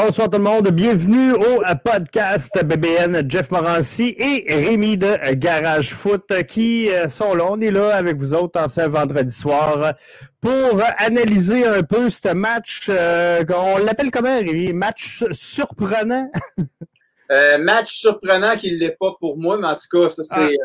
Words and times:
Bonsoir 0.00 0.30
tout 0.30 0.38
le 0.38 0.44
monde, 0.44 0.68
bienvenue 0.68 1.32
au 1.32 1.60
podcast 1.84 2.56
BBN 2.64 3.28
Jeff 3.28 3.50
Morancy 3.50 4.14
et 4.16 4.44
Rémi 4.48 4.96
de 4.96 5.34
Garage 5.34 5.92
Foot 5.92 6.44
qui 6.46 6.88
euh, 6.88 7.08
sont 7.08 7.34
là. 7.34 7.46
On 7.50 7.60
est 7.60 7.72
là 7.72 7.96
avec 7.96 8.16
vous 8.16 8.32
autres 8.32 8.60
en 8.60 8.68
ce 8.68 8.82
vendredi 8.82 9.32
soir 9.32 9.94
pour 10.40 10.80
analyser 10.98 11.66
un 11.66 11.82
peu 11.82 12.10
ce 12.10 12.32
match. 12.32 12.86
Euh, 12.88 13.42
on 13.52 13.78
l'appelle 13.78 14.12
comment, 14.12 14.38
Rémi? 14.38 14.72
Match 14.72 15.24
surprenant? 15.32 16.30
Euh, 17.30 17.58
match 17.58 17.92
surprenant 17.92 18.56
qu'il 18.56 18.76
ne 18.76 18.78
l'est 18.78 18.96
pas 18.98 19.14
pour 19.20 19.36
moi, 19.36 19.58
mais 19.58 19.66
en 19.66 19.74
tout 19.74 19.82
cas, 19.92 20.08
ça 20.08 20.22
c'est. 20.24 20.56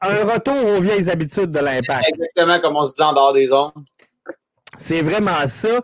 Un, 0.00 0.24
retour 0.24 0.54
aux 0.54 0.80
vieilles 0.80 1.10
habitudes 1.10 1.50
de 1.50 1.58
l'impact. 1.58 2.04
Exactement 2.06 2.60
comme 2.60 2.76
on 2.76 2.84
se 2.84 2.94
dit 2.94 3.02
en 3.02 3.12
dehors 3.12 3.32
des 3.32 3.52
ondes. 3.52 3.72
C'est 4.78 5.02
vraiment 5.02 5.44
ça 5.48 5.80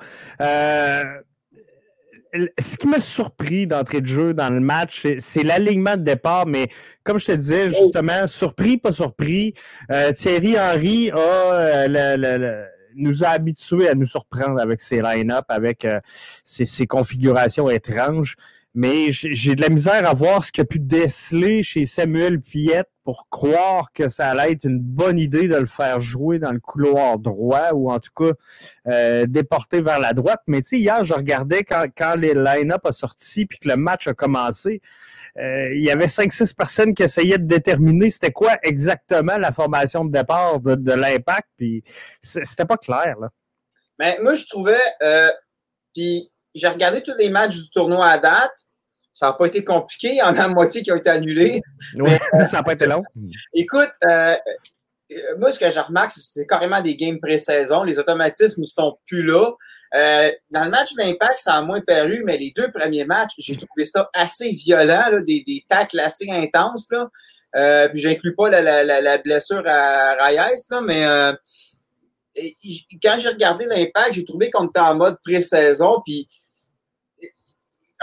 ce 2.58 2.76
qui 2.76 2.86
m'a 2.86 3.00
surpris 3.00 3.66
d'entrée 3.66 4.00
de 4.00 4.06
jeu 4.06 4.34
dans 4.34 4.52
le 4.52 4.60
match, 4.60 5.06
c'est 5.18 5.42
l'alignement 5.42 5.96
de 5.96 6.02
départ, 6.02 6.46
mais 6.46 6.68
comme 7.04 7.18
je 7.18 7.26
te 7.26 7.32
disais, 7.32 7.68
oh. 7.68 7.84
justement, 7.84 8.26
surpris, 8.26 8.76
pas 8.78 8.92
surpris, 8.92 9.54
euh, 9.92 10.12
Thierry 10.12 10.58
Henry 10.58 11.10
a 11.10 11.18
euh, 11.18 12.64
nous 12.94 13.24
a 13.24 13.28
habitués 13.28 13.88
à 13.88 13.94
nous 13.94 14.06
surprendre 14.06 14.60
avec 14.60 14.80
ses 14.80 15.00
line-up, 15.00 15.44
avec 15.48 15.84
euh, 15.84 16.00
ses, 16.44 16.86
configurations 16.86 17.70
étranges. 17.70 18.36
Mais 18.74 19.10
j'ai 19.10 19.54
de 19.54 19.60
la 19.60 19.70
misère 19.70 20.06
à 20.08 20.14
voir 20.14 20.44
ce 20.44 20.52
qu'il 20.52 20.62
a 20.62 20.64
pu 20.64 20.78
déceler 20.78 21.62
chez 21.62 21.86
Samuel 21.86 22.40
Piette 22.40 22.88
pour 23.02 23.26
croire 23.30 23.90
que 23.92 24.08
ça 24.08 24.28
allait 24.28 24.52
être 24.52 24.64
une 24.64 24.78
bonne 24.78 25.18
idée 25.18 25.48
de 25.48 25.56
le 25.56 25.66
faire 25.66 26.00
jouer 26.00 26.38
dans 26.38 26.52
le 26.52 26.60
couloir 26.60 27.18
droit 27.18 27.72
ou 27.72 27.90
en 27.90 27.98
tout 27.98 28.10
cas 28.14 28.32
euh, 28.88 29.24
déporter 29.26 29.80
vers 29.80 29.98
la 29.98 30.12
droite. 30.12 30.42
Mais 30.46 30.60
tu 30.60 30.68
sais, 30.68 30.78
hier, 30.78 31.02
je 31.04 31.14
regardais 31.14 31.64
quand, 31.64 31.86
quand 31.96 32.16
les 32.16 32.34
line-up 32.34 32.84
a 32.84 32.92
sorti 32.92 33.46
puis 33.46 33.58
que 33.58 33.68
le 33.68 33.76
match 33.76 34.06
a 34.06 34.12
commencé. 34.12 34.82
Euh, 35.38 35.72
il 35.74 35.84
y 35.84 35.90
avait 35.90 36.06
5-6 36.06 36.54
personnes 36.54 36.94
qui 36.94 37.02
essayaient 37.02 37.38
de 37.38 37.46
déterminer 37.46 38.10
c'était 38.10 38.32
quoi 38.32 38.56
exactement 38.62 39.38
la 39.38 39.52
formation 39.52 40.04
de 40.04 40.10
départ 40.10 40.60
de, 40.60 40.92
l'impact, 40.92 41.48
puis 41.56 41.84
c'était 42.22 42.64
pas 42.64 42.76
clair. 42.76 43.16
Là. 43.20 43.28
Mais 43.98 44.18
moi, 44.20 44.34
je 44.34 44.44
trouvais, 44.46 44.80
euh, 45.02 45.30
puis 45.94 46.30
j'ai 46.58 46.68
regardé 46.68 47.02
tous 47.02 47.16
les 47.18 47.30
matchs 47.30 47.56
du 47.56 47.70
tournoi 47.70 48.06
à 48.08 48.18
date, 48.18 48.52
ça 49.12 49.26
n'a 49.26 49.32
pas 49.32 49.46
été 49.46 49.64
compliqué. 49.64 50.10
Il 50.12 50.18
y 50.18 50.22
en 50.22 50.34
a 50.34 50.46
la 50.46 50.48
moitié 50.48 50.82
qui 50.82 50.92
ont 50.92 50.96
été 50.96 51.10
annulés. 51.10 51.60
Oui, 51.96 52.10
ça 52.50 52.58
n'a 52.58 52.62
pas 52.62 52.72
été 52.72 52.86
long. 52.86 53.02
Écoute, 53.54 53.90
euh, 54.08 54.36
euh, 55.10 55.16
moi, 55.38 55.52
ce 55.52 55.58
que 55.58 55.70
je 55.70 55.80
remarque, 55.80 56.12
c'est 56.12 56.46
carrément 56.46 56.80
des 56.80 56.96
games 56.96 57.18
pré-saison. 57.18 57.82
Les 57.82 57.98
automatismes 57.98 58.60
ne 58.60 58.66
sont 58.66 58.98
plus 59.06 59.22
là. 59.22 59.50
Euh, 59.94 60.30
dans 60.50 60.64
le 60.64 60.70
match 60.70 60.94
d'Impact, 60.94 61.38
ça 61.38 61.54
a 61.54 61.62
moins 61.62 61.80
paru, 61.80 62.22
mais 62.24 62.36
les 62.36 62.52
deux 62.54 62.70
premiers 62.70 63.06
matchs, 63.06 63.32
j'ai 63.38 63.56
trouvé 63.56 63.84
ça 63.86 64.10
assez 64.12 64.50
violent, 64.50 65.10
des, 65.26 65.42
des 65.46 65.64
tacles 65.68 65.98
assez 66.00 66.30
intenses. 66.30 66.86
Là. 66.90 67.08
Euh, 67.56 67.88
puis 67.88 68.00
j'inclus 68.00 68.34
pas 68.36 68.50
la, 68.50 69.18
blessure 69.18 69.62
à 69.66 70.14
Reyes, 70.26 70.62
là, 70.70 70.80
mais 70.82 71.04
quand 73.02 73.16
j'ai 73.18 73.30
regardé 73.30 73.64
l'Impact, 73.64 74.12
j'ai 74.12 74.24
trouvé 74.24 74.50
qu'on 74.50 74.66
était 74.66 74.78
en 74.78 74.94
mode 74.94 75.16
pré-saison. 75.24 76.02
Puis 76.04 76.28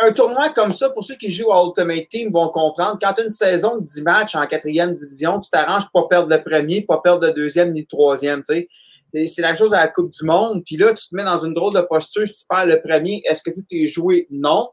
un 0.01 0.11
tournoi 0.11 0.49
comme 0.49 0.71
ça, 0.71 0.89
pour 0.89 1.03
ceux 1.03 1.15
qui 1.15 1.31
jouent 1.31 1.53
à 1.53 1.63
Ultimate 1.63 2.07
Team 2.09 2.31
vont 2.31 2.49
comprendre, 2.49 2.97
quand 3.01 3.13
tu 3.13 3.23
une 3.23 3.31
saison 3.31 3.77
de 3.77 3.83
10 3.83 4.01
matchs 4.01 4.35
en 4.35 4.45
quatrième 4.45 4.91
division, 4.91 5.39
tu 5.39 5.49
t'arranges 5.49 5.89
pour 5.91 6.07
pas 6.07 6.17
perdre 6.17 6.29
le 6.35 6.43
premier, 6.43 6.81
pas 6.81 6.99
perdre 7.01 7.27
le 7.27 7.33
deuxième 7.33 7.71
ni 7.71 7.81
le 7.81 7.87
troisième. 7.87 8.41
C'est 8.43 8.67
la 9.39 9.47
même 9.47 9.55
chose 9.55 9.73
à 9.73 9.79
la 9.79 9.87
Coupe 9.87 10.11
du 10.11 10.25
Monde. 10.25 10.63
Puis 10.65 10.75
là, 10.75 10.93
tu 10.93 11.07
te 11.07 11.15
mets 11.15 11.23
dans 11.23 11.45
une 11.45 11.53
drôle 11.53 11.73
de 11.73 11.81
posture. 11.81 12.27
Si 12.27 12.39
tu 12.39 12.45
perds 12.49 12.65
le 12.65 12.81
premier, 12.81 13.21
est-ce 13.25 13.41
que 13.41 13.51
tout 13.51 13.63
est 13.71 13.87
joué? 13.87 14.27
Non. 14.29 14.69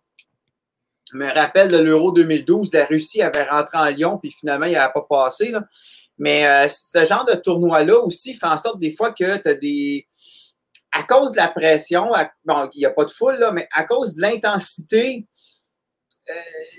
Je 1.12 1.18
me 1.18 1.32
rappelle 1.32 1.70
de 1.70 1.76
l'Euro 1.76 2.10
2012, 2.10 2.72
la 2.72 2.86
Russie 2.86 3.20
avait 3.20 3.44
rentré 3.44 3.76
en 3.76 3.84
Lyon, 3.84 4.18
puis 4.18 4.30
finalement, 4.30 4.64
il 4.64 4.72
n'avait 4.72 4.92
pas 4.92 5.06
passé. 5.08 5.50
Là. 5.50 5.62
Mais 6.18 6.46
euh, 6.46 6.68
ce 6.68 7.04
genre 7.04 7.24
de 7.24 7.34
tournoi-là 7.34 7.98
aussi 7.98 8.34
fait 8.34 8.46
en 8.46 8.56
sorte 8.56 8.78
des 8.78 8.92
fois 8.92 9.12
que 9.12 9.36
tu 9.38 9.48
as 9.48 9.54
des 9.54 10.06
à 10.92 11.02
cause 11.04 11.32
de 11.32 11.38
la 11.38 11.48
pression, 11.48 12.10
bon, 12.44 12.68
il 12.74 12.80
n'y 12.80 12.86
a 12.86 12.90
pas 12.90 13.04
de 13.04 13.10
foule, 13.10 13.36
là, 13.36 13.50
mais 13.50 13.66
à 13.74 13.84
cause 13.84 14.14
de 14.14 14.22
l'intensité 14.22 15.26
euh, 16.30 16.34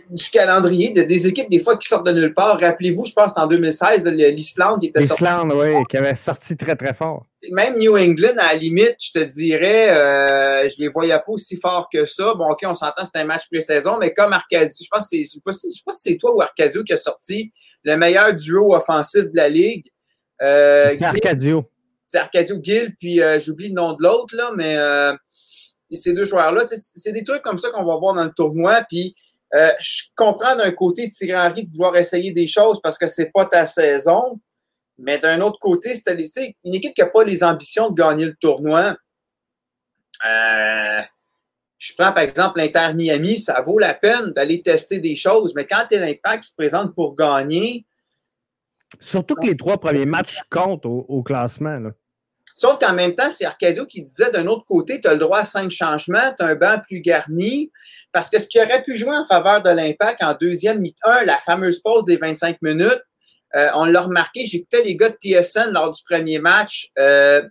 du 0.10 0.30
calendrier, 0.30 0.94
de, 0.94 1.02
des 1.02 1.28
équipes 1.28 1.50
des 1.50 1.60
fois 1.60 1.76
qui 1.76 1.86
sortent 1.88 2.06
de 2.06 2.14
nulle 2.14 2.34
part. 2.34 2.58
Rappelez-vous, 2.62 3.06
je 3.06 3.12
pense 3.12 3.38
en 3.38 3.46
2016, 3.46 4.06
l'Islande 4.06 4.80
qui 4.80 4.88
était 4.88 5.02
sortie. 5.02 5.24
L'Islande, 5.24 5.54
oui, 5.54 5.84
qui 5.90 5.98
avait 5.98 6.16
sorti 6.16 6.56
très, 6.56 6.78
très 6.78 6.94
fort. 6.94 7.26
Même 7.52 7.78
New 7.78 7.98
England, 7.98 8.38
à 8.38 8.54
la 8.54 8.56
limite, 8.56 8.96
je 9.02 9.20
te 9.20 9.24
dirais, 9.26 9.90
euh, 9.90 10.70
je 10.70 10.82
les 10.82 10.88
voyais 10.88 11.14
pas 11.14 11.24
aussi 11.28 11.58
fort 11.58 11.90
que 11.92 12.06
ça. 12.06 12.36
Bon, 12.36 12.52
OK, 12.52 12.60
on 12.64 12.74
s'entend, 12.74 13.04
c'était 13.04 13.20
un 13.20 13.26
match 13.26 13.50
pré-saison, 13.52 13.98
mais 13.98 14.14
comme 14.14 14.32
Arcadio, 14.32 14.72
je 14.82 14.88
pense 14.90 15.10
que 15.10 15.18
c'est, 15.18 15.26
je 15.26 15.32
sais 15.32 15.42
pas 15.44 15.52
si, 15.52 15.68
c'est 15.90 16.18
toi 16.18 16.34
ou 16.34 16.42
Arcadio 16.42 16.84
qui 16.84 16.94
a 16.94 16.98
sorti 16.98 17.52
le 17.84 17.98
meilleur 17.98 18.34
duo 18.34 18.74
offensif 18.74 19.24
de 19.24 19.36
la 19.36 19.50
Ligue. 19.50 19.88
Euh, 20.42 20.96
Arcadio 21.02 21.66
c'est 22.14 22.20
Arcadio 22.20 22.60
Gill, 22.62 22.96
puis 22.96 23.22
euh, 23.22 23.40
j'oublie 23.40 23.70
le 23.70 23.74
nom 23.74 23.94
de 23.94 24.04
l'autre, 24.04 24.36
là, 24.36 24.52
mais 24.56 24.78
euh, 24.78 25.16
ces 25.92 26.14
deux 26.14 26.26
joueurs-là, 26.26 26.66
c'est 26.68 27.12
des 27.12 27.24
trucs 27.24 27.42
comme 27.42 27.58
ça 27.58 27.72
qu'on 27.72 27.84
va 27.84 27.96
voir 27.98 28.14
dans 28.14 28.24
le 28.24 28.32
tournoi. 28.32 28.84
Puis 28.88 29.16
euh, 29.56 29.72
je 29.80 30.04
comprends 30.16 30.56
d'un 30.56 30.72
côté 30.72 31.10
Thierry 31.10 31.36
Henry 31.36 31.66
de 31.66 31.72
vouloir 31.72 31.98
essayer 31.98 32.32
des 32.32 32.46
choses 32.46 32.80
parce 32.82 33.00
que 33.00 33.08
c'est 33.08 33.32
pas 33.32 33.46
ta 33.46 33.66
saison. 33.66 34.40
Mais 35.00 35.18
d'un 35.18 35.42
autre 35.42 35.58
côté, 35.58 35.96
c'est 35.96 36.56
une 36.64 36.76
équipe 36.76 36.94
qui 36.94 37.02
n'a 37.02 37.08
pas 37.08 37.24
les 37.24 37.44
ambitions 37.44 37.90
de 37.90 37.96
gagner 37.96 38.26
le 38.26 38.36
tournoi. 38.36 38.96
je 40.24 41.94
prends 41.98 42.14
par 42.14 42.20
exemple 42.20 42.60
l'Inter 42.60 42.94
Miami, 42.94 43.40
ça 43.40 43.60
vaut 43.62 43.80
la 43.80 43.96
peine 43.96 44.34
d'aller 44.34 44.62
tester 44.62 45.00
des 45.00 45.16
choses, 45.16 45.54
mais 45.56 45.66
quand 45.66 45.86
tu 45.90 45.96
es 45.96 46.00
l'impact, 46.00 46.44
tu 46.44 46.50
te 46.52 46.56
présentes 46.56 46.94
pour 46.94 47.16
gagner. 47.16 47.88
Surtout 49.00 49.34
que 49.34 49.48
les 49.48 49.58
trois 49.58 49.80
premiers 49.80 50.06
matchs 50.06 50.42
comptent 50.52 50.86
au, 50.86 51.24
classement. 51.24 51.92
Sauf 52.56 52.78
qu'en 52.80 52.94
même 52.94 53.16
temps, 53.16 53.30
c'est 53.30 53.46
Arcadio 53.46 53.86
qui 53.86 54.04
disait 54.04 54.32
d'un 54.32 54.48
autre 54.48 54.66
côté, 54.66 55.02
tu 55.02 55.08
as 55.08 55.14
le 55.14 55.20
droit 55.20 55.40
à 55.40 55.46
cinq 55.46 55.72
changements, 55.72 56.34
tu 56.38 56.44
as 56.44 56.48
un 56.48 56.56
banc 56.56 56.80
plus 56.88 57.02
garni, 57.02 57.72
parce 58.12 58.30
que 58.30 58.40
ce 58.40 58.48
qui 58.48 58.60
aurait 58.60 58.84
pu 58.84 58.96
jouer 58.96 59.16
en 59.16 59.26
faveur 59.26 59.62
de 59.62 59.70
l'impact 59.70 60.22
en 60.24 60.36
deuxième 60.40 60.80
mi-temps, 60.80 61.26
la 61.26 61.38
fameuse 61.38 61.80
pause 61.80 62.06
des 62.06 62.18
25 62.18 62.62
minutes, 62.62 63.02
euh, 63.56 63.70
on 63.76 63.86
l'a 63.86 64.02
remarqué, 64.02 64.46
j'écoutais 64.46 64.84
les 64.84 64.96
gars 64.96 65.10
de 65.10 65.16
TSN 65.16 65.72
lors 65.72 65.92
du 65.92 66.02
premier 66.04 66.40
match. 66.40 66.90
Euh, 66.98 67.44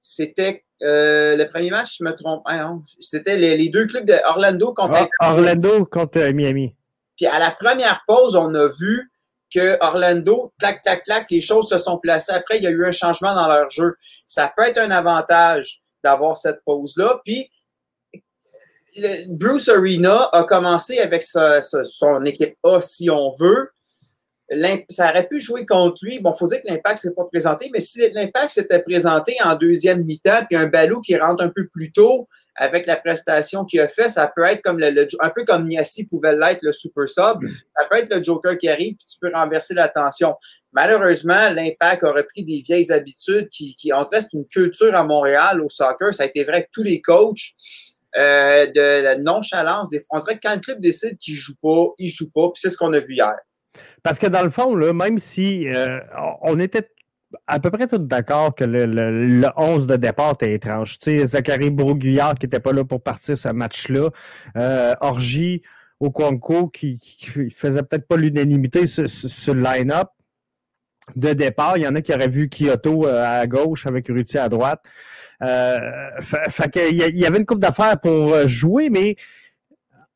c'était 0.00 0.64
euh, 0.82 1.36
le 1.36 1.48
premier 1.48 1.70
match, 1.70 1.98
je 1.98 2.04
me 2.04 2.12
trompe. 2.12 2.42
Ah 2.46 2.72
c'était 3.00 3.36
les, 3.36 3.68
deux 3.68 3.86
clubs 3.86 4.04
de 4.04 4.14
Orlando 4.24 4.72
contre 4.72 5.08
ah, 5.20 5.32
Orlando 5.32 5.84
contre 5.84 6.20
Miami. 6.32 6.74
Puis 7.16 7.26
à 7.26 7.38
la 7.38 7.50
première 7.50 8.02
pause, 8.06 8.36
on 8.36 8.54
a 8.54 8.68
vu 8.68 9.11
que 9.54 9.76
Orlando, 9.80 10.52
clac, 10.58 10.82
clac, 10.82 11.04
clac, 11.04 11.30
les 11.30 11.40
choses 11.40 11.68
se 11.68 11.78
sont 11.78 11.98
placées. 11.98 12.32
Après, 12.32 12.58
il 12.58 12.64
y 12.64 12.66
a 12.66 12.70
eu 12.70 12.86
un 12.86 12.92
changement 12.92 13.34
dans 13.34 13.48
leur 13.48 13.68
jeu. 13.70 13.94
Ça 14.26 14.52
peut 14.56 14.64
être 14.64 14.78
un 14.78 14.90
avantage 14.90 15.82
d'avoir 16.02 16.36
cette 16.36 16.60
pause-là. 16.64 17.20
Puis, 17.24 17.50
Bruce 19.28 19.68
Arena 19.68 20.28
a 20.32 20.44
commencé 20.44 20.98
avec 20.98 21.22
son 21.22 22.24
équipe 22.24 22.56
A, 22.62 22.80
si 22.80 23.08
on 23.10 23.30
veut. 23.38 23.70
Ça 24.90 25.10
aurait 25.10 25.26
pu 25.28 25.40
jouer 25.40 25.64
contre 25.64 25.98
lui. 26.02 26.18
Bon, 26.18 26.32
il 26.34 26.38
faut 26.38 26.46
dire 26.46 26.60
que 26.60 26.68
l'impact 26.68 26.98
s'est 26.98 27.14
pas 27.14 27.24
présenté, 27.24 27.70
mais 27.72 27.80
si 27.80 28.06
l'impact 28.10 28.50
s'était 28.50 28.82
présenté 28.82 29.36
en 29.42 29.54
deuxième 29.54 30.04
mi-temps, 30.04 30.44
puis 30.46 30.58
un 30.58 30.66
ballot 30.66 31.00
qui 31.00 31.16
rentre 31.16 31.42
un 31.42 31.48
peu 31.48 31.68
plus 31.68 31.90
tôt, 31.90 32.28
avec 32.56 32.86
la 32.86 32.96
prestation 32.96 33.64
qu'il 33.64 33.80
a 33.80 33.88
fait, 33.88 34.08
ça 34.08 34.30
peut 34.34 34.44
être 34.44 34.62
comme 34.62 34.78
le, 34.78 35.06
un 35.20 35.30
peu 35.30 35.44
comme 35.44 35.66
Niassi 35.66 36.06
pouvait 36.06 36.36
l'être, 36.36 36.60
le 36.62 36.72
super 36.72 37.08
sub. 37.08 37.42
Mm. 37.42 37.48
Ça 37.76 37.84
peut 37.90 37.96
être 37.98 38.14
le 38.14 38.22
Joker 38.22 38.58
qui 38.58 38.68
arrive, 38.68 38.96
puis 38.96 39.06
tu 39.06 39.18
peux 39.20 39.30
renverser 39.32 39.74
la 39.74 39.88
tension. 39.88 40.34
Malheureusement, 40.72 41.50
l'impact 41.50 42.04
a 42.04 42.12
repris 42.12 42.44
des 42.44 42.62
vieilles 42.64 42.92
habitudes 42.92 43.48
qui, 43.50 43.74
qui 43.76 43.92
on 43.92 44.02
dirait, 44.02 44.20
c'est 44.20 44.34
une 44.34 44.46
culture 44.46 44.94
à 44.94 45.04
Montréal 45.04 45.60
au 45.60 45.68
soccer. 45.68 46.12
Ça 46.12 46.24
a 46.24 46.26
été 46.26 46.44
vrai 46.44 46.56
avec 46.56 46.70
tous 46.72 46.82
les 46.82 47.00
coachs. 47.00 47.54
Euh, 48.18 48.66
de 48.66 49.02
la 49.02 49.16
nonchalance 49.16 49.88
des 49.88 50.02
On 50.10 50.18
dirait 50.18 50.34
que 50.34 50.40
quand 50.42 50.54
le 50.54 50.60
club 50.60 50.80
décide 50.82 51.16
qu'il 51.16 51.34
joue 51.34 51.54
pas, 51.62 51.94
il 51.96 52.10
joue 52.10 52.30
pas, 52.30 52.50
puis 52.50 52.60
c'est 52.60 52.68
ce 52.68 52.76
qu'on 52.76 52.92
a 52.92 52.98
vu 52.98 53.14
hier. 53.14 53.34
Parce 54.02 54.18
que 54.18 54.26
dans 54.26 54.42
le 54.42 54.50
fond, 54.50 54.76
là, 54.76 54.92
même 54.92 55.18
si 55.18 55.66
euh, 55.66 55.98
on 56.42 56.60
était 56.60 56.86
à 57.46 57.60
peu 57.60 57.70
près 57.70 57.86
tout 57.86 57.98
d'accord 57.98 58.54
que 58.54 58.64
le, 58.64 58.86
le, 58.86 59.48
11 59.56 59.86
de 59.86 59.96
départ 59.96 60.32
était 60.32 60.54
étrange. 60.54 60.98
Tu 60.98 61.18
sais, 61.18 61.26
Zachary 61.26 61.70
Broguillard 61.70 62.34
qui 62.34 62.46
n'était 62.46 62.60
pas 62.60 62.72
là 62.72 62.84
pour 62.84 63.02
partir 63.02 63.36
ce 63.36 63.48
match-là. 63.48 64.08
Euh, 64.56 64.94
Orgy 65.00 65.62
Okonko 66.00 66.68
qui, 66.68 66.98
qui 66.98 67.50
faisait 67.50 67.82
peut-être 67.82 68.06
pas 68.06 68.16
l'unanimité 68.16 68.86
sur, 68.86 69.04
le 69.54 69.62
line-up 69.62 70.08
de 71.16 71.32
départ. 71.32 71.78
Il 71.78 71.84
y 71.84 71.86
en 71.86 71.94
a 71.94 72.00
qui 72.00 72.12
auraient 72.12 72.28
vu 72.28 72.48
Kyoto 72.48 73.06
euh, 73.06 73.40
à 73.40 73.46
gauche 73.46 73.86
avec 73.86 74.08
Ruti 74.08 74.38
à 74.38 74.48
droite. 74.48 74.84
Euh, 75.42 75.78
il 76.90 77.18
y 77.18 77.26
avait 77.26 77.38
une 77.38 77.46
coupe 77.46 77.58
d'affaires 77.60 77.98
pour 78.00 78.32
euh, 78.32 78.46
jouer, 78.46 78.90
mais 78.90 79.16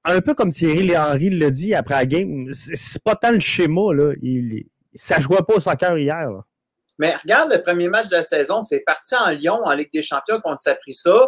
un 0.05 0.21
peu 0.21 0.35
comme 0.35 0.51
Thierry 0.51 0.97
Henry 0.97 1.31
l'a 1.31 1.51
dit 1.51 1.75
après 1.75 1.97
la 1.97 2.07
game, 2.07 2.49
c'est 2.53 3.03
pas 3.03 3.17
tant 3.17 3.33
le 3.33 3.41
schéma. 3.41 3.93
Là. 3.93 4.13
Il, 4.23 4.67
ça 4.95 5.21
jouait 5.21 5.43
pas 5.47 5.55
au 5.55 5.61
soccer 5.61 5.99
hier. 5.99 6.31
Mais 6.99 7.15
regarde 7.17 7.53
le 7.53 7.63
premier 7.63 7.89
match 7.89 8.09
de 8.09 8.17
la 8.17 8.23
saison, 8.23 8.63
c'est 8.63 8.81
parti 8.81 9.15
en 9.15 9.31
Lyon, 9.31 9.61
en 9.65 9.73
Ligue 9.73 9.93
des 9.93 10.03
Champions, 10.03 10.41
qu'on 10.41 10.57
s'est 10.57 10.77
pris 10.77 10.95
ça. 10.95 11.27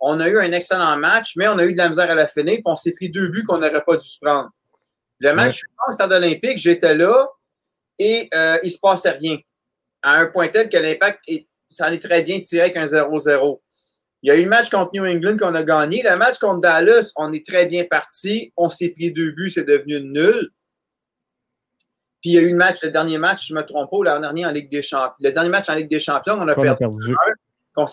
on 0.00 0.20
a 0.20 0.28
eu 0.28 0.38
un 0.38 0.52
excellent 0.52 0.96
match, 0.96 1.34
mais 1.36 1.48
on 1.48 1.58
a 1.58 1.64
eu 1.64 1.72
de 1.72 1.78
la 1.78 1.88
misère 1.88 2.10
à 2.10 2.14
la 2.14 2.26
finir, 2.26 2.54
puis 2.54 2.62
on 2.66 2.76
s'est 2.76 2.92
pris 2.92 3.08
deux 3.10 3.28
buts 3.28 3.44
qu'on 3.44 3.58
n'aurait 3.58 3.84
pas 3.84 3.96
dû 3.96 4.06
se 4.06 4.18
prendre. 4.20 4.50
Le 5.18 5.32
match 5.32 5.56
suivant 5.56 5.84
au 5.88 5.92
stade 5.94 6.12
olympique, 6.12 6.58
j'étais 6.58 6.94
là 6.94 7.26
et 7.98 8.28
euh, 8.34 8.58
il 8.62 8.66
ne 8.66 8.70
se 8.70 8.78
passait 8.78 9.10
rien. 9.10 9.38
À 10.02 10.18
un 10.18 10.26
point 10.26 10.48
tel 10.48 10.68
que 10.68 10.76
l'impact, 10.76 11.20
ça 11.68 11.86
allait 11.86 11.98
très 11.98 12.22
bien 12.22 12.40
tiré 12.40 12.62
avec 12.64 12.76
un 12.76 12.84
0-0. 12.84 13.60
Il 14.22 14.28
y 14.28 14.30
a 14.30 14.36
eu 14.36 14.42
le 14.42 14.48
match 14.48 14.70
contre 14.70 14.90
New 14.92 15.04
England 15.04 15.36
qu'on 15.38 15.54
a 15.54 15.62
gagné. 15.62 16.02
Le 16.02 16.16
match 16.16 16.38
contre 16.38 16.60
Dallas, 16.60 17.12
on 17.16 17.32
est 17.32 17.44
très 17.46 17.66
bien 17.66 17.84
parti. 17.84 18.52
On 18.56 18.68
s'est 18.68 18.88
pris 18.88 19.12
deux 19.12 19.32
buts, 19.32 19.50
c'est 19.50 19.64
devenu 19.64 20.00
nul. 20.00 20.50
Puis 22.26 22.32
il 22.32 22.34
y 22.34 22.38
a 22.38 22.42
eu 22.42 22.50
le 22.50 22.56
match, 22.56 22.82
le 22.82 22.90
dernier 22.90 23.18
match, 23.18 23.46
je 23.46 23.54
ne 23.54 23.60
me 23.60 23.64
trompe 23.64 23.88
pas, 23.88 23.98
le 24.16 24.20
dernier 24.20 24.44
en 24.46 24.50
Ligue 24.50 24.68
des 24.68 24.82
Champions. 24.82 25.14
Le 25.20 25.30
dernier 25.30 25.48
match 25.48 25.68
en 25.68 25.76
Ligue 25.76 25.88
des 25.88 26.00
Champions, 26.00 26.34
on 26.40 26.48
a 26.48 26.56
perdu. 26.56 27.14
Qu'on 27.72 27.86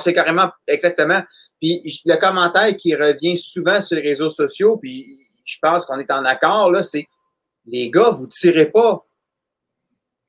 sait 0.00 0.12
carrément 0.12 0.50
exactement. 0.66 1.22
Puis 1.60 2.02
le 2.04 2.16
commentaire 2.16 2.74
qui 2.76 2.96
revient 2.96 3.38
souvent 3.38 3.80
sur 3.80 3.94
les 3.94 4.02
réseaux 4.02 4.28
sociaux, 4.28 4.76
puis 4.76 5.06
je 5.44 5.56
pense 5.62 5.86
qu'on 5.86 6.00
est 6.00 6.10
en 6.10 6.24
accord, 6.24 6.72
là, 6.72 6.82
c'est 6.82 7.06
les 7.64 7.92
gars, 7.92 8.10
vous 8.10 8.24
ne 8.24 8.28
tirez 8.28 8.66
pas. 8.66 9.06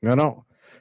Non, 0.03 0.15
non. 0.15 0.35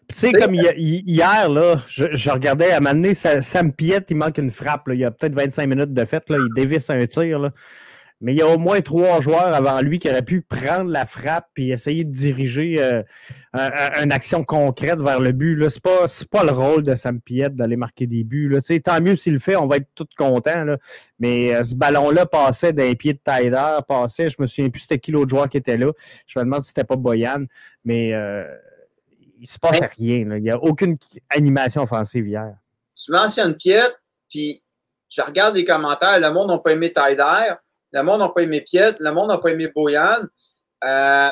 Tu 0.07 0.15
sais, 0.15 0.33
comme 0.33 0.55
hier, 0.55 1.49
là, 1.49 1.77
je, 1.87 2.31
regardais 2.31 2.73
à 2.73 2.77
un 2.77 2.81
moment 2.81 3.15
Sam 3.15 3.73
Piette, 3.73 4.09
il 4.11 4.19
manque 4.19 4.37
une 4.37 4.51
frappe. 4.51 4.83
Il 4.89 4.99
y 4.99 5.07
a 5.07 5.11
peut-être 5.11 5.35
25 5.35 5.67
minutes 5.67 5.95
de 5.95 6.05
fait. 6.05 6.29
Là, 6.29 6.37
il 6.39 6.53
dévisse 6.55 6.91
un 6.91 7.07
tir. 7.07 7.39
Là. 7.39 7.53
Mais 8.23 8.35
il 8.35 8.39
y 8.39 8.43
a 8.43 8.47
au 8.47 8.57
moins 8.57 8.81
trois 8.81 9.21
joueurs 9.21 9.53
avant 9.53 9.81
lui 9.81 9.99
qui 9.99 10.09
auraient 10.09 10.23
pu 10.23 10.43
prendre 10.43 10.89
la 10.89 11.07
frappe 11.07 11.49
et 11.57 11.71
essayer 11.71 12.05
de 12.05 12.13
diriger 12.13 12.81
euh, 12.81 13.03
une 14.01 14.13
action 14.13 14.45
concrète 14.45 15.01
vers 15.01 15.21
le 15.21 15.33
but. 15.33 15.69
Ce 15.69 15.75
n'est 15.75 15.81
pas, 15.81 16.07
pas 16.31 16.45
le 16.45 16.53
rôle 16.53 16.85
de 16.85 16.95
Sam 16.95 17.21
Piette 17.21 17.57
d'aller 17.57 17.77
marquer 17.77 18.07
des 18.07 18.23
buts. 18.23 18.49
Là. 18.49 18.61
Tant 18.79 19.01
mieux 19.01 19.17
s'il 19.17 19.33
le 19.33 19.39
fait, 19.41 19.57
on 19.57 19.67
va 19.67 19.79
être 19.79 19.89
tous 19.97 20.07
contents. 20.17 20.65
Là. 20.65 20.79
Mais 21.19 21.53
euh, 21.53 21.65
ce 21.65 21.75
ballon-là 21.75 22.25
passait 22.27 22.73
d'un 22.73 22.93
pied 22.95 23.13
de 23.13 23.19
Tyler, 23.25 23.79
passait, 23.89 24.29
je 24.29 24.37
me 24.39 24.47
souviens 24.47 24.71
plus 24.71 24.83
c'était 24.83 25.01
qui 25.01 25.11
l'autre 25.11 25.31
joueur 25.31 25.49
qui 25.49 25.57
était 25.57 25.77
là. 25.77 25.91
Je 26.29 26.39
me 26.39 26.45
demande 26.45 26.63
si 26.63 26.69
c'était 26.69 26.85
pas 26.85 26.97
Boyan. 26.97 27.47
Mais 27.85 28.15
euh, 28.15 28.45
il 29.41 29.49
se 29.49 29.59
passe 29.59 29.81
rien. 29.99 30.37
Il 30.37 30.43
n'y 30.43 30.51
a 30.51 30.63
aucune 30.63 30.97
animation 31.29 31.83
offensive 31.83 32.29
hier. 32.29 32.55
Tu 32.95 33.11
mentionnes 33.11 33.57
Piette, 33.57 34.01
puis 34.31 34.63
je 35.11 35.23
regarde 35.23 35.57
les 35.57 35.65
commentaires, 35.65 36.21
le 36.21 36.33
monde 36.33 36.51
n'a 36.51 36.59
pas 36.59 36.71
aimé 36.71 36.93
Tyler. 36.93 37.55
Le 37.93 38.03
monde 38.03 38.21
n'a 38.21 38.29
pas 38.29 38.43
aimé 38.43 38.61
Piet, 38.61 38.95
le 38.99 39.13
monde 39.13 39.29
n'a 39.29 39.39
pas 39.39 39.51
aimé 39.51 39.69
Boyan. 39.69 40.27
Euh, 40.85 41.31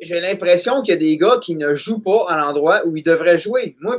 j'ai 0.00 0.20
l'impression 0.20 0.82
qu'il 0.82 0.94
y 0.94 0.96
a 0.96 1.00
des 1.00 1.16
gars 1.16 1.38
qui 1.40 1.56
ne 1.56 1.74
jouent 1.74 2.00
pas 2.00 2.26
à 2.28 2.36
l'endroit 2.36 2.84
où 2.84 2.96
ils 2.96 3.02
devraient 3.02 3.38
jouer. 3.38 3.76
Moi, 3.80 3.96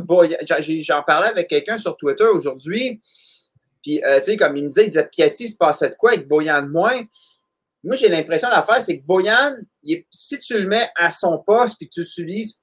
j'en 0.82 1.04
parlais 1.04 1.30
avec 1.30 1.48
quelqu'un 1.48 1.78
sur 1.78 1.98
Twitter 1.98 2.26
aujourd'hui. 2.26 3.02
Puis, 3.82 4.04
euh, 4.04 4.18
tu 4.18 4.26
sais, 4.26 4.38
comme 4.38 4.58
il 4.58 4.64
me 4.64 4.70
disait, 4.70 4.84
il 4.84 4.90
disait 4.90 5.08
Piatti 5.08 5.48
se 5.48 5.58
passait 5.58 5.90
de 5.90 5.96
quoi 5.96 6.12
avec 6.12 6.28
Boyan 6.28 6.64
de 6.64 6.70
moins? 6.70 7.04
Moi, 7.84 7.96
j'ai 7.96 8.10
l'impression 8.10 8.50
l'affaire, 8.50 8.82
c'est 8.82 9.00
que 9.00 9.06
Boyan, 9.06 9.56
si 10.10 10.40
tu 10.40 10.60
le 10.60 10.68
mets 10.68 10.90
à 10.96 11.12
son 11.12 11.38
poste 11.38 11.78
puis 11.78 11.88
tu 11.88 12.04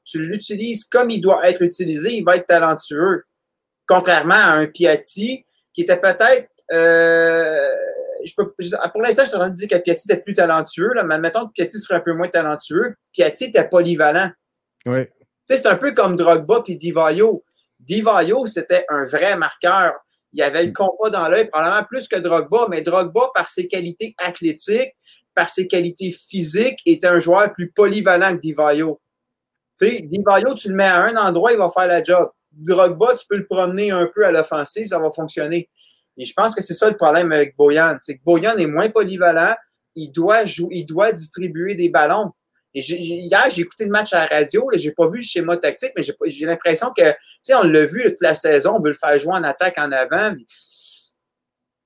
tu 0.04 0.20
l'utilises 0.20 0.84
comme 0.84 1.10
il 1.10 1.20
doit 1.20 1.48
être 1.48 1.62
utilisé, 1.62 2.14
il 2.14 2.24
va 2.24 2.36
être 2.36 2.46
talentueux. 2.46 3.22
Contrairement 3.86 4.34
à 4.34 4.52
un 4.54 4.66
Piatti 4.66 5.44
qui 5.72 5.82
était 5.82 6.00
peut-être 6.00 6.48
euh, 6.72 7.68
pour 8.36 9.02
l'instant, 9.02 9.22
je 9.22 9.28
suis 9.28 9.36
en 9.36 9.40
train 9.40 9.50
de 9.50 9.54
dire 9.54 9.68
que 9.68 9.76
Piatti 9.76 10.10
était 10.10 10.20
plus 10.20 10.34
talentueux, 10.34 10.92
là, 10.94 11.04
mais 11.04 11.14
admettons 11.14 11.46
que 11.46 11.52
Piatti 11.52 11.78
serait 11.78 11.96
un 11.96 12.00
peu 12.00 12.12
moins 12.12 12.28
talentueux. 12.28 12.94
Piatti 13.12 13.44
était 13.44 13.68
polyvalent. 13.68 14.30
Oui. 14.86 15.00
c'est 15.44 15.66
un 15.66 15.76
peu 15.76 15.92
comme 15.92 16.16
Drogba 16.16 16.62
puis 16.62 16.76
Divayo. 16.76 17.44
Divayo, 17.78 18.46
c'était 18.46 18.84
un 18.88 19.04
vrai 19.04 19.36
marqueur. 19.36 19.94
Il 20.32 20.42
avait 20.42 20.64
le 20.64 20.72
compas 20.72 21.10
dans 21.10 21.28
l'œil, 21.28 21.48
probablement 21.48 21.84
plus 21.84 22.08
que 22.08 22.16
Drogba, 22.16 22.66
mais 22.68 22.82
Drogba, 22.82 23.30
par 23.34 23.48
ses 23.48 23.68
qualités 23.68 24.14
athlétiques, 24.18 24.94
par 25.34 25.50
ses 25.50 25.66
qualités 25.66 26.12
physiques, 26.12 26.80
était 26.86 27.06
un 27.06 27.18
joueur 27.18 27.52
plus 27.52 27.70
polyvalent 27.70 28.34
que 28.34 28.40
Divayo. 28.40 29.00
Tu 29.78 29.88
sais, 29.88 30.00
Divayo, 30.02 30.54
tu 30.54 30.68
le 30.68 30.74
mets 30.74 30.84
à 30.84 31.02
un 31.02 31.16
endroit, 31.16 31.52
il 31.52 31.58
va 31.58 31.68
faire 31.68 31.86
la 31.86 32.02
job. 32.02 32.30
Drogba, 32.52 33.14
tu 33.14 33.26
peux 33.28 33.36
le 33.36 33.46
promener 33.46 33.90
un 33.90 34.06
peu 34.06 34.26
à 34.26 34.32
l'offensive, 34.32 34.88
ça 34.88 34.98
va 34.98 35.10
fonctionner. 35.10 35.68
Et 36.16 36.24
je 36.24 36.32
pense 36.34 36.54
que 36.54 36.62
c'est 36.62 36.74
ça 36.74 36.90
le 36.90 36.96
problème 36.96 37.32
avec 37.32 37.56
Boyan. 37.56 37.96
C'est 38.00 38.18
que 38.18 38.22
Boyan 38.22 38.56
est 38.56 38.66
moins 38.66 38.90
polyvalent. 38.90 39.54
Il 39.94 40.10
doit 40.10 40.44
jouer, 40.44 40.76
il 40.76 40.86
doit 40.86 41.12
distribuer 41.12 41.74
des 41.74 41.88
ballons. 41.88 42.32
Hier, 42.74 43.50
j'ai 43.50 43.62
écouté 43.62 43.84
le 43.84 43.90
match 43.90 44.12
à 44.12 44.20
la 44.20 44.26
radio. 44.26 44.68
Je 44.74 44.88
n'ai 44.88 44.94
pas 44.94 45.06
vu 45.06 45.18
le 45.18 45.22
schéma 45.22 45.56
tactique, 45.56 45.92
mais 45.96 46.02
j'ai 46.26 46.46
l'impression 46.46 46.90
que, 46.96 47.12
tu 47.44 47.54
on 47.54 47.62
l'a 47.62 47.84
vu 47.84 48.04
toute 48.04 48.22
la 48.22 48.34
saison. 48.34 48.76
On 48.76 48.80
veut 48.80 48.90
le 48.90 48.96
faire 48.96 49.18
jouer 49.18 49.34
en 49.34 49.42
attaque 49.42 49.78
en 49.78 49.92
avant, 49.92 50.34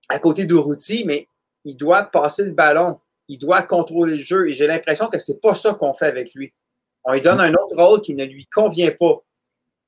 à 0.08 0.18
côté 0.20 0.44
d'Uruti, 0.44 1.04
mais 1.04 1.28
il 1.64 1.76
doit 1.76 2.04
passer 2.04 2.44
le 2.44 2.52
ballon. 2.52 3.00
Il 3.28 3.38
doit 3.38 3.62
contrôler 3.62 4.16
le 4.16 4.22
jeu. 4.22 4.48
Et 4.48 4.54
j'ai 4.54 4.68
l'impression 4.68 5.08
que 5.08 5.18
c'est 5.18 5.40
pas 5.40 5.54
ça 5.54 5.74
qu'on 5.74 5.92
fait 5.92 6.06
avec 6.06 6.32
lui. 6.34 6.54
On 7.02 7.12
lui 7.12 7.20
donne 7.20 7.40
un 7.40 7.52
autre 7.52 7.76
rôle 7.76 8.00
qui 8.00 8.14
ne 8.14 8.24
lui 8.24 8.46
convient 8.46 8.92
pas. 8.92 9.24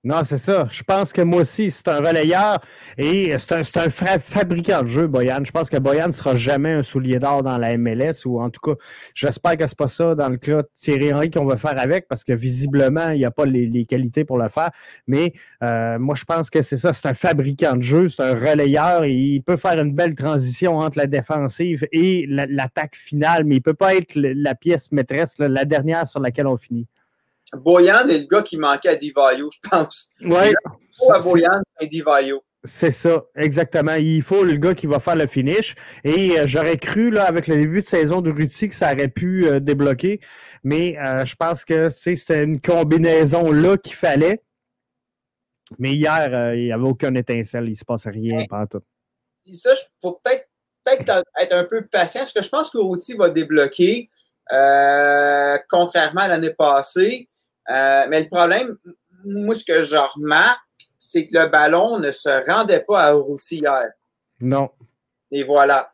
Non, 0.08 0.22
c'est 0.24 0.38
ça. 0.38 0.66
Je 0.70 0.82
pense 0.82 1.12
que 1.12 1.20
moi 1.20 1.42
aussi, 1.42 1.70
c'est 1.70 1.86
un 1.86 1.98
relayeur 1.98 2.60
et 2.96 3.36
c'est 3.36 3.52
un, 3.52 3.60
un 3.60 4.18
fabricant 4.18 4.80
de 4.80 4.86
jeu, 4.86 5.06
Boyan. 5.06 5.44
Je 5.44 5.50
pense 5.50 5.68
que 5.68 5.76
Boyan 5.76 6.06
ne 6.06 6.12
sera 6.12 6.34
jamais 6.34 6.72
un 6.72 6.82
soulier 6.82 7.18
d'or 7.18 7.42
dans 7.42 7.58
la 7.58 7.76
MLS 7.76 8.24
ou 8.24 8.40
en 8.40 8.48
tout 8.48 8.62
cas, 8.62 8.80
j'espère 9.14 9.58
que 9.58 9.66
c'est 9.66 9.76
pas 9.76 9.86
ça 9.86 10.14
dans 10.14 10.30
le 10.30 10.38
cas 10.38 10.62
de 10.62 10.68
Thierry 10.74 11.12
Henry 11.12 11.30
qu'on 11.30 11.44
va 11.44 11.58
faire 11.58 11.78
avec 11.78 12.08
parce 12.08 12.24
que 12.24 12.32
visiblement, 12.32 13.10
il 13.10 13.18
n'y 13.18 13.26
a 13.26 13.30
pas 13.30 13.44
les, 13.44 13.84
qualités 13.84 14.24
pour 14.24 14.38
le 14.38 14.48
faire. 14.48 14.70
Mais 15.06 15.34
euh, 15.62 15.98
moi, 15.98 16.14
je 16.14 16.24
pense 16.24 16.48
que 16.48 16.62
c'est 16.62 16.78
ça. 16.78 16.94
C'est 16.94 17.06
un 17.06 17.12
fabricant 17.12 17.76
de 17.76 17.82
jeu, 17.82 18.08
c'est 18.08 18.22
un 18.22 18.34
relayeur 18.34 19.04
et 19.04 19.12
il 19.12 19.42
peut 19.42 19.58
faire 19.58 19.78
une 19.78 19.92
belle 19.92 20.14
transition 20.14 20.78
entre 20.78 20.96
la 20.96 21.06
défensive 21.06 21.86
et 21.92 22.24
l'attaque 22.26 22.96
finale, 22.96 23.44
mais 23.44 23.56
il 23.56 23.58
ne 23.58 23.62
peut 23.62 23.74
pas 23.74 23.94
être 23.94 24.14
la 24.14 24.54
pièce 24.54 24.90
maîtresse, 24.90 25.34
la 25.38 25.66
dernière 25.66 26.06
sur 26.06 26.20
laquelle 26.20 26.46
on 26.46 26.56
finit. 26.56 26.86
Boyan 27.54 28.08
est 28.08 28.18
le 28.18 28.26
gars 28.26 28.42
qui 28.42 28.56
manquait 28.56 28.88
à 28.88 28.96
Divayo, 28.96 29.50
je 29.50 29.68
pense. 29.68 30.10
Oui. 30.20 30.52
à 31.12 31.18
Boyan 31.18 31.62
et 31.80 31.86
Divayo. 31.86 32.42
C'est 32.64 32.90
ça, 32.90 33.24
exactement. 33.36 33.94
Il 33.94 34.22
faut 34.22 34.42
le 34.42 34.56
gars 34.56 34.74
qui 34.74 34.86
va 34.86 34.98
faire 34.98 35.16
le 35.16 35.26
finish. 35.26 35.76
Et 36.02 36.38
euh, 36.38 36.46
j'aurais 36.46 36.76
cru, 36.76 37.10
là, 37.10 37.24
avec 37.24 37.46
le 37.46 37.56
début 37.56 37.82
de 37.82 37.86
saison 37.86 38.20
de 38.20 38.30
Ruti, 38.32 38.68
que 38.68 38.74
ça 38.74 38.92
aurait 38.92 39.08
pu 39.08 39.46
euh, 39.46 39.60
débloquer. 39.60 40.20
Mais 40.64 40.98
euh, 40.98 41.24
je 41.24 41.36
pense 41.36 41.64
que 41.64 41.88
c'était 41.88 42.42
une 42.42 42.60
combinaison 42.60 43.52
là 43.52 43.76
qu'il 43.76 43.94
fallait. 43.94 44.42
Mais 45.78 45.92
hier, 45.92 46.54
il 46.54 46.64
n'y 46.64 46.72
avait 46.72 46.88
aucun 46.88 47.14
étincelle. 47.14 47.66
Il 47.66 47.70
ne 47.70 47.76
se 47.76 47.84
passait 47.84 48.10
rien 48.10 48.44
pendant 48.48 48.66
tout. 48.66 48.82
Ça, 49.52 49.72
il 49.74 49.88
faut 50.02 50.20
peut-être 50.22 50.48
peut 50.84 51.22
être 51.40 51.52
un 51.52 51.64
peu 51.64 51.86
patient, 51.86 52.22
parce 52.22 52.32
que 52.32 52.42
je 52.42 52.48
pense 52.48 52.70
que 52.70 52.78
Ruti 52.78 53.12
va 53.12 53.28
débloquer, 53.28 54.10
contrairement 55.68 56.22
à 56.22 56.28
l'année 56.28 56.54
passée. 56.54 57.28
Euh, 57.70 58.06
mais 58.08 58.22
le 58.22 58.28
problème, 58.28 58.76
moi, 59.24 59.54
ce 59.54 59.64
que 59.64 59.82
je 59.82 59.96
remarque, 59.96 60.60
c'est 60.98 61.26
que 61.26 61.36
le 61.36 61.48
ballon 61.48 61.98
ne 61.98 62.10
se 62.10 62.50
rendait 62.50 62.84
pas 62.86 63.02
à 63.02 63.12
Routy 63.12 63.58
hier. 63.58 63.90
Non. 64.40 64.70
Et 65.30 65.44
voilà. 65.44 65.90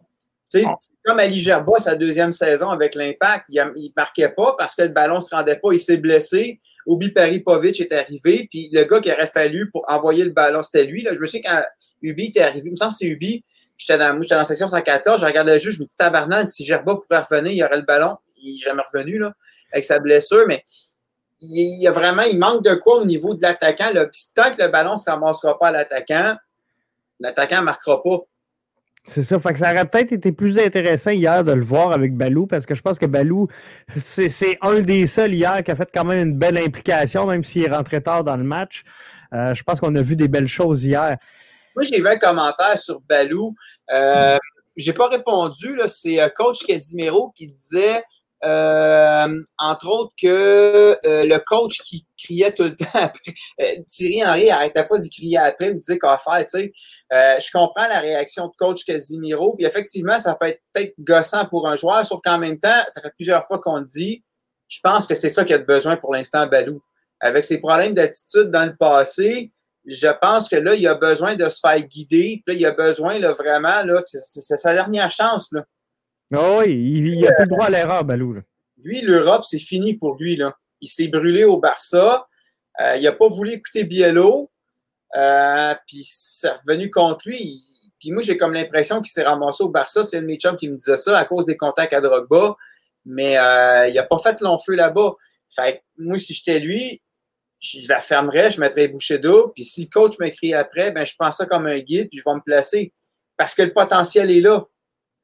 Tu 0.50 0.62
sais, 0.62 0.66
comme 1.04 1.18
Ali 1.18 1.40
Gerba, 1.40 1.78
sa 1.78 1.96
deuxième 1.96 2.32
saison 2.32 2.70
avec 2.70 2.94
l'Impact, 2.94 3.46
il 3.48 3.60
ne 3.60 3.88
marquait 3.96 4.28
pas 4.28 4.54
parce 4.58 4.76
que 4.76 4.82
le 4.82 4.88
ballon 4.88 5.16
ne 5.16 5.20
se 5.20 5.34
rendait 5.34 5.56
pas. 5.56 5.72
Il 5.72 5.78
s'est 5.78 5.96
blessé. 5.96 6.60
Ubi 6.86 7.10
Paripovic 7.10 7.80
est 7.80 7.92
arrivé. 7.92 8.46
Puis 8.50 8.70
le 8.72 8.84
gars 8.84 9.00
qui 9.00 9.10
aurait 9.10 9.26
fallu 9.26 9.70
pour 9.70 9.84
envoyer 9.88 10.24
le 10.24 10.30
ballon, 10.30 10.62
c'était 10.62 10.84
lui. 10.84 11.02
Là. 11.02 11.14
Je 11.14 11.18
me 11.18 11.26
souviens 11.26 11.42
quand 11.42 11.62
Ubi 12.02 12.26
était 12.26 12.42
arrivé, 12.42 12.66
il 12.66 12.72
me 12.72 12.76
semble 12.76 12.92
que 12.92 12.98
c'est 12.98 13.06
Ubi. 13.06 13.44
J'étais 13.76 13.98
dans, 13.98 14.14
dans 14.14 14.36
la 14.36 14.44
section 14.44 14.68
114, 14.68 15.20
je 15.20 15.26
regardais 15.26 15.54
le 15.54 15.60
juge, 15.60 15.74
je 15.74 15.80
me 15.80 15.86
dis 15.86 15.96
tabarnak, 15.96 16.48
si 16.48 16.64
Gerba 16.64 16.94
pouvait 16.94 17.20
revenir, 17.20 17.52
il 17.52 17.56
y 17.56 17.64
aurait 17.64 17.78
le 17.78 17.82
ballon. 17.82 18.16
Il 18.36 18.54
n'est 18.54 18.60
jamais 18.60 18.82
revenu 18.92 19.18
là, 19.18 19.32
avec 19.72 19.84
sa 19.84 19.98
blessure. 19.98 20.44
Mais 20.46 20.62
il, 21.40 21.82
y 21.82 21.88
a 21.88 21.92
vraiment, 21.92 22.22
il 22.22 22.38
manque 22.38 22.64
de 22.64 22.74
quoi 22.74 23.00
au 23.00 23.04
niveau 23.04 23.34
de 23.34 23.42
l'attaquant. 23.42 23.90
Tant 24.34 24.50
que 24.50 24.62
le 24.62 24.68
ballon 24.68 24.92
ne 24.92 24.96
se 24.96 25.10
ramassera 25.10 25.58
pas 25.58 25.68
à 25.68 25.72
l'attaquant, 25.72 26.36
l'attaquant 27.20 27.60
ne 27.60 27.64
marquera 27.64 28.02
pas. 28.02 28.20
C'est 29.06 29.22
ça. 29.22 29.38
Fait 29.38 29.52
que 29.52 29.58
ça 29.58 29.72
aurait 29.72 29.84
peut-être 29.84 30.12
été 30.12 30.32
plus 30.32 30.58
intéressant 30.58 31.10
hier 31.10 31.44
de 31.44 31.52
le 31.52 31.64
voir 31.64 31.92
avec 31.92 32.16
Balou 32.16 32.46
parce 32.46 32.64
que 32.64 32.74
je 32.74 32.80
pense 32.80 32.98
que 32.98 33.06
Balou, 33.06 33.48
c'est 33.98 34.58
un 34.62 34.80
des 34.80 35.06
seuls 35.06 35.34
hier 35.34 35.62
qui 35.62 35.70
a 35.70 35.76
fait 35.76 35.90
quand 35.92 36.04
même 36.04 36.28
une 36.28 36.38
belle 36.38 36.58
implication, 36.58 37.26
même 37.26 37.44
s'il 37.44 37.64
est 37.64 37.74
rentré 37.74 38.02
tard 38.02 38.24
dans 38.24 38.36
le 38.36 38.44
match. 38.44 38.82
Euh, 39.34 39.54
je 39.54 39.62
pense 39.62 39.80
qu'on 39.80 39.94
a 39.94 40.02
vu 40.02 40.16
des 40.16 40.28
belles 40.28 40.48
choses 40.48 40.84
hier. 40.84 41.16
Moi, 41.76 41.84
j'ai 41.84 42.00
vu 42.00 42.08
un 42.08 42.16
commentaire 42.16 42.78
sur 42.78 43.00
Balou. 43.00 43.54
Euh, 43.92 44.38
j'ai 44.76 44.92
pas 44.92 45.08
répondu. 45.08 45.78
C'est 45.86 46.20
euh, 46.20 46.28
coach 46.28 46.64
Casimiro 46.64 47.32
qui 47.36 47.46
disait 47.46 48.02
entre 48.44 49.88
autres 49.88 50.12
que 50.20 50.98
euh, 51.06 51.24
le 51.24 51.38
coach 51.38 51.80
qui 51.82 52.06
criait 52.18 52.52
tout 52.52 52.64
le 52.64 52.76
temps 52.76 52.86
après, 52.94 53.34
euh, 53.60 53.82
Thierry 53.88 54.24
Henry 54.24 54.50
arrêtait 54.50 54.86
pas 54.86 54.98
d'y 54.98 55.10
crier 55.10 55.38
après 55.38 55.70
ou 55.70 55.74
disait 55.74 55.98
quoi 55.98 56.18
faire, 56.18 56.44
tu 56.44 56.58
sais. 56.58 56.72
je 57.10 57.50
comprends 57.52 57.88
la 57.88 58.00
réaction 58.00 58.46
de 58.46 58.52
coach 58.58 58.84
Casimiro, 58.84 59.56
puis 59.56 59.66
effectivement, 59.66 60.18
ça 60.18 60.34
peut 60.34 60.48
être 60.48 60.60
peut-être 60.72 60.94
gossant 60.98 61.46
pour 61.46 61.68
un 61.68 61.76
joueur, 61.76 62.04
sauf 62.04 62.20
qu'en 62.22 62.38
même 62.38 62.58
temps, 62.58 62.82
ça 62.88 63.00
fait 63.00 63.12
plusieurs 63.16 63.44
fois 63.46 63.58
qu'on 63.58 63.80
dit, 63.80 64.24
je 64.68 64.78
pense 64.82 65.06
que 65.06 65.14
c'est 65.14 65.28
ça 65.28 65.44
qu'il 65.44 65.54
a 65.54 65.58
besoin 65.58 65.96
pour 65.96 66.12
l'instant 66.12 66.46
Balou. 66.46 66.82
Avec 67.20 67.44
ses 67.44 67.58
problèmes 67.58 67.94
d'attitude 67.94 68.50
dans 68.50 68.64
le 68.64 68.76
passé, 68.76 69.52
je 69.86 70.08
pense 70.20 70.48
que 70.48 70.56
là, 70.56 70.74
il 70.74 70.86
a 70.86 70.94
besoin 70.94 71.36
de 71.36 71.48
se 71.48 71.60
faire 71.60 71.80
guider. 71.80 72.42
Puis 72.44 72.54
là, 72.54 72.60
il 72.60 72.66
a 72.66 72.72
besoin 72.72 73.18
là, 73.18 73.32
vraiment, 73.32 73.82
là, 73.82 74.02
c'est 74.06 74.56
sa 74.56 74.72
dernière 74.72 75.10
chance. 75.10 75.48
Là. 75.52 75.64
Oh 76.36 76.60
oui, 76.60 76.72
il 76.72 77.20
n'a 77.20 77.32
plus 77.32 77.44
le 77.44 77.50
droit 77.50 77.66
à 77.66 77.70
l'erreur, 77.70 78.04
Balou. 78.04 78.40
Lui, 78.82 79.00
l'Europe, 79.00 79.44
c'est 79.48 79.58
fini 79.58 79.94
pour 79.94 80.16
lui. 80.16 80.36
Là. 80.36 80.54
Il 80.80 80.88
s'est 80.88 81.08
brûlé 81.08 81.44
au 81.44 81.58
Barça. 81.58 82.26
Euh, 82.80 82.96
il 82.96 83.02
n'a 83.02 83.12
pas 83.12 83.28
voulu 83.28 83.52
écouter 83.52 83.84
Biello. 83.84 84.50
Euh, 85.16 85.74
puis 85.86 86.02
c'est 86.04 86.50
revenu 86.50 86.90
contre 86.90 87.28
lui. 87.28 87.62
puis 88.00 88.10
moi, 88.10 88.22
j'ai 88.22 88.36
comme 88.36 88.52
l'impression 88.52 89.00
qu'il 89.00 89.12
s'est 89.12 89.22
ramassé 89.22 89.62
au 89.62 89.68
Barça. 89.68 90.04
C'est 90.04 90.18
un 90.18 90.22
de 90.22 90.26
mes 90.26 90.38
chums 90.38 90.56
qui 90.56 90.68
me 90.68 90.76
disait 90.76 90.96
ça 90.96 91.16
à 91.16 91.24
cause 91.24 91.46
des 91.46 91.56
contacts 91.56 91.92
à 91.92 92.00
Drogba. 92.00 92.56
Mais 93.04 93.38
euh, 93.38 93.88
il 93.88 93.94
n'a 93.94 94.02
pas 94.02 94.18
fait 94.18 94.40
long 94.40 94.58
feu 94.58 94.74
là-bas. 94.74 95.14
Fait 95.54 95.82
moi, 95.96 96.18
si 96.18 96.34
j'étais 96.34 96.58
lui, 96.58 97.00
je 97.60 97.88
la 97.88 98.00
fermerais, 98.00 98.50
je 98.50 98.60
mettrais 98.60 98.88
les 98.88 99.18
d'eau. 99.18 99.52
Puis 99.54 99.64
si 99.64 99.82
le 99.84 99.88
coach 99.88 100.18
m'écrit 100.18 100.52
après, 100.52 100.90
ben, 100.90 101.04
je 101.04 101.14
prends 101.18 101.32
ça 101.32 101.46
comme 101.46 101.66
un 101.66 101.78
guide, 101.78 102.08
puis 102.08 102.18
je 102.18 102.24
vais 102.26 102.34
me 102.34 102.42
placer. 102.42 102.92
Parce 103.36 103.54
que 103.54 103.62
le 103.62 103.72
potentiel 103.72 104.30
est 104.30 104.40
là. 104.40 104.66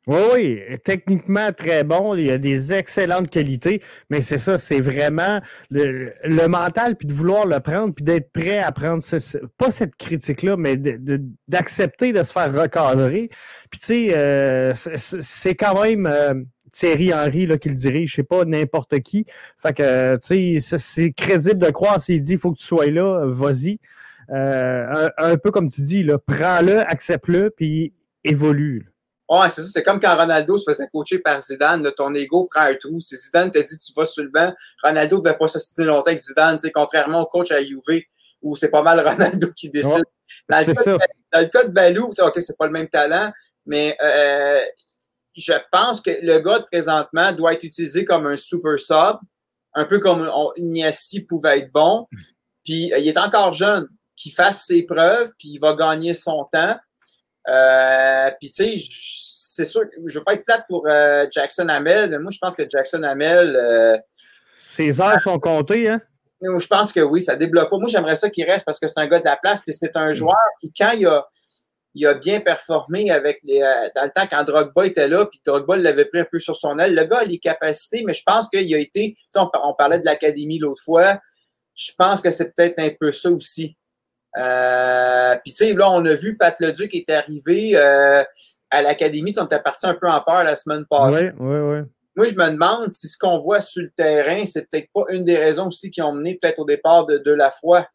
Oui, 0.07 0.19
oui, 0.33 0.61
techniquement 0.83 1.53
très 1.53 1.85
bon. 1.85 2.15
Il 2.15 2.31
a 2.31 2.39
des 2.39 2.73
excellentes 2.73 3.29
qualités, 3.29 3.83
mais 4.09 4.23
c'est 4.23 4.39
ça, 4.39 4.57
c'est 4.57 4.81
vraiment 4.81 5.41
le, 5.71 6.47
mental, 6.49 6.97
puis 6.97 7.07
de 7.07 7.13
vouloir 7.13 7.47
le 7.47 7.61
prendre, 7.61 7.95
puis 7.95 8.05
d'être 8.05 8.33
prêt 8.33 8.59
à 8.59 8.73
prendre, 8.73 9.03
pas 9.59 9.71
cette 9.71 9.97
critique-là, 9.97 10.57
mais 10.57 10.77
d'accepter 11.47 12.13
de, 12.13 12.23
se 12.23 12.33
faire 12.33 12.53
recadrer. 12.53 13.29
Puis 13.71 13.81
tu 13.81 13.87
sais, 13.87 14.17
euh, 14.17 14.73
c'est 14.75 15.55
quand 15.55 15.83
même. 15.83 16.07
Euh, 16.07 16.35
Thierry 16.73 17.13
Henry 17.13 17.47
là, 17.47 17.59
qui 17.59 17.69
le 17.69 17.75
dirige, 17.75 18.11
je 18.11 18.17
sais 18.17 18.23
pas 18.23 18.45
n'importe 18.45 19.01
qui. 19.01 19.27
Fait 19.57 19.73
que, 19.73 20.17
tu 20.19 20.61
sais, 20.61 20.79
c'est 20.79 21.11
crédible 21.13 21.59
de 21.59 21.71
croire 21.71 22.01
s'il 22.01 22.23
dit 22.23 22.35
il 22.35 22.39
faut 22.39 22.53
que 22.53 22.59
tu 22.59 22.65
sois 22.65 22.87
là, 22.87 23.25
vas-y. 23.27 23.81
Euh, 24.31 25.09
un, 25.19 25.37
peu 25.37 25.51
comme 25.51 25.69
tu 25.69 25.83
dis, 25.83 26.07
prends-le, 26.27 26.81
accepte-le, 26.81 27.51
puis 27.51 27.93
évolue. 28.25 28.90
Ouais, 29.31 29.49
c'est 29.49 29.63
ça. 29.63 29.69
C'est 29.73 29.85
comme 29.85 30.01
quand 30.01 30.17
Ronaldo 30.17 30.57
se 30.57 30.69
faisait 30.69 30.89
coacher 30.93 31.21
par 31.21 31.39
Zidane. 31.39 31.89
ton 31.97 32.13
ego 32.17 32.49
prend 32.51 32.63
un 32.63 32.75
trou. 32.75 32.99
Si 32.99 33.15
Zidane 33.17 33.53
t'a 33.53 33.63
dit 33.63 33.79
tu 33.79 33.93
vas 33.97 34.05
sur 34.05 34.25
le 34.25 34.29
banc, 34.29 34.53
Ronaldo 34.83 35.19
ne 35.19 35.23
devait 35.23 35.39
pas 35.39 35.47
s'assister 35.47 35.85
longtemps 35.85 36.09
avec 36.09 36.19
Zidane, 36.19 36.59
contrairement 36.75 37.21
au 37.21 37.27
coach 37.27 37.53
à 37.53 37.63
Juve, 37.63 38.03
où 38.43 38.57
c'est 38.57 38.71
pas 38.71 38.83
mal 38.83 38.99
Ronaldo 39.09 39.53
qui 39.53 39.71
décide. 39.71 40.03
dans, 40.49 40.67
le 40.67 40.75
cas 40.75 40.85
de, 40.85 40.99
dans, 41.33 41.41
le 41.41 41.47
cas 41.47 41.63
de, 41.63 41.69
Balou, 41.69 42.13
OK, 42.19 42.35
c'est 42.41 42.59
pas 42.59 42.67
le 42.67 42.73
même 42.73 42.89
talent, 42.89 43.33
mais 43.67 43.97
euh, 44.03 44.61
je 45.37 45.53
pense 45.71 46.01
que 46.01 46.11
le 46.23 46.41
gars 46.41 46.67
présentement 46.71 47.31
doit 47.31 47.53
être 47.53 47.63
utilisé 47.63 48.05
comme 48.05 48.27
un 48.27 48.37
super 48.37 48.81
sub, 48.81 49.19
un 49.75 49.85
peu 49.85 50.01
comme 50.01 50.29
Niassi 50.59 51.21
pouvait 51.21 51.61
être 51.61 51.73
bon. 51.73 52.09
Puis 52.65 52.93
euh, 52.93 52.99
il 52.99 53.07
est 53.07 53.19
encore 53.19 53.53
jeune, 53.53 53.87
qu'il 54.17 54.33
fasse 54.33 54.65
ses 54.67 54.83
preuves, 54.83 55.31
puis 55.39 55.51
il 55.51 55.59
va 55.59 55.75
gagner 55.75 56.15
son 56.15 56.49
temps. 56.53 56.77
Euh, 57.51 58.31
puis 58.39 58.51
tu 58.51 58.79
sais, 58.79 58.85
c'est 59.53 59.65
sûr, 59.65 59.83
je 60.07 60.19
veux 60.19 60.25
pas 60.25 60.35
être 60.35 60.45
plate 60.45 60.65
pour 60.69 60.87
euh, 60.87 61.27
Jackson 61.31 61.69
Hamel. 61.69 62.19
Moi, 62.21 62.31
je 62.33 62.39
pense 62.39 62.57
que 62.57 62.63
Jackson 62.69 63.03
Hamel. 63.03 64.03
Ses 64.59 65.01
heures 65.01 65.21
sont 65.21 65.39
comptées, 65.39 65.89
hein? 65.89 66.01
Je 66.41 66.67
pense 66.67 66.93
que 66.93 67.01
oui, 67.01 67.21
ça 67.21 67.37
débloque 67.37 67.69
pas. 67.69 67.77
Moi, 67.77 67.89
j'aimerais 67.89 68.17
ça 68.17 68.31
qu'il 68.31 68.49
reste 68.49 68.65
parce 68.65 68.79
que 68.79 68.87
c'est 68.89 68.99
un 68.99 69.07
gars 69.07 69.19
de 69.19 69.25
la 69.27 69.37
place, 69.37 69.61
puis 69.61 69.75
c'est 69.75 69.95
un 69.97 70.15
joueur 70.15 70.39
qui, 70.61 70.73
quand 70.73 70.93
il 70.93 71.07
a 71.07 71.27
il 71.95 72.07
a 72.07 72.15
bien 72.15 72.41
performé 72.41 73.11
avec 73.11 73.41
les, 73.43 73.63
euh, 73.63 73.89
dans 73.95 74.05
le 74.05 74.11
temps 74.11 74.27
quand 74.31 74.45
Drogba 74.45 74.87
était 74.87 75.09
là, 75.09 75.27
puis 75.27 75.41
Drogba 75.45 75.77
l'avait 75.77 76.05
pris 76.05 76.21
un 76.21 76.27
peu 76.31 76.39
sur 76.39 76.55
son 76.55 76.79
aile. 76.79 76.95
Le 76.95 77.05
gars 77.05 77.19
a 77.19 77.25
les 77.25 77.39
capacités, 77.39 78.05
mais 78.07 78.13
je 78.13 78.23
pense 78.25 78.49
qu'il 78.49 78.73
a 78.75 78.79
été, 78.79 79.17
on, 79.37 79.51
on 79.65 79.75
parlait 79.75 79.99
de 79.99 80.05
l'académie 80.05 80.59
l'autre 80.59 80.83
fois, 80.83 81.19
je 81.75 81.93
pense 81.97 82.21
que 82.21 82.31
c'est 82.31 82.55
peut-être 82.55 82.79
un 82.79 82.91
peu 82.99 83.11
ça 83.11 83.31
aussi. 83.31 83.77
Euh, 84.37 85.37
puis 85.45 85.53
tu 85.53 85.65
sais, 85.65 85.73
là, 85.73 85.91
on 85.91 86.05
a 86.05 86.15
vu 86.15 86.37
Pat 86.37 86.59
Leduc 86.61 86.95
est 86.95 87.11
arrivé 87.11 87.73
euh, 87.75 88.23
à 88.71 88.83
l'académie, 88.83 89.35
on 89.39 89.45
était 89.45 89.61
parti 89.61 89.87
un 89.87 89.95
peu 89.95 90.09
en 90.09 90.21
peur 90.21 90.45
la 90.45 90.57
semaine 90.57 90.85
passée. 90.87 91.33
Oui, 91.39 91.59
oui, 91.59 91.59
oui. 91.59 91.79
Moi, 92.17 92.29
je 92.29 92.35
me 92.35 92.51
demande 92.51 92.91
si 92.91 93.09
ce 93.09 93.17
qu'on 93.17 93.39
voit 93.39 93.61
sur 93.61 93.83
le 93.83 93.91
terrain, 93.91 94.45
c'est 94.45 94.69
peut-être 94.69 94.89
pas 94.93 95.05
une 95.09 95.25
des 95.25 95.37
raisons 95.37 95.69
aussi 95.69 95.91
qui 95.91 96.03
ont 96.03 96.13
mené 96.13 96.39
peut-être 96.41 96.59
au 96.59 96.65
départ 96.65 97.07
de, 97.07 97.19
de 97.19 97.31
la 97.33 97.51
foi. 97.51 97.87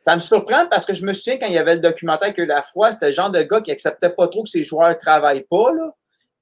Ça 0.00 0.16
me 0.16 0.20
surprend 0.20 0.66
parce 0.68 0.84
que 0.84 0.94
je 0.94 1.04
me 1.06 1.12
souviens 1.12 1.38
quand 1.38 1.46
il 1.46 1.54
y 1.54 1.58
avait 1.58 1.74
le 1.74 1.80
documentaire 1.80 2.34
que 2.34 2.42
la 2.42 2.62
foi, 2.62 2.92
c'était 2.92 3.06
le 3.06 3.12
genre 3.12 3.30
de 3.30 3.40
gars 3.42 3.60
qui 3.60 3.70
acceptait 3.70 4.10
pas 4.10 4.28
trop 4.28 4.42
que 4.42 4.48
ses 4.48 4.64
joueurs 4.64 4.90
ne 4.90 4.94
travaillent 4.94 5.46
pas. 5.48 5.72
Là. 5.72 5.94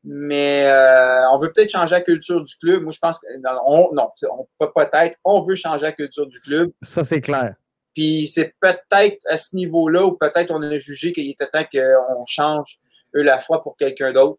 Mais 0.03 0.67
euh, 0.67 1.29
on 1.31 1.39
veut 1.39 1.53
peut-être 1.53 1.71
changer 1.71 1.95
la 1.95 2.01
culture 2.01 2.43
du 2.43 2.57
club. 2.57 2.83
Moi, 2.83 2.93
je 2.93 2.99
pense 2.99 3.19
que 3.21 3.27
on, 3.67 3.93
non, 3.93 4.09
on 4.31 4.49
peut 4.59 4.71
peut-être, 4.75 5.19
on 5.25 5.43
veut 5.43 5.57
changer 5.57 5.87
la 5.87 5.93
culture 5.93 6.27
du 6.27 6.41
club. 6.41 6.71
Ça, 6.83 7.05
c'est 7.05 7.21
clair. 7.21 7.55
Puis 8.01 8.29
c'est 8.29 8.55
peut-être 8.63 9.19
à 9.29 9.37
ce 9.37 9.55
niveau-là 9.55 10.07
où 10.07 10.13
peut-être 10.13 10.51
on 10.53 10.63
a 10.63 10.79
jugé 10.79 11.13
qu'il 11.13 11.29
était 11.29 11.47
temps 11.49 11.65
qu'on 11.71 12.25
change 12.27 12.79
eux, 13.15 13.21
la 13.21 13.41
foi 13.41 13.63
pour 13.63 13.77
quelqu'un 13.77 14.15
d'autre. 14.15 14.39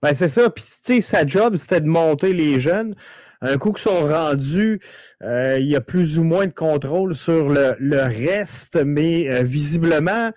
Ben, 0.00 0.14
c'est 0.14 0.28
ça. 0.28 0.48
Puis, 0.48 0.64
tu 0.82 0.94
sais, 0.94 1.00
sa 1.02 1.26
job, 1.26 1.56
c'était 1.56 1.82
de 1.82 1.88
monter 1.88 2.32
les 2.32 2.58
jeunes. 2.58 2.94
Un 3.42 3.58
coup 3.58 3.72
qu'ils 3.72 3.82
sont 3.82 4.06
rendus, 4.06 4.80
euh, 5.22 5.58
il 5.60 5.70
y 5.70 5.76
a 5.76 5.82
plus 5.82 6.18
ou 6.18 6.24
moins 6.24 6.46
de 6.46 6.54
contrôle 6.54 7.14
sur 7.14 7.50
le, 7.50 7.74
reste, 8.00 8.82
mais 8.82 9.30
euh, 9.30 9.42
visiblement, 9.42 10.30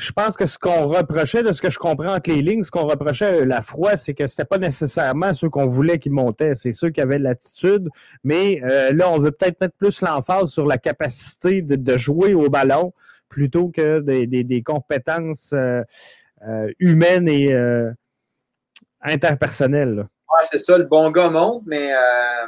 je 0.00 0.12
pense 0.12 0.36
que 0.36 0.46
ce 0.46 0.58
qu'on 0.58 0.88
reprochait, 0.88 1.42
de 1.42 1.52
ce 1.52 1.60
que 1.60 1.70
je 1.70 1.78
comprends 1.78 2.14
entre 2.14 2.30
les 2.30 2.42
lignes, 2.42 2.62
ce 2.62 2.70
qu'on 2.70 2.86
reprochait 2.86 3.42
à 3.42 3.44
la 3.44 3.62
froid, 3.62 3.96
c'est 3.96 4.14
que 4.14 4.26
c'était 4.26 4.44
pas 4.44 4.58
nécessairement 4.58 5.34
ceux 5.34 5.50
qu'on 5.50 5.66
voulait 5.66 5.98
qui 5.98 6.10
montaient, 6.10 6.54
c'est 6.54 6.72
ceux 6.72 6.90
qui 6.90 7.00
avaient 7.00 7.18
l'attitude. 7.18 7.88
Mais 8.24 8.62
euh, 8.64 8.92
là, 8.92 9.10
on 9.10 9.18
veut 9.18 9.30
peut-être 9.30 9.60
mettre 9.60 9.74
plus 9.76 10.00
l'emphase 10.00 10.50
sur 10.50 10.66
la 10.66 10.78
capacité 10.78 11.62
de, 11.62 11.98
jouer 11.98 12.34
au 12.34 12.48
ballon 12.48 12.92
plutôt 13.28 13.68
que 13.68 14.00
des, 14.00 14.62
compétences 14.62 15.54
humaines 16.78 17.28
et 17.28 17.54
interpersonnelles. 19.02 20.06
Ouais, 20.30 20.44
c'est 20.44 20.58
ça, 20.58 20.78
le 20.78 20.84
bon 20.84 21.10
gars 21.10 21.30
monte, 21.30 21.62
mais. 21.66 21.92
Euh, 21.92 22.46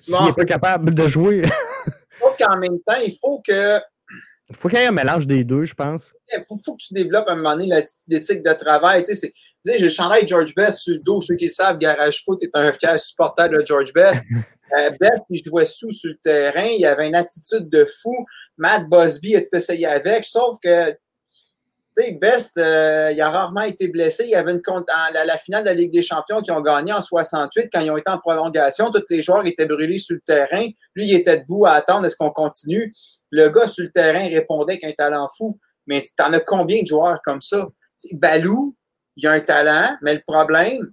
S'il 0.00 0.14
n'est 0.14 0.32
pas 0.32 0.44
capable 0.44 0.94
de 0.94 1.08
jouer. 1.08 1.42
faut 2.20 2.34
qu'en 2.38 2.56
même 2.58 2.78
temps, 2.86 3.00
il 3.04 3.16
faut 3.20 3.42
que. 3.46 3.78
Il 4.48 4.54
faut 4.54 4.68
qu'il 4.68 4.78
y 4.78 4.82
ait 4.82 4.86
un 4.86 4.92
mélange 4.92 5.26
des 5.26 5.42
deux, 5.42 5.64
je 5.64 5.74
pense. 5.74 6.12
Il 6.32 6.42
faut, 6.46 6.74
que 6.74 6.82
tu 6.82 6.94
développes 6.94 7.28
à 7.28 7.32
un 7.32 7.36
moment 7.36 7.56
donné 7.56 7.82
l'éthique 8.06 8.42
de 8.44 8.52
travail. 8.52 9.02
Tu 9.02 9.14
sais, 9.14 9.32
j'ai 9.64 9.78
le 9.78 9.88
chandail 9.88 10.26
George 10.26 10.54
Best 10.54 10.78
sur 10.78 10.94
le 10.94 11.00
dos. 11.00 11.20
Ceux 11.20 11.34
qui 11.34 11.48
savent, 11.48 11.78
Garage 11.78 12.22
Foot 12.24 12.42
est 12.42 12.50
un 12.54 12.72
fier 12.72 12.98
supporter 13.00 13.48
de 13.48 13.64
George 13.66 13.92
Best. 13.92 14.22
euh, 14.78 14.90
Best, 15.00 15.24
il 15.30 15.42
jouait 15.44 15.64
sous 15.64 15.90
sur 15.90 16.10
le 16.10 16.18
terrain. 16.18 16.68
Il 16.68 16.84
avait 16.86 17.08
une 17.08 17.16
attitude 17.16 17.68
de 17.68 17.86
fou. 18.00 18.24
Matt 18.56 18.88
Busby 18.88 19.34
a 19.34 19.40
tout 19.40 19.54
essayé 19.54 19.86
avec. 19.86 20.24
Sauf 20.24 20.58
que 20.62 20.94
sais, 21.96 22.12
Best, 22.12 22.58
euh, 22.58 23.10
il 23.12 23.20
a 23.20 23.30
rarement 23.30 23.62
été 23.62 23.88
blessé. 23.88 24.24
Il 24.24 24.30
y 24.30 24.34
avait 24.34 24.52
une 24.52 24.62
compte 24.62 24.86
la, 25.12 25.24
la, 25.24 25.36
finale 25.36 25.64
de 25.64 25.68
la 25.68 25.74
Ligue 25.74 25.92
des 25.92 26.02
Champions 26.02 26.42
qui 26.42 26.50
ont 26.50 26.60
gagné 26.60 26.92
en 26.92 27.00
68 27.00 27.68
quand 27.72 27.80
ils 27.80 27.90
ont 27.90 27.96
été 27.96 28.10
en 28.10 28.18
prolongation. 28.18 28.90
Tous 28.90 29.02
les 29.10 29.22
joueurs 29.22 29.46
étaient 29.46 29.66
brûlés 29.66 29.98
sur 29.98 30.14
le 30.14 30.20
terrain. 30.20 30.66
Lui, 30.94 31.08
il 31.08 31.14
était 31.14 31.38
debout 31.38 31.66
à 31.66 31.72
attendre 31.72 32.06
est-ce 32.06 32.16
qu'on 32.16 32.30
continue? 32.30 32.92
Le 33.30 33.48
gars 33.48 33.66
sur 33.66 33.84
le 33.84 33.90
terrain 33.90 34.28
répondait 34.28 34.74
avec 34.74 34.84
un 34.84 34.92
talent 34.92 35.28
fou. 35.36 35.58
Mais 35.86 36.00
t'en 36.16 36.32
as 36.32 36.40
combien 36.40 36.82
de 36.82 36.86
joueurs 36.86 37.20
comme 37.22 37.40
ça? 37.40 37.68
Balou, 38.12 38.76
il 39.16 39.26
a 39.26 39.32
un 39.32 39.40
talent, 39.40 39.96
mais 40.02 40.14
le 40.14 40.22
problème, 40.26 40.92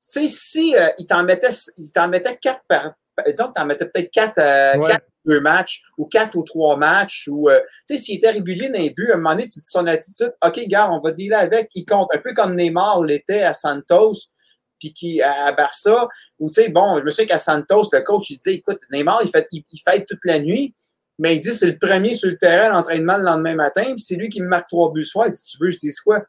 c'est 0.00 0.28
si 0.28 0.76
euh, 0.76 0.88
il 0.98 1.06
t'en 1.06 1.22
mettait, 1.22 1.48
il 1.76 1.92
t'en 1.92 2.08
mettait 2.08 2.36
quatre 2.36 2.62
par, 2.68 2.92
disons 3.26 3.48
que 3.48 3.52
t'en 3.54 3.64
mettais 3.64 3.86
peut-être 3.86 4.10
quatre, 4.10 4.38
euh, 4.38 4.78
quatre 4.86 5.06
deux 5.24 5.40
matchs 5.40 5.82
ou 5.96 6.06
quatre 6.06 6.36
ou 6.36 6.42
trois 6.42 6.76
matchs 6.76 7.28
ou 7.30 7.48
euh, 7.48 7.60
tu 7.86 7.96
sais 7.96 8.02
s'il 8.02 8.16
était 8.16 8.30
régulier 8.30 8.68
dans 8.68 8.78
les 8.78 8.90
buts 8.90 9.10
à 9.10 9.14
un 9.14 9.16
moment 9.16 9.30
donné 9.30 9.46
tu 9.46 9.58
dis 9.58 9.66
son 9.66 9.86
attitude 9.86 10.34
ok 10.44 10.66
gars 10.66 10.90
on 10.90 11.00
va 11.00 11.12
dealer 11.12 11.38
avec 11.38 11.70
il 11.74 11.84
compte 11.84 12.08
un 12.12 12.18
peu 12.18 12.34
comme 12.34 12.54
Neymar 12.54 13.02
l'était 13.02 13.42
à 13.42 13.52
Santos 13.52 14.14
puis 14.78 14.92
qui 14.92 15.22
à 15.22 15.52
Barça 15.52 16.08
ou 16.38 16.50
tu 16.50 16.62
sais 16.62 16.68
bon 16.68 16.98
je 16.98 17.04
me 17.04 17.10
souviens 17.10 17.26
qu'à 17.26 17.38
Santos 17.38 17.88
le 17.92 18.00
coach 18.00 18.30
il 18.30 18.38
dit 18.38 18.50
écoute 18.50 18.80
Neymar 18.90 19.22
il 19.22 19.30
fait 19.30 19.46
il, 19.50 19.64
fait 19.82 20.04
toute 20.04 20.20
la 20.24 20.38
nuit 20.38 20.74
mais 21.18 21.36
il 21.36 21.40
dit 21.40 21.52
c'est 21.52 21.66
le 21.66 21.78
premier 21.78 22.14
sur 22.14 22.30
le 22.30 22.36
terrain 22.36 22.70
l'entraînement 22.70 23.16
le 23.16 23.24
lendemain 23.24 23.54
matin 23.54 23.84
puis 23.84 24.00
c'est 24.00 24.16
lui 24.16 24.28
qui 24.28 24.42
me 24.42 24.48
marque 24.48 24.68
trois 24.68 24.92
buts 24.92 25.04
soir. 25.04 25.26
Il 25.26 25.32
dit 25.32 25.42
tu 25.48 25.58
veux 25.60 25.70
je 25.70 25.78
dis 25.78 25.94
quoi? 26.04 26.24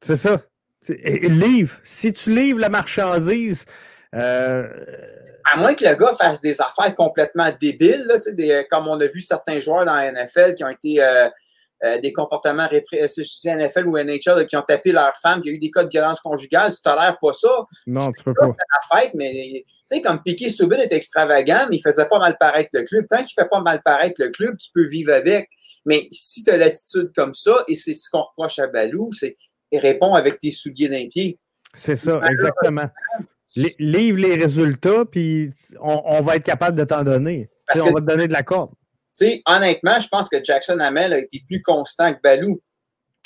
C'est 0.00 0.16
ça. 0.16 0.40
Livre. 0.88 1.76
Si 1.84 2.12
tu 2.12 2.34
livres 2.34 2.58
la 2.58 2.68
marchandise 2.68 3.64
euh, 4.14 4.68
à 5.50 5.56
moins 5.56 5.74
que 5.74 5.84
le 5.84 5.94
gars 5.94 6.14
fasse 6.18 6.40
des 6.40 6.60
affaires 6.60 6.94
complètement 6.94 7.50
débiles, 7.60 8.04
là, 8.06 8.18
des, 8.32 8.66
comme 8.70 8.88
on 8.88 9.00
a 9.00 9.06
vu 9.06 9.20
certains 9.20 9.60
joueurs 9.60 9.84
dans 9.84 9.94
la 9.94 10.12
NFL 10.12 10.54
qui 10.54 10.64
ont 10.64 10.68
été 10.68 11.02
euh, 11.02 11.28
euh, 11.84 11.98
des 12.00 12.12
comportements 12.12 12.68
répressifs, 12.68 13.28
NFL 13.44 13.86
ou 13.86 13.98
NHL, 13.98 14.46
qui 14.46 14.56
ont 14.56 14.62
tapé 14.62 14.92
leur 14.92 15.16
femme, 15.16 15.40
il 15.44 15.48
y 15.48 15.52
a 15.52 15.56
eu 15.56 15.58
des 15.58 15.70
cas 15.70 15.84
de 15.84 15.88
violence 15.88 16.20
conjugale, 16.20 16.72
tu 16.72 16.80
tolères 16.80 17.18
pas 17.20 17.32
ça. 17.32 17.66
Non, 17.86 18.12
tu 18.12 18.22
peux 18.22 18.34
pas. 18.34 18.46
La 18.46 19.00
fête, 19.00 19.12
mais 19.14 19.64
tu 19.64 19.64
sais, 19.86 20.00
comme 20.00 20.22
Piqué 20.22 20.50
Subin 20.50 20.78
est 20.78 20.92
extravagant, 20.92 21.66
mais 21.68 21.76
il 21.76 21.82
faisait 21.82 22.06
pas 22.06 22.18
mal 22.18 22.36
paraître 22.38 22.70
le 22.72 22.84
club. 22.84 23.06
Tant 23.08 23.24
qu'il 23.24 23.34
fait 23.34 23.48
pas 23.48 23.60
mal 23.60 23.82
paraître 23.84 24.20
le 24.22 24.30
club, 24.30 24.56
tu 24.58 24.70
peux 24.72 24.86
vivre 24.86 25.12
avec. 25.12 25.48
Mais 25.84 26.08
si 26.12 26.44
tu 26.44 26.50
as 26.50 26.56
l'attitude 26.56 27.10
comme 27.16 27.34
ça, 27.34 27.64
et 27.68 27.74
c'est 27.74 27.94
ce 27.94 28.08
qu'on 28.10 28.22
reproche 28.22 28.58
à 28.58 28.68
Balou, 28.68 29.10
c'est 29.12 29.36
répond 29.72 30.14
avec 30.14 30.38
tes 30.38 30.50
souliers 30.50 30.88
d'un 30.88 31.08
pied. 31.08 31.38
C'est 31.72 31.96
ça, 31.96 32.20
exactement 32.30 32.88
livre 33.54 34.18
les 34.18 34.34
résultats, 34.34 35.04
puis 35.04 35.50
on, 35.80 36.22
va 36.22 36.36
être 36.36 36.44
capable 36.44 36.78
de 36.78 36.84
t'en 36.84 37.02
donner. 37.02 37.50
on 37.76 37.92
va 37.92 38.00
te 38.00 38.06
donner 38.06 38.26
de 38.26 38.32
la 38.32 38.42
corde. 38.42 38.70
Sais, 39.14 39.42
honnêtement, 39.46 39.98
je 40.00 40.08
pense 40.08 40.28
que 40.28 40.42
Jackson 40.42 40.78
Hamel 40.80 41.12
a 41.12 41.18
été 41.18 41.42
plus 41.46 41.62
constant 41.62 42.12
que 42.14 42.20
Balou. 42.22 42.60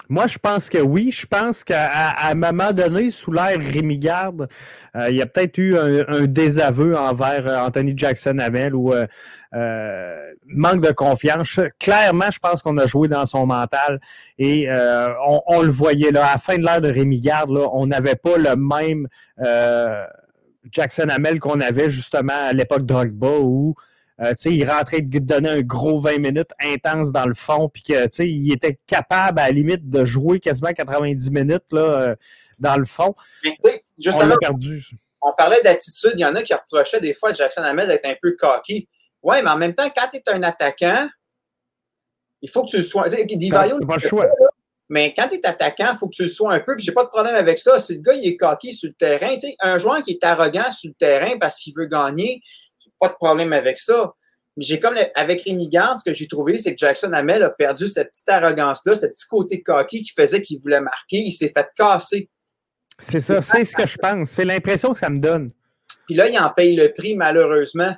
Moi, 0.08 0.28
je 0.28 0.38
pense 0.38 0.68
que 0.68 0.78
oui. 0.78 1.10
Je 1.10 1.26
pense 1.26 1.64
qu'à 1.64 2.28
un 2.28 2.34
moment 2.34 2.72
donné, 2.72 3.10
sous 3.10 3.32
l'ère 3.32 3.58
Rémi 3.58 3.98
Garde, 3.98 4.48
euh, 4.96 5.10
il 5.10 5.16
y 5.16 5.22
a 5.22 5.26
peut-être 5.26 5.58
eu 5.58 5.76
un, 5.76 6.26
désaveu 6.26 6.96
envers 6.96 7.48
euh, 7.48 7.58
Anthony 7.58 7.94
Jackson 7.96 8.38
Hamel 8.38 8.74
ou 8.74 8.92
euh, 8.92 9.06
manque 10.46 10.80
de 10.80 10.92
confiance. 10.92 11.58
Clairement, 11.80 12.30
je 12.30 12.38
pense 12.38 12.62
qu'on 12.62 12.78
a 12.78 12.86
joué 12.86 13.08
dans 13.08 13.26
son 13.26 13.46
mental 13.46 14.00
et 14.38 14.68
on, 15.46 15.62
le 15.62 15.70
voyait 15.70 16.12
là. 16.12 16.26
À 16.26 16.32
la 16.32 16.38
fin 16.38 16.56
de 16.56 16.62
l'ère 16.62 16.80
de 16.80 16.92
Rémi 16.92 17.20
Garde, 17.20 17.50
là, 17.50 17.68
on 17.72 17.86
n'avait 17.86 18.16
pas 18.16 18.36
le 18.36 18.54
même 18.54 19.08
Jackson 20.70 21.06
Hamel 21.08 21.40
qu'on 21.40 21.60
avait 21.60 21.90
justement 21.90 22.48
à 22.48 22.52
l'époque 22.52 22.84
Drogba 22.86 23.38
où 23.40 23.74
euh, 24.22 24.32
il 24.46 24.68
rentrait 24.68 25.02
de 25.02 25.18
donner 25.18 25.50
un 25.50 25.60
gros 25.60 26.00
20 26.00 26.18
minutes 26.18 26.50
intense 26.62 27.12
dans 27.12 27.26
le 27.26 27.34
fond, 27.34 27.68
puis 27.68 27.82
que 27.82 28.22
il 28.22 28.52
était 28.52 28.78
capable 28.86 29.40
à 29.40 29.46
la 29.46 29.52
limite 29.52 29.90
de 29.90 30.04
jouer 30.04 30.40
quasiment 30.40 30.72
90 30.72 31.30
minutes 31.30 31.70
là, 31.72 31.80
euh, 31.80 32.16
dans 32.58 32.76
le 32.76 32.86
fond. 32.86 33.14
justement, 33.98 34.34
on 34.34 34.38
perdu. 34.38 34.90
On 35.20 35.32
parlait 35.32 35.60
d'attitude, 35.62 36.12
il 36.14 36.20
y 36.20 36.24
en 36.24 36.34
a 36.34 36.42
qui 36.42 36.54
reprochaient 36.54 37.00
des 37.00 37.12
fois 37.12 37.30
à 37.30 37.34
Jackson 37.34 37.62
Hamel 37.62 37.88
d'être 37.88 38.06
un 38.06 38.14
peu 38.20 38.36
cocky. 38.38 38.88
Ouais, 39.22 39.42
mais 39.42 39.50
en 39.50 39.56
même 39.56 39.74
temps, 39.74 39.90
quand 39.94 40.08
tu 40.10 40.18
es 40.18 40.22
un 40.28 40.42
attaquant, 40.42 41.08
il 42.40 42.50
faut 42.50 42.64
que 42.64 42.70
tu 42.70 42.76
le 42.78 42.82
sois. 42.82 43.04
pas 43.04 43.96
le 43.96 44.08
choix. 44.08 44.26
Mais 44.88 45.12
quand 45.14 45.28
tu 45.28 45.34
es 45.34 45.46
attaquant, 45.46 45.90
il 45.92 45.98
faut 45.98 46.08
que 46.08 46.14
tu 46.14 46.22
le 46.22 46.28
sois 46.28 46.54
un 46.54 46.60
peu. 46.60 46.76
Puis 46.76 46.84
j'ai 46.84 46.92
pas 46.92 47.02
de 47.02 47.08
problème 47.08 47.34
avec 47.34 47.58
ça. 47.58 47.80
Si 47.80 47.96
le 47.96 48.00
gars 48.00 48.14
il 48.14 48.26
est 48.26 48.36
cocky 48.36 48.72
sur 48.72 48.88
le 48.88 48.94
terrain, 48.94 49.36
un 49.60 49.78
joueur 49.78 50.02
qui 50.02 50.12
est 50.12 50.24
arrogant 50.24 50.70
sur 50.70 50.88
le 50.88 50.94
terrain 50.94 51.38
parce 51.38 51.58
qu'il 51.58 51.74
veut 51.74 51.86
gagner, 51.86 52.40
pas 52.98 53.08
de 53.08 53.14
problème 53.14 53.52
avec 53.52 53.78
ça. 53.78 54.14
Mais 54.56 54.64
j'ai 54.64 54.80
comme 54.80 54.96
avec 55.14 55.42
Rémi 55.42 55.68
Gant, 55.68 55.96
ce 55.96 56.04
que 56.04 56.14
j'ai 56.14 56.26
trouvé, 56.26 56.58
c'est 56.58 56.72
que 56.74 56.78
Jackson 56.78 57.12
Hamel 57.12 57.42
a 57.42 57.50
perdu 57.50 57.88
cette 57.88 58.10
petite 58.10 58.28
arrogance-là, 58.28 58.96
ce 58.96 59.06
petit 59.06 59.26
côté 59.28 59.62
coquille 59.62 60.02
qui 60.02 60.12
faisait 60.12 60.40
qu'il 60.40 60.60
voulait 60.60 60.80
marquer. 60.80 61.18
Il 61.18 61.32
s'est 61.32 61.52
fait 61.54 61.68
casser. 61.76 62.30
C'est 62.98 63.20
ça, 63.20 63.42
c'est 63.42 63.64
ce 63.66 63.76
que 63.76 63.86
je 63.86 63.98
pense. 63.98 64.30
C'est 64.30 64.46
l'impression 64.46 64.92
que 64.92 64.98
ça 64.98 65.10
me 65.10 65.18
donne. 65.18 65.50
Puis 66.06 66.14
là, 66.14 66.28
il 66.28 66.38
en 66.38 66.50
paye 66.50 66.74
le 66.74 66.92
prix, 66.92 67.14
malheureusement. 67.14 67.94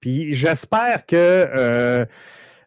Puis 0.00 0.34
j'espère 0.34 1.04
que 1.06 1.16
euh, 1.16 2.04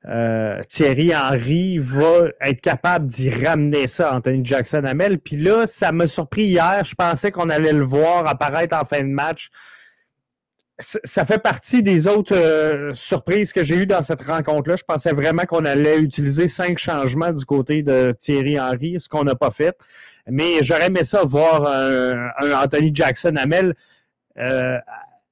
euh, 0.08 0.62
Thierry 0.70 1.14
Henry 1.16 1.80
va 1.80 2.28
être 2.42 2.62
capable 2.62 3.08
d'y 3.08 3.30
ramener 3.30 3.88
ça, 3.88 4.16
Anthony 4.16 4.46
Jackson 4.46 4.84
Hamel. 4.86 5.20
Puis 5.20 5.38
là, 5.38 5.66
ça 5.66 5.92
m'a 5.92 6.08
surpris 6.08 6.46
hier. 6.46 6.84
Je 6.86 6.94
pensais 6.94 7.32
qu'on 7.32 7.50
allait 7.50 7.74
le 7.74 7.84
voir 7.84 8.28
apparaître 8.28 8.78
en 8.80 8.86
fin 8.86 9.02
de 9.02 9.10
match 9.10 9.50
ça 10.80 11.26
fait 11.26 11.42
partie 11.42 11.84
des 11.84 12.08
autres 12.08 12.36
euh, 12.36 12.94
surprises 12.94 13.54
que 13.54 13.64
j'ai 13.64 13.76
eues 13.76 13.86
dans 13.86 14.02
cette 14.02 14.22
rencontre-là. 14.22 14.76
Je 14.76 14.84
pensais 14.84 15.14
vraiment 15.14 15.44
qu'on 15.44 15.64
allait 15.64 16.00
utiliser 16.00 16.48
cinq 16.48 16.78
changements 16.78 17.32
du 17.32 17.46
côté 17.46 17.82
de 17.82 18.14
Thierry 18.18 18.60
Henry, 18.60 19.00
ce 19.00 19.08
qu'on 19.08 19.24
n'a 19.24 19.36
pas 19.36 19.52
fait. 19.52 19.78
Mais 20.28 20.64
j'aurais 20.64 20.88
aimé 20.88 21.04
ça 21.04 21.24
voir 21.24 21.66
un, 21.68 22.32
Anthony 22.64 22.92
Jackson 22.94 23.36
Hamel 23.38 23.76
euh, 24.38 24.78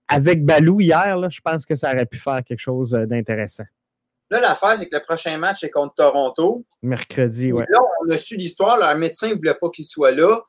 avec 0.08 0.46
Balou 0.46 0.80
hier. 0.80 1.18
Là, 1.18 1.28
je 1.30 1.42
pense 1.42 1.66
que 1.66 1.76
ça 1.76 1.92
aurait 1.92 2.06
pu 2.06 2.20
faire 2.20 2.44
quelque 2.44 2.60
chose 2.60 2.92
d'intéressant. 2.92 3.66
Là, 4.30 4.40
l'affaire, 4.40 4.78
c'est 4.78 4.88
que 4.88 4.96
le 4.96 5.02
prochain 5.02 5.38
match 5.38 5.64
est 5.64 5.70
contre 5.70 5.96
Toronto. 5.96 6.64
Mercredi, 6.82 7.52
oui. 7.52 7.64
Là, 7.68 7.80
on 8.02 8.10
a 8.10 8.18
su 8.18 8.38
l'histoire. 8.38 8.82
Un 8.82 8.96
médecin 8.96 9.30
ne 9.30 9.36
voulait 9.36 9.54
pas 9.56 9.70
qu'il 9.70 9.86
soit 9.86 10.12
là. 10.12 10.40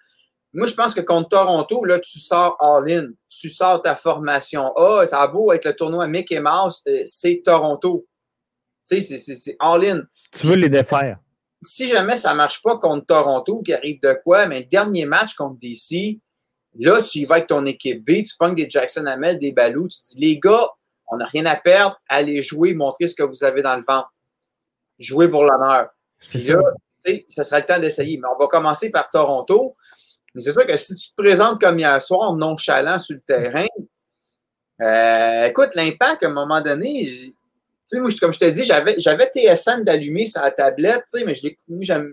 Moi, 0.55 0.69
je 0.69 0.75
pense 0.75 0.95
que 0.95 1.01
contre 1.01 1.31
Toronto, 1.31 1.85
là, 1.85 1.99
tu 1.99 2.21
sors 2.21 2.57
all-in. 2.61 3.09
Tu 3.29 3.51
sors 3.51 3.83
ta 3.83 3.97
formation 3.97 4.73
Ah, 4.77 5.05
ça 5.05 5.21
a 5.21 5.27
beau 5.27 5.53
être 5.53 5.67
le 5.67 5.75
tournoi 5.75 6.07
Mickey 6.07 6.39
Mouse, 6.39 6.83
euh, 6.87 7.03
c'est 7.07 7.43
Toronto. 7.45 8.07
Tu 8.89 9.03
sais, 9.03 9.19
c'est 9.19 9.57
all-in. 9.59 10.03
Tu 10.31 10.47
veux 10.47 10.55
les 10.55 10.69
défaire. 10.69 11.19
Si 11.61 11.89
jamais 11.89 12.15
ça 12.15 12.31
ne 12.31 12.37
marche 12.37 12.63
pas 12.63 12.79
contre 12.79 13.07
Toronto, 13.07 13.63
qui 13.63 13.73
arrive 13.73 14.01
de 14.01 14.17
quoi, 14.23 14.47
mais 14.47 14.63
dernier 14.63 15.07
match 15.07 15.35
contre 15.35 15.59
DC, 15.59 16.21
là, 16.79 17.03
tu 17.03 17.21
y 17.21 17.25
vas 17.25 17.37
avec 17.37 17.49
ton 17.49 17.67
équipe 17.67 18.05
B, 18.05 18.23
tu 18.23 18.37
pognes 18.39 18.55
des 18.55 18.71
Jackson 18.71 19.07
Hamel, 19.07 19.39
des 19.39 19.53
Balou, 19.53 19.89
tu 19.89 19.99
dis, 20.03 20.21
les 20.21 20.39
gars, 20.39 20.69
on 21.09 21.17
n'a 21.17 21.27
rien 21.27 21.47
à 21.47 21.57
perdre, 21.57 21.99
allez 22.09 22.43
jouer, 22.43 22.75
montrer 22.75 23.09
ce 23.09 23.17
que 23.17 23.25
vous 23.25 23.43
avez 23.43 23.63
dans 23.63 23.77
le 23.77 23.83
ventre. 23.83 24.13
Jouer 25.01 25.29
pour 25.29 25.43
l'honneur. 25.43 25.89
C'est 26.21 26.39
là, 26.39 26.61
ça 27.29 27.45
sera 27.45 27.61
le 27.61 27.67
temps 27.67 27.79
d'essayer. 27.79 28.19
Mais 28.19 28.29
on 28.35 28.39
va 28.39 28.47
commencer 28.47 28.91
par 28.91 29.11
Toronto. 29.11 29.77
Mais 30.35 30.41
c'est 30.41 30.53
sûr 30.53 30.67
que 30.67 30.77
si 30.77 30.95
tu 30.97 31.11
te 31.11 31.15
présentes 31.23 31.61
comme 31.61 31.79
hier 31.79 32.01
soir, 32.03 32.35
nonchalant 32.35 32.99
sur 32.99 33.15
le 33.15 33.21
terrain, 33.21 33.67
euh, 34.81 35.47
écoute, 35.47 35.75
l'impact, 35.75 36.25
à 36.25 36.27
un 36.27 36.33
moment 36.33 36.61
donné, 36.61 37.35
moi, 37.93 38.11
comme 38.19 38.33
je 38.33 38.39
te 38.39 38.51
dis, 38.51 38.65
j'avais, 38.65 38.97
j'avais 38.99 39.31
TSN 39.31 39.85
d'allumer 39.85 40.27
sur 40.27 40.43
la 40.43 40.51
tablette, 40.51 41.05
mais 41.25 41.35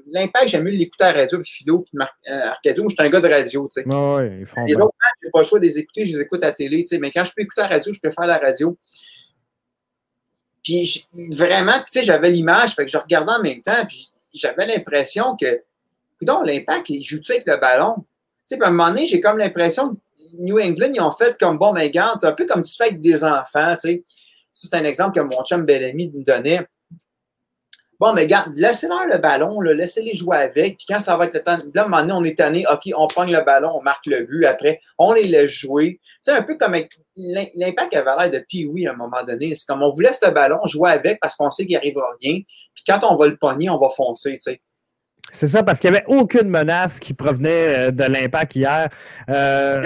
l'impact, 0.08 0.50
j'aime 0.50 0.64
mieux 0.64 0.72
l'écouter 0.72 1.06
à 1.06 1.14
la 1.14 1.22
radio 1.22 1.42
Philo 1.44 1.80
puis 1.80 1.92
Mar 1.94 2.12
euh, 2.30 2.50
Arcadio. 2.50 2.84
Moi, 2.84 2.90
je 2.92 2.96
suis 2.96 3.08
un 3.08 3.10
gars 3.10 3.22
de 3.22 3.28
radio. 3.28 3.68
sais. 3.72 3.88
Ouais, 3.88 4.46
ils 4.58 4.66
les 4.68 4.76
autres 4.76 4.94
je 5.22 5.28
n'ai 5.28 5.32
pas 5.32 5.40
le 5.40 5.46
choix 5.46 5.60
de 5.60 5.66
les 5.66 5.80
écouter, 5.80 6.06
je 6.06 6.14
les 6.14 6.22
écoute 6.22 6.44
à 6.44 6.48
la 6.48 6.54
télé. 6.54 6.84
Mais 7.00 7.12
quand 7.12 7.24
je 7.24 7.32
peux 7.36 7.42
écouter 7.42 7.62
à 7.62 7.70
la 7.70 7.76
radio, 7.76 7.94
je 7.94 8.00
préfère 8.00 8.26
la 8.26 8.38
radio. 8.38 8.78
Puis 10.64 11.08
vraiment, 11.32 11.80
tu 11.80 11.86
sais, 11.92 12.04
j'avais 12.04 12.30
l'image, 12.30 12.76
fait 12.76 12.86
que 12.86 12.92
je 12.92 12.98
regardais 12.98 13.32
en 13.32 13.42
même 13.42 13.62
temps, 13.62 13.86
puis 13.88 14.10
j'avais 14.34 14.68
l'impression 14.68 15.36
que, 15.36 15.64
donc, 16.22 16.46
l'impact, 16.46 16.90
il 16.90 17.02
joue-tu 17.02 17.32
avec 17.32 17.48
le 17.48 17.58
ballon? 17.58 17.96
Sais, 18.56 18.62
à 18.62 18.68
un 18.68 18.72
moment 18.72 18.90
donné, 18.90 19.06
j'ai 19.06 19.20
comme 19.20 19.38
l'impression 19.38 19.96
que 19.96 20.00
New 20.40 20.60
England, 20.60 20.92
ils 20.94 21.02
ont 21.02 21.12
fait 21.12 21.38
comme 21.38 21.58
bon, 21.58 21.74
mais 21.74 21.90
garde, 21.90 22.20
c'est 22.20 22.28
un 22.28 22.34
peu 22.34 22.46
comme 22.46 22.64
tu 22.64 22.76
fais 22.76 22.86
avec 22.86 23.02
des 23.02 23.24
enfants, 23.24 23.76
tu 23.76 23.90
sais. 23.90 24.04
C'est 24.54 24.74
un 24.76 24.84
exemple 24.84 25.18
que 25.18 25.24
mon 25.24 25.44
chum 25.44 25.64
Bellamy 25.64 26.12
me 26.14 26.24
donnait. 26.24 26.68
Bon, 28.02 28.14
mais 28.14 28.26
garde, 28.26 28.52
laissez-leur 28.56 29.06
le 29.06 29.20
ballon, 29.20 29.62
laissez-les 29.62 30.16
jouer 30.16 30.38
avec. 30.38 30.78
Puis 30.78 30.86
quand 30.90 31.00
ça 31.00 31.16
va 31.16 31.26
être 31.26 31.36
le 31.36 31.44
temps, 31.44 31.58
là, 31.76 31.84
à 31.84 31.86
un 31.86 31.88
moment 31.88 32.02
donné, 32.02 32.14
on 32.14 32.24
est 32.24 32.36
tanné, 32.36 32.66
OK, 32.68 32.92
on 32.98 33.06
pogne 33.06 33.32
le 33.32 33.44
ballon, 33.44 33.74
on 33.76 33.82
marque 33.84 34.08
le 34.08 34.26
but. 34.26 34.44
Après, 34.46 34.80
on 34.98 35.14
les 35.14 35.26
laisse 35.26 35.52
jouer. 35.52 36.00
C'est 36.20 36.32
un 36.32 36.42
peu 36.42 36.58
comme 36.58 36.76
l'impact 37.16 37.96
avait 37.96 38.10
l'air 38.18 38.30
de 38.32 38.40
pee 38.40 38.68
à 38.88 38.94
un 38.94 38.96
moment 38.96 39.24
donné. 39.24 39.54
C'est 39.54 39.68
comme 39.68 39.84
on 39.84 39.90
vous 39.90 40.00
laisse 40.00 40.20
le 40.26 40.32
ballon, 40.32 40.58
jouer 40.66 40.90
avec 40.90 41.20
parce 41.20 41.36
qu'on 41.36 41.52
sait 41.52 41.68
qu'il 41.68 41.78
arrive 41.78 42.00
rien. 42.22 42.40
Puis 42.74 42.84
quand 42.88 43.00
on 43.04 43.16
va 43.16 43.28
le 43.28 43.38
pogner, 43.38 43.70
on 43.70 43.78
va 43.78 43.90
foncer, 43.90 44.32
tu 44.32 44.40
sais. 44.40 44.62
C'est 45.32 45.48
ça, 45.48 45.64
parce 45.64 45.80
qu'il 45.80 45.92
n'y 45.92 45.98
avait 45.98 46.06
aucune 46.08 46.50
menace 46.50 47.00
qui 47.00 47.14
provenait 47.14 47.90
euh, 47.90 47.92
de 47.92 48.04
l'impact 48.04 48.56
hier. 48.56 48.90
Euh, 49.30 49.82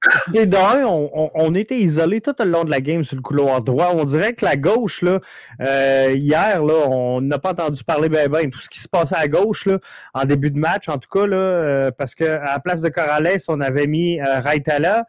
d'un, 0.46 0.84
on, 0.86 1.30
on, 1.34 1.54
était 1.54 1.78
isolés 1.78 2.20
tout 2.20 2.34
le 2.38 2.44
long 2.44 2.64
de 2.64 2.70
la 2.70 2.80
game 2.80 3.04
sur 3.04 3.16
le 3.16 3.22
couloir 3.22 3.62
droit. 3.62 3.92
On 3.94 4.04
dirait 4.04 4.34
que 4.34 4.44
la 4.44 4.56
gauche, 4.56 5.02
là, 5.02 5.20
euh, 5.66 6.12
hier, 6.14 6.62
là, 6.62 6.88
on 6.88 7.20
n'a 7.20 7.38
pas 7.38 7.50
entendu 7.50 7.82
parler 7.84 8.08
bien 8.08 8.28
ben, 8.28 8.50
tout 8.50 8.60
ce 8.60 8.68
qui 8.68 8.78
se 8.78 8.88
passait 8.88 9.16
à 9.16 9.26
gauche 9.28 9.66
là, 9.66 9.78
en 10.14 10.24
début 10.24 10.50
de 10.50 10.58
match, 10.58 10.88
en 10.88 10.98
tout 10.98 11.08
cas, 11.10 11.26
là, 11.26 11.36
euh, 11.36 11.90
parce 11.96 12.14
qu'à 12.14 12.44
la 12.44 12.60
place 12.60 12.80
de 12.80 12.88
Corrales, 12.88 13.38
on 13.48 13.60
avait 13.60 13.86
mis 13.86 14.20
euh, 14.20 14.40
Raitala. 14.40 15.06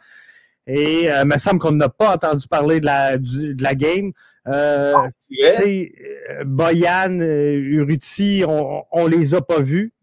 Et 0.72 1.06
il 1.06 1.26
me 1.28 1.38
semble 1.39 1.58
qu'on 1.58 1.72
n'a 1.72 1.89
pas 1.89 2.13
entendu 2.13 2.48
parler 2.48 2.80
de 2.80 2.86
la, 2.86 3.17
de 3.17 3.63
la 3.63 3.74
game. 3.74 4.12
Euh, 4.47 4.93
ah, 4.95 5.08
euh, 5.41 6.43
Boyan, 6.45 7.19
euh, 7.19 7.54
Uruti, 7.54 8.43
on, 8.47 8.84
on 8.91 9.08
les 9.08 9.34
a 9.34 9.41
pas 9.41 9.62
vus. 9.62 9.93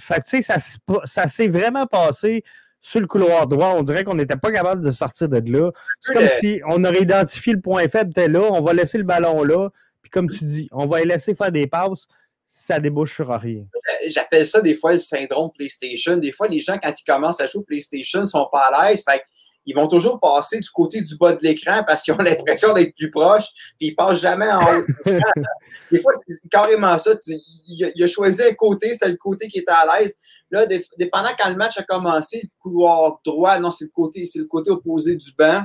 Fait 0.00 0.42
ça, 0.42 0.56
ça 1.04 1.28
s'est 1.28 1.48
vraiment 1.48 1.86
passé 1.86 2.42
sur 2.80 3.00
le 3.00 3.06
couloir 3.06 3.46
droit. 3.46 3.74
On 3.76 3.82
dirait 3.82 4.04
qu'on 4.04 4.14
n'était 4.14 4.36
pas 4.36 4.50
capable 4.50 4.82
de 4.82 4.90
sortir 4.90 5.28
de 5.28 5.42
là. 5.50 5.70
C'est 6.00 6.14
comme 6.14 6.28
si 6.40 6.60
on 6.66 6.82
aurait 6.84 7.02
identifié 7.02 7.52
le 7.52 7.60
point 7.60 7.86
faible, 7.88 8.12
t'es 8.12 8.28
là, 8.28 8.40
on 8.40 8.62
va 8.62 8.72
laisser 8.72 8.98
le 8.98 9.04
ballon 9.04 9.44
là. 9.44 9.68
Puis 10.00 10.10
comme 10.10 10.28
tu 10.28 10.44
dis, 10.44 10.68
on 10.72 10.86
va 10.86 11.00
les 11.00 11.06
laisser 11.06 11.34
faire 11.34 11.52
des 11.52 11.66
passes 11.66 12.08
ça 12.54 12.78
débouche 12.78 13.14
sur 13.14 13.28
rien. 13.28 13.64
J'appelle 14.08 14.46
ça 14.46 14.60
des 14.60 14.74
fois 14.74 14.92
le 14.92 14.98
syndrome 14.98 15.50
PlayStation. 15.56 16.18
Des 16.18 16.32
fois, 16.32 16.48
les 16.48 16.60
gens, 16.60 16.76
quand 16.76 16.92
ils 16.92 17.04
commencent 17.04 17.40
à 17.40 17.46
jouer 17.46 17.64
PlayStation, 17.64 18.26
sont 18.26 18.46
pas 18.52 18.68
à 18.70 18.90
l'aise. 18.90 19.02
Fait 19.02 19.22
ils 19.64 19.74
vont 19.74 19.86
toujours 19.86 20.18
passer 20.20 20.58
du 20.58 20.70
côté 20.70 21.00
du 21.00 21.16
bas 21.16 21.32
de 21.34 21.42
l'écran 21.42 21.82
parce 21.86 22.02
qu'ils 22.02 22.14
ont 22.14 22.18
l'impression 22.22 22.72
d'être 22.72 22.94
plus 22.94 23.10
proches, 23.10 23.48
puis 23.78 23.88
ils 23.88 23.94
passent 23.94 24.20
jamais 24.20 24.50
en 24.50 24.60
haut. 24.60 24.84
des 25.90 26.00
fois, 26.00 26.12
c'est 26.26 26.48
carrément 26.50 26.98
ça. 26.98 27.12
il, 27.26 28.02
a 28.02 28.06
choisi 28.06 28.42
un 28.42 28.54
côté, 28.54 28.92
c'était 28.92 29.08
le 29.08 29.16
côté 29.16 29.48
qui 29.48 29.58
était 29.58 29.72
à 29.72 29.86
l'aise. 29.98 30.16
Là, 30.50 30.66
dépendant 30.98 31.30
quand 31.38 31.48
le 31.48 31.56
match 31.56 31.78
a 31.78 31.82
commencé, 31.82 32.40
le 32.42 32.48
couloir 32.58 33.20
droit, 33.24 33.58
non, 33.58 33.70
c'est 33.70 33.86
le 33.86 33.90
côté, 33.90 34.26
c'est 34.26 34.38
le 34.38 34.44
côté 34.44 34.70
opposé 34.70 35.16
du 35.16 35.32
banc. 35.32 35.62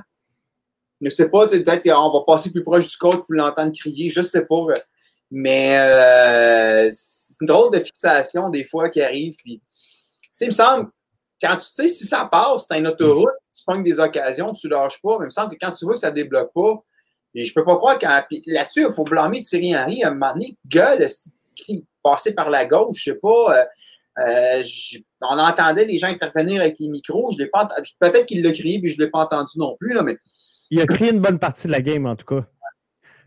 Je 1.01 1.05
ne 1.05 1.09
sais 1.09 1.29
pas, 1.29 1.45
peut-être 1.45 1.89
on 1.89 2.09
va 2.09 2.23
passer 2.25 2.51
plus 2.51 2.63
proche 2.63 2.89
du 2.89 2.97
coach 2.97 3.17
pour 3.17 3.25
l'entendre 3.29 3.71
crier, 3.71 4.09
je 4.09 4.21
ne 4.21 4.25
sais 4.25 4.45
pas. 4.45 4.65
Mais 5.29 5.77
euh, 5.77 6.87
c'est 6.89 7.35
une 7.41 7.47
drôle 7.47 7.71
de 7.77 7.83
fixation 7.83 8.49
des 8.49 8.63
fois 8.63 8.89
qui 8.89 9.01
arrive. 9.01 9.35
Puis, 9.43 9.61
il 10.39 10.47
me 10.47 10.51
semble, 10.51 10.89
quand 11.41 11.57
tu 11.57 11.65
sais, 11.65 11.87
si 11.87 12.05
ça 12.05 12.27
passe, 12.31 12.65
c'est 12.67 12.79
une 12.79 12.87
autoroute, 12.87 13.29
tu 13.57 13.63
pognes 13.65 13.83
des 13.83 13.99
occasions, 13.99 14.53
tu 14.53 14.67
lâches 14.67 15.01
pas. 15.01 15.17
Mais 15.19 15.25
il 15.25 15.27
me 15.27 15.29
semble 15.31 15.51
que 15.53 15.57
quand 15.59 15.71
tu 15.71 15.85
vois 15.85 15.95
que 15.95 15.99
ça 15.99 16.11
débloque 16.11 16.51
pas, 16.53 16.83
et 17.33 17.45
je 17.45 17.53
peux 17.53 17.63
pas 17.63 17.75
croire 17.75 17.99
qu'à 17.99 18.25
là-dessus, 18.47 18.85
il 18.87 18.93
faut 18.93 19.03
blâmer 19.03 19.41
Thierry 19.43 19.75
Henry. 19.75 20.03
À 20.03 20.09
un 20.09 20.11
moment 20.11 20.33
donné, 20.33 20.57
gueule, 20.65 21.05
passer 22.03 22.33
par 22.33 22.49
la 22.49 22.65
gauche, 22.65 22.97
je 22.97 23.11
sais 23.11 23.17
pas. 23.17 23.59
Euh, 23.59 23.65
euh, 24.19 24.63
on 25.21 25.37
entendait 25.37 25.85
les 25.85 25.99
gens 25.99 26.07
intervenir 26.07 26.61
avec 26.61 26.77
les 26.79 26.87
micros. 26.87 27.31
Je 27.33 27.43
l'ai 27.43 27.49
pas 27.49 27.67
Peut-être 27.99 28.25
qu'il 28.25 28.43
l'a 28.43 28.51
crié, 28.51 28.79
puis 28.79 28.89
je 28.89 28.97
ne 28.97 29.05
l'ai 29.05 29.11
pas 29.11 29.19
entendu 29.19 29.59
non 29.59 29.75
plus. 29.79 29.93
Là, 29.93 30.01
mais... 30.01 30.17
Il 30.71 30.81
a 30.81 30.85
crié 30.85 31.11
une 31.11 31.19
bonne 31.19 31.39
partie 31.39 31.67
de 31.67 31.71
la 31.71 31.81
game, 31.81 32.05
en 32.05 32.15
tout 32.15 32.25
cas. 32.25 32.45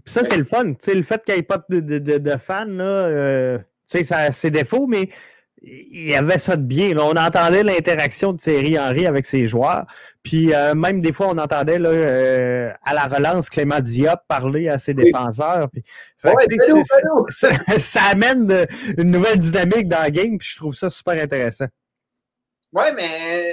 Puis 0.05 0.13
ça, 0.13 0.25
c'est 0.25 0.37
le 0.37 0.45
fun. 0.45 0.65
le 0.65 1.03
fait 1.03 1.25
qu'il 1.25 1.35
n'y 1.35 1.41
ait 1.41 1.43
pas 1.43 1.63
de, 1.69 2.37
fans, 2.39 2.67
euh, 2.69 3.59
a 4.11 4.33
ses 4.33 4.51
défauts, 4.51 4.87
mais 4.87 5.09
il 5.63 6.09
y 6.09 6.15
avait 6.15 6.39
ça 6.39 6.57
de 6.57 6.63
bien. 6.63 6.97
On 6.99 7.17
entendait 7.17 7.63
l'interaction 7.63 8.33
de 8.33 8.39
Thierry 8.39 8.79
Henry 8.79 9.07
avec 9.07 9.27
ses 9.27 9.47
joueurs. 9.47 9.87
Puis 10.23 10.55
euh, 10.55 10.75
même 10.75 11.01
des 11.01 11.13
fois, 11.13 11.29
on 11.29 11.39
entendait 11.39 11.79
là, 11.79 11.91
euh, 11.91 12.73
à 12.85 12.95
la 12.95 13.05
relance 13.05 13.49
Clément 13.49 13.81
Diop 13.81 14.21
parler 14.29 14.69
à 14.69 14.79
ses 14.79 14.95
défenseurs. 14.95 15.69
ça, 17.31 18.03
amène 18.11 18.67
une 18.99 19.11
nouvelle 19.11 19.39
dynamique 19.39 19.89
dans 19.89 20.05
le 20.05 20.11
game, 20.11 20.39
puis 20.39 20.49
je 20.53 20.57
trouve 20.57 20.75
ça 20.75 20.91
super 20.91 21.23
intéressant. 21.23 21.67
Oui, 22.73 22.85
mais 22.95 23.53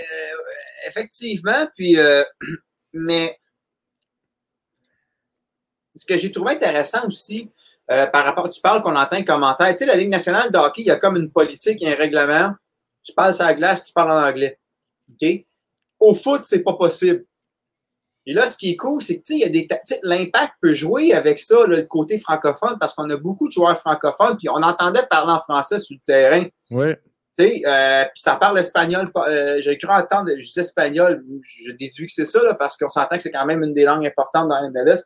effectivement, 0.87 1.67
puis 1.75 1.97
mais 2.93 3.37
ce 5.95 6.05
que 6.05 6.17
j'ai 6.17 6.31
trouvé 6.31 6.51
intéressant 6.51 7.05
aussi, 7.07 7.49
euh, 7.89 8.05
par 8.07 8.25
rapport, 8.25 8.49
tu 8.49 8.59
parles 8.59 8.81
qu'on 8.81 8.95
entend 8.95 9.17
un 9.17 9.23
commentaire. 9.23 9.69
Tu 9.69 9.77
sais, 9.77 9.85
la 9.85 9.95
Ligue 9.95 10.09
nationale 10.09 10.51
de 10.51 10.57
hockey, 10.57 10.81
il 10.81 10.87
y 10.87 10.91
a 10.91 10.97
comme 10.97 11.15
une 11.15 11.31
politique, 11.31 11.79
il 11.81 11.87
y 11.87 11.91
a 11.91 11.93
un 11.93 11.97
règlement. 11.97 12.53
Tu 13.03 13.13
parles 13.13 13.33
sur 13.33 13.45
la 13.45 13.53
glace, 13.53 13.85
tu 13.85 13.93
parles 13.93 14.11
en 14.11 14.27
anglais. 14.27 14.59
OK? 15.09 15.27
Au 15.99 16.13
foot, 16.13 16.41
c'est 16.43 16.63
pas 16.63 16.73
possible. 16.73 17.25
Et 18.25 18.33
là, 18.33 18.49
ce 18.49 18.57
qui 18.57 18.71
est 18.71 18.75
cool, 18.75 19.01
c'est 19.01 19.19
que 19.19 19.23
il 19.29 19.39
y 19.39 19.45
a 19.45 19.49
des 19.49 19.65
l'impact 20.03 20.55
peut 20.61 20.73
jouer 20.73 21.13
avec 21.13 21.39
ça, 21.39 21.63
le 21.65 21.83
côté 21.83 22.19
francophone, 22.19 22.77
parce 22.77 22.93
qu'on 22.93 23.09
a 23.09 23.15
beaucoup 23.15 23.47
de 23.47 23.53
joueurs 23.53 23.77
francophones, 23.79 24.35
puis 24.35 24.49
on 24.49 24.61
entendait 24.61 25.05
parler 25.09 25.31
en 25.31 25.39
français 25.39 25.79
sur 25.79 25.95
le 25.95 26.01
terrain. 26.05 26.45
Oui. 26.69 26.93
Tu 27.37 27.45
sais, 27.45 27.61
euh, 27.65 28.03
puis 28.03 28.21
ça 28.21 28.35
parle 28.35 28.59
espagnol. 28.59 29.09
Euh, 29.15 29.61
j'ai 29.61 29.77
cru 29.77 29.93
entendre, 29.93 30.31
je 30.37 30.51
dis 30.51 30.59
espagnol, 30.59 31.23
je 31.41 31.71
déduis 31.71 32.07
que 32.07 32.11
c'est 32.11 32.25
ça, 32.25 32.43
là, 32.43 32.53
parce 32.53 32.75
qu'on 32.75 32.89
s'entend 32.89 33.15
que 33.15 33.21
c'est 33.21 33.31
quand 33.31 33.45
même 33.45 33.63
une 33.63 33.73
des 33.73 33.85
langues 33.85 34.05
importantes 34.05 34.49
dans 34.49 34.71
MLS 34.71 35.03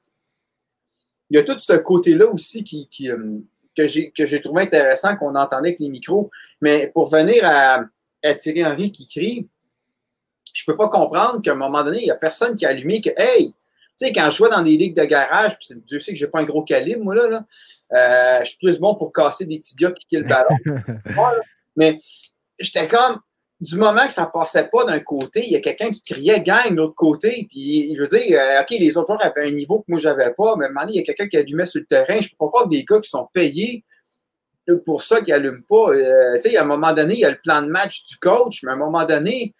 il 1.31 1.37
y 1.37 1.39
a 1.39 1.43
tout 1.43 1.57
ce 1.57 1.73
côté-là 1.73 2.27
aussi 2.27 2.65
qui, 2.65 3.09
euh, 3.09 3.39
que 3.75 3.87
j'ai 3.87 4.41
trouvé 4.41 4.63
intéressant 4.63 5.15
qu'on 5.15 5.33
entendait 5.35 5.69
avec 5.69 5.79
les 5.79 5.87
micros. 5.87 6.29
Mais 6.59 6.91
pour 6.93 7.07
venir 7.07 7.43
à, 7.45 7.85
Thierry 8.35 8.65
Henry 8.65 8.91
qui 8.91 9.07
crie, 9.07 9.47
je 10.53 10.63
peux 10.65 10.75
pas 10.75 10.89
comprendre 10.89 11.41
qu'à 11.41 11.53
un 11.53 11.55
moment 11.55 11.85
donné, 11.85 11.99
il 11.99 12.03
n'y 12.03 12.11
a 12.11 12.15
personne 12.15 12.57
qui 12.57 12.65
a 12.65 12.69
allumé 12.69 12.99
que, 12.99 13.11
hey, 13.15 13.47
tu 13.47 13.53
sais, 13.95 14.11
quand 14.11 14.29
je 14.29 14.35
jouais 14.35 14.49
dans 14.49 14.61
des 14.61 14.75
ligues 14.75 14.95
de 14.95 15.05
garage, 15.05 15.57
puis 15.57 15.69
Dieu 15.87 15.99
sait 15.99 16.11
que 16.11 16.19
j'ai 16.19 16.27
pas 16.27 16.41
un 16.41 16.43
gros 16.43 16.63
calibre, 16.63 17.01
moi, 17.01 17.15
là, 17.15 17.45
euh, 17.93 18.39
je 18.43 18.49
suis 18.49 18.57
plus 18.57 18.77
bon 18.77 18.95
pour 18.95 19.13
casser 19.13 19.45
des 19.45 19.57
tibias 19.57 19.91
qui 19.93 20.17
le 20.17 20.23
ballon. 20.23 20.57
mais 21.77 21.97
j'étais 22.59 22.89
comme, 22.89 23.21
du 23.61 23.77
moment 23.77 24.07
que 24.07 24.11
ça 24.11 24.25
passait 24.25 24.67
pas 24.71 24.85
d'un 24.85 24.99
côté, 24.99 25.45
il 25.45 25.51
y 25.51 25.55
a 25.55 25.61
quelqu'un 25.61 25.91
qui 25.91 26.01
criait 26.01 26.41
gang 26.41 26.71
de 26.71 26.75
l'autre 26.75 26.95
côté. 26.95 27.47
Puis 27.49 27.95
je 27.95 28.01
veux 28.01 28.07
dire, 28.07 28.39
euh, 28.39 28.61
OK, 28.61 28.71
les 28.71 28.97
autres 28.97 29.07
joueurs 29.07 29.23
avaient 29.23 29.49
un 29.49 29.53
niveau 29.53 29.79
que 29.79 29.85
moi 29.87 29.99
j'avais 29.99 30.33
pas, 30.33 30.55
mais 30.57 30.65
à 30.65 30.67
un 30.67 30.71
moment 30.71 30.81
donné, 30.81 30.93
il 30.93 30.97
y 30.97 30.99
a 30.99 31.03
quelqu'un 31.03 31.27
qui 31.27 31.37
allumait 31.37 31.67
sur 31.67 31.79
le 31.79 31.85
terrain. 31.85 32.19
Je 32.19 32.29
peux 32.29 32.37
pas 32.39 32.47
croire 32.47 32.67
des 32.67 32.83
gars 32.83 32.99
qui 32.99 33.09
sont 33.09 33.29
payés 33.31 33.85
pour 34.85 35.03
ça 35.03 35.21
qui 35.21 35.31
n'allument 35.31 35.63
pas. 35.67 35.89
Euh, 35.91 36.35
tu 36.35 36.49
sais, 36.49 36.57
à 36.57 36.63
un 36.63 36.65
moment 36.65 36.93
donné, 36.93 37.15
il 37.15 37.19
y 37.19 37.25
a 37.25 37.29
le 37.29 37.39
plan 37.43 37.61
de 37.61 37.67
match 37.67 38.05
du 38.05 38.17
coach, 38.17 38.63
mais 38.63 38.71
à 38.71 38.73
un 38.73 38.77
moment 38.77 39.05
donné, 39.05 39.53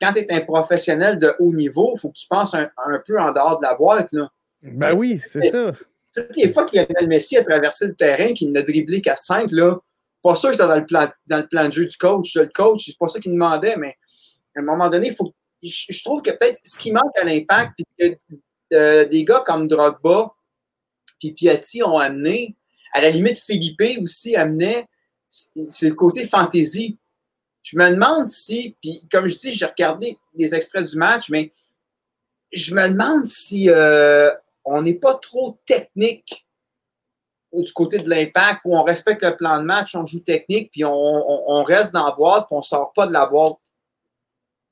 quand 0.00 0.12
tu 0.12 0.20
es 0.20 0.32
un 0.32 0.40
professionnel 0.40 1.18
de 1.18 1.34
haut 1.38 1.52
niveau, 1.52 1.94
il 1.96 2.00
faut 2.00 2.08
que 2.08 2.18
tu 2.18 2.26
penses 2.28 2.54
un, 2.54 2.70
peu 3.06 3.20
en 3.20 3.32
dehors 3.32 3.58
de 3.58 3.66
la 3.66 3.74
boîte. 3.74 4.12
Là. 4.12 4.28
Ben 4.62 4.94
oui, 4.96 5.18
c'est 5.18 5.50
ça. 5.50 5.72
Toutes 6.14 6.36
les 6.36 6.52
fois 6.52 6.64
qu'il 6.64 6.80
y 6.80 6.84
a 6.84 7.00
le 7.00 7.06
Messi 7.06 7.36
à 7.36 7.44
traverser 7.44 7.86
le 7.86 7.94
terrain, 7.94 8.32
qu'il 8.32 8.56
a 8.56 8.62
dribblé 8.62 9.00
4-5, 9.00 9.54
là, 9.54 9.76
pas 10.22 10.34
sûr 10.34 10.50
que 10.50 10.56
c'était 10.56 10.68
dans 10.68 10.76
le 10.76 10.86
plan, 10.86 11.08
dans 11.26 11.38
le 11.38 11.46
plan 11.46 11.66
de 11.66 11.72
jeu 11.72 11.86
du 11.86 11.96
coach. 11.96 12.34
Le 12.34 12.46
coach, 12.46 12.86
c'est 12.86 12.98
pas 12.98 13.08
ça 13.08 13.20
qu'il 13.20 13.32
demandait, 13.32 13.76
mais 13.76 13.96
à 14.56 14.60
un 14.60 14.62
moment 14.62 14.88
donné, 14.88 15.14
faut, 15.14 15.34
je, 15.62 16.02
trouve 16.02 16.22
que 16.22 16.30
peut-être 16.30 16.60
ce 16.64 16.78
qui 16.78 16.92
manque 16.92 17.16
à 17.20 17.24
l'impact, 17.24 17.72
puis 17.76 17.86
que 17.98 18.36
euh, 18.72 19.04
des 19.06 19.24
gars 19.24 19.42
comme 19.44 19.68
Drogba 19.68 20.34
puis 21.18 21.32
Piatti 21.32 21.82
ont 21.82 21.98
amené, 21.98 22.56
à 22.92 23.00
la 23.00 23.10
limite 23.10 23.38
Philippe 23.38 24.02
aussi 24.02 24.34
amenait, 24.34 24.86
c'est 25.28 25.88
le 25.88 25.94
côté 25.94 26.26
fantasy. 26.26 26.98
Je 27.62 27.76
me 27.76 27.90
demande 27.90 28.26
si, 28.26 28.76
puis 28.80 29.06
comme 29.12 29.28
je 29.28 29.36
dis, 29.36 29.52
j'ai 29.52 29.66
regardé 29.66 30.16
les 30.34 30.54
extraits 30.54 30.88
du 30.88 30.96
match, 30.96 31.28
mais 31.28 31.52
je 32.52 32.74
me 32.74 32.88
demande 32.88 33.26
si 33.26 33.68
euh, 33.68 34.30
on 34.64 34.82
n'est 34.82 34.94
pas 34.94 35.14
trop 35.14 35.58
technique 35.66 36.46
du 37.52 37.72
côté 37.72 37.98
de 37.98 38.08
l'impact 38.08 38.60
où 38.64 38.76
on 38.76 38.82
respecte 38.82 39.22
le 39.22 39.36
plan 39.36 39.58
de 39.58 39.64
match, 39.64 39.94
on 39.94 40.06
joue 40.06 40.20
technique, 40.20 40.70
puis 40.70 40.84
on, 40.84 41.62
reste 41.64 41.92
dans 41.92 42.06
la 42.06 42.12
boîte, 42.12 42.46
puis 42.46 42.56
on 42.56 42.58
ne 42.58 42.64
sort 42.64 42.92
pas 42.94 43.06
de 43.06 43.12
la 43.12 43.26
boîte. 43.26 43.54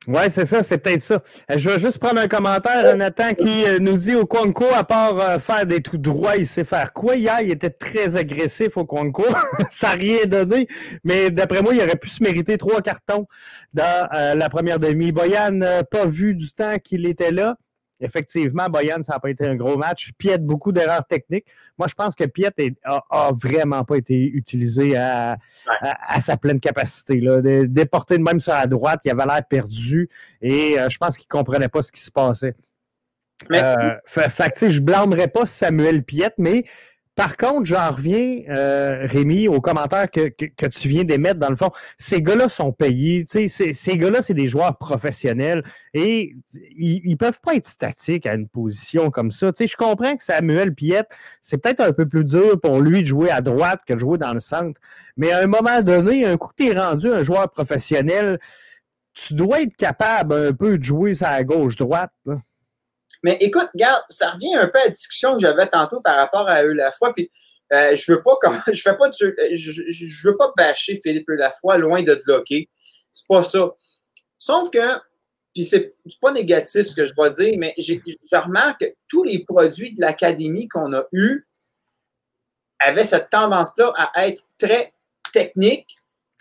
Oui, 0.07 0.23
c'est 0.31 0.47
ça, 0.47 0.63
c'est 0.63 0.79
peut-être 0.79 1.03
ça. 1.03 1.23
Euh, 1.51 1.59
je 1.59 1.69
vais 1.69 1.79
juste 1.79 1.99
prendre 1.99 2.19
un 2.19 2.29
commentaire, 2.29 2.97
Nathan, 2.97 3.35
qui 3.35 3.67
euh, 3.67 3.79
nous 3.79 3.99
dit 3.99 4.15
au 4.15 4.25
Conco, 4.25 4.65
à 4.75 4.83
part 4.83 5.21
euh, 5.21 5.39
faire 5.39 5.67
des 5.67 5.83
trous 5.83 5.99
droits, 5.99 6.37
il 6.37 6.47
sait 6.47 6.65
faire 6.65 6.95
quoi? 6.95 7.17
Hier, 7.17 7.43
il 7.43 7.53
était 7.53 7.69
très 7.69 8.17
agressif 8.17 8.79
au 8.79 8.87
Conco. 8.87 9.27
ça 9.71 9.89
n'a 9.89 9.95
rien 9.95 10.25
donné. 10.25 10.67
Mais 11.05 11.31
d'après 11.31 11.61
moi, 11.61 11.75
il 11.75 11.83
aurait 11.83 11.97
pu 11.97 12.09
se 12.09 12.23
mériter 12.23 12.57
trois 12.57 12.81
cartons 12.81 13.27
dans 13.75 14.09
la 14.13 14.49
première 14.49 14.79
demi. 14.79 15.13
Boyan 15.13 15.51
n'a 15.51 15.85
pas 15.85 16.07
vu 16.07 16.35
du 16.35 16.53
temps 16.53 16.79
qu'il 16.83 17.07
était 17.07 17.33
là. 17.33 17.57
Effectivement, 18.01 18.67
Boyan, 18.69 19.03
ça 19.03 19.15
n'a 19.15 19.19
pas 19.19 19.31
été 19.31 19.45
un 19.47 19.57
gros 19.57 19.77
match. 19.77 20.13
Piet, 20.17 20.39
beaucoup 20.39 20.71
d'erreurs 20.73 21.05
techniques. 21.05 21.47
Moi, 21.79 21.89
je 21.89 21.95
pense 21.95 22.15
que 22.15 22.25
Piet 22.25 22.53
a, 22.85 23.31
vraiment 23.33 23.85
pas 23.85 23.97
été 23.97 24.15
utilisé 24.15 24.97
à, 24.97 25.37
sa 26.21 26.37
pleine 26.37 26.61
capacité. 26.61 27.21
Là. 27.21 27.41
Déporté 27.67 28.19
de 28.19 28.23
même 28.23 28.41
sur 28.41 28.53
la 28.53 28.67
droite, 28.67 29.01
il 29.05 29.11
avait 29.11 29.27
l'air 29.27 29.43
perdu 29.49 30.09
et 30.41 30.79
euh, 30.79 30.89
je 30.89 30.99
pense 30.99 31.17
qu'il 31.17 31.27
ne 31.33 31.39
comprenait 31.39 31.69
pas 31.69 31.83
ce 31.83 31.91
qui 31.91 32.01
se 32.01 32.11
passait. 32.11 32.55
Mais, 33.51 33.63
euh, 33.63 33.95
fait, 34.07 34.71
je 34.71 34.81
blâmerais 34.81 35.29
pas 35.29 35.47
Samuel 35.47 36.03
Piet, 36.03 36.33
mais 36.39 36.65
par 37.19 37.37
contre, 37.37 37.65
j'en 37.65 37.91
reviens, 37.91 38.45
euh, 38.49 39.05
Rémi, 39.05 39.49
aux 39.49 39.61
commentaires 39.61 40.09
que, 40.09 40.29
tu 40.69 40.89
viens 40.89 41.03
d'émettre. 41.03 41.41
Dans 41.41 41.51
le 41.51 41.57
fond, 41.57 41.73
ces 41.99 42.23
gars-là 42.23 42.49
sont 42.49 42.71
payés. 42.71 43.25
Ces, 43.27 43.97
gars-là, 43.97 44.23
c'est 44.23 44.35
des 44.35 44.47
joueurs 44.47 44.79
professionnels 44.79 45.65
et 45.95 46.37
ils, 46.55 47.11
ne 47.11 47.17
peuvent 47.17 47.41
pas 47.43 47.57
être 47.57 47.67
statiques 47.67 48.25
à 48.25 48.35
une 48.35 48.47
position 48.47 49.11
comme 49.11 49.33
ça. 49.33 49.51
je 49.59 49.77
comprends 49.77 50.17
que 50.17 50.23
Samuel 50.23 50.73
Piette, 50.73 51.11
c'est 51.43 51.59
peut-être 51.59 51.81
un 51.81 51.91
peu 51.91 52.07
plus 52.07 52.25
dur 52.25 52.61
pour 52.61 52.79
lui 52.79 53.03
de 53.03 53.07
jouer 53.09 53.33
à 53.33 53.41
droite 53.41 53.81
que 53.85 53.95
de 53.95 53.99
jouer 53.99 54.17
dans 54.17 54.33
le 54.33 54.39
centre. 54.39 54.81
Mais 55.17 55.33
à 55.33 55.41
un 55.41 55.49
moment 55.49 55.83
donné, 55.83 56.25
un 56.25 56.37
coup 56.37 56.51
que 56.57 56.63
tu 56.63 56.71
es 56.71 56.79
rendu 56.79 57.11
un 57.11 57.25
joueur 57.25 57.51
professionnel, 57.51 58.39
tu 59.13 59.35
dois 59.35 59.63
être 59.63 59.77
capable 59.77 60.35
un 60.35 60.53
peu 60.53 60.79
de 60.79 60.85
jouer 60.85 61.15
à 61.23 61.43
gauche-droite. 61.43 62.13
Mais 63.23 63.37
écoute, 63.41 63.69
regarde, 63.75 64.03
ça 64.09 64.31
revient 64.31 64.55
un 64.55 64.69
peu 64.69 64.79
à 64.79 64.85
la 64.85 64.91
discussion 64.91 65.35
que 65.35 65.41
j'avais 65.41 65.67
tantôt 65.67 66.01
par 66.01 66.17
rapport 66.17 66.49
à 66.49 66.65
eux 66.65 66.73
la 66.73 66.93
fois. 66.93 67.13
Puis 67.13 67.31
euh, 67.73 67.97
je 67.97 68.13
veux 68.13 68.23
pas 68.23 68.39
je 68.73 68.81
fais 68.81 68.97
pas 68.97 69.11
je, 69.13 70.29
veux 70.29 70.37
pas 70.37 70.53
bâcher 70.57 71.01
Philippe 71.03 71.29
Lafroy 71.29 71.79
loin 71.79 72.03
de 72.03 72.15
bloquer. 72.25 72.69
C'est 73.13 73.27
pas 73.27 73.43
ça. 73.43 73.75
Sauf 74.39 74.71
que, 74.71 74.97
puis 75.53 75.65
c'est 75.65 75.95
pas 76.21 76.33
négatif 76.33 76.87
ce 76.87 76.95
que 76.95 77.05
je 77.05 77.13
dois 77.15 77.31
dire, 77.31 77.55
mais 77.59 77.75
je 77.77 78.37
remarque 78.37 78.81
que 78.81 78.95
tous 79.09 79.25
les 79.25 79.45
produits 79.45 79.93
de 79.93 80.01
l'académie 80.01 80.69
qu'on 80.69 80.93
a 80.93 81.05
eus 81.13 81.47
avaient 82.79 83.05
cette 83.05 83.31
tendance-là 83.31 83.93
à 83.97 84.29
être 84.29 84.43
très 84.57 84.93
techniques. 85.33 85.97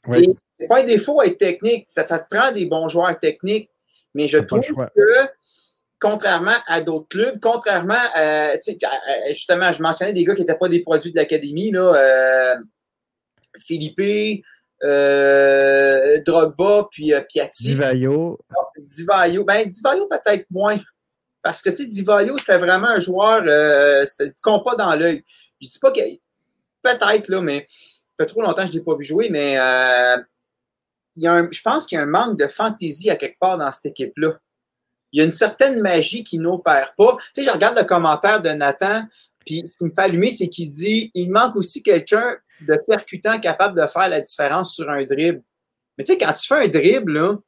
Oui. 0.05 0.29
c'est 0.57 0.67
pas 0.67 0.81
un 0.81 0.83
défaut 0.83 1.19
à 1.19 1.25
être 1.25 1.39
technique. 1.39 1.85
Ça, 1.89 2.05
ça, 2.05 2.19
te 2.19 2.33
prend 2.33 2.51
des 2.51 2.67
bons 2.67 2.87
joueurs 2.87 3.19
techniques. 3.19 3.69
Mais 4.13 4.27
je 4.27 4.37
trouve 4.37 4.61
que 4.61 5.29
contrairement 5.99 6.57
à 6.67 6.81
d'autres 6.81 7.07
clubs, 7.07 7.39
contrairement 7.41 7.95
à, 8.13 8.51
justement, 9.29 9.71
je 9.71 9.81
mentionnais 9.81 10.13
des 10.13 10.23
gars 10.23 10.35
qui 10.35 10.41
n'étaient 10.41 10.57
pas 10.57 10.69
des 10.69 10.81
produits 10.81 11.11
de 11.11 11.17
l'académie, 11.17 11.71
là, 11.71 11.93
euh, 11.95 12.55
Philippe, 13.59 14.43
euh, 14.83 16.21
Drogba, 16.25 16.87
puis 16.91 17.13
euh, 17.13 17.21
Piatti. 17.21 17.69
Divayo. 17.69 18.39
Divayo. 18.77 19.43
Ben, 19.43 19.67
Divayo 19.67 20.07
peut-être 20.07 20.45
moins. 20.51 20.79
Parce 21.41 21.61
que, 21.61 21.69
tu 21.69 21.77
sais, 21.77 21.87
Divayo, 21.87 22.37
c'était 22.37 22.57
vraiment 22.57 22.89
un 22.89 22.99
joueur, 22.99 23.43
euh, 23.47 24.05
c'était 24.05 24.25
le 24.25 24.33
compas 24.41 24.75
dans 24.75 24.95
l'œil. 24.95 25.23
Je 25.61 25.67
dis 25.67 25.79
pas 25.79 25.91
que, 25.91 26.01
peut-être, 26.83 27.29
là, 27.29 27.41
mais 27.41 27.65
ça 27.69 28.23
fait 28.23 28.25
trop 28.27 28.41
longtemps 28.41 28.63
que 28.63 28.67
je 28.67 28.73
ne 28.73 28.79
l'ai 28.79 28.83
pas 28.83 28.95
vu 28.95 29.05
jouer, 29.05 29.29
mais 29.29 29.57
euh, 29.57 30.17
il 31.15 31.23
y 31.23 31.27
a 31.27 31.33
un, 31.33 31.49
je 31.51 31.61
pense 31.61 31.87
qu'il 31.87 31.97
y 31.97 31.99
a 31.99 32.03
un 32.03 32.07
manque 32.07 32.37
de 32.37 32.47
fantaisie 32.47 33.09
à 33.09 33.15
quelque 33.15 33.39
part 33.39 33.57
dans 33.57 33.71
cette 33.71 33.87
équipe-là 33.87 34.37
il 35.17 35.21
y 35.21 35.23
a 35.23 35.25
une 35.25 35.31
certaine 35.31 35.81
magie 35.81 36.23
qui 36.23 36.37
n'opère 36.37 36.93
pas. 36.95 37.17
Tu 37.33 37.41
sais, 37.41 37.43
je 37.43 37.49
regarde 37.49 37.75
le 37.75 37.85
commentaire 37.85 38.39
de 38.39 38.49
Nathan, 38.49 39.01
puis 39.43 39.63
ce 39.65 39.75
qui 39.75 39.85
me 39.85 39.89
fait 39.89 40.03
allumer, 40.03 40.29
c'est 40.29 40.47
qu'il 40.47 40.69
dit 40.69 41.09
il 41.15 41.31
manque 41.31 41.55
aussi 41.55 41.81
quelqu'un 41.81 42.37
de 42.61 42.79
percutant 42.87 43.39
capable 43.39 43.81
de 43.81 43.87
faire 43.87 44.09
la 44.09 44.21
différence 44.21 44.75
sur 44.75 44.87
un 44.91 45.03
dribble. 45.05 45.41
Mais 45.97 46.03
tu 46.03 46.13
sais, 46.13 46.19
quand 46.19 46.31
tu 46.33 46.45
fais 46.45 46.65
un 46.65 46.67
dribble, 46.67 47.39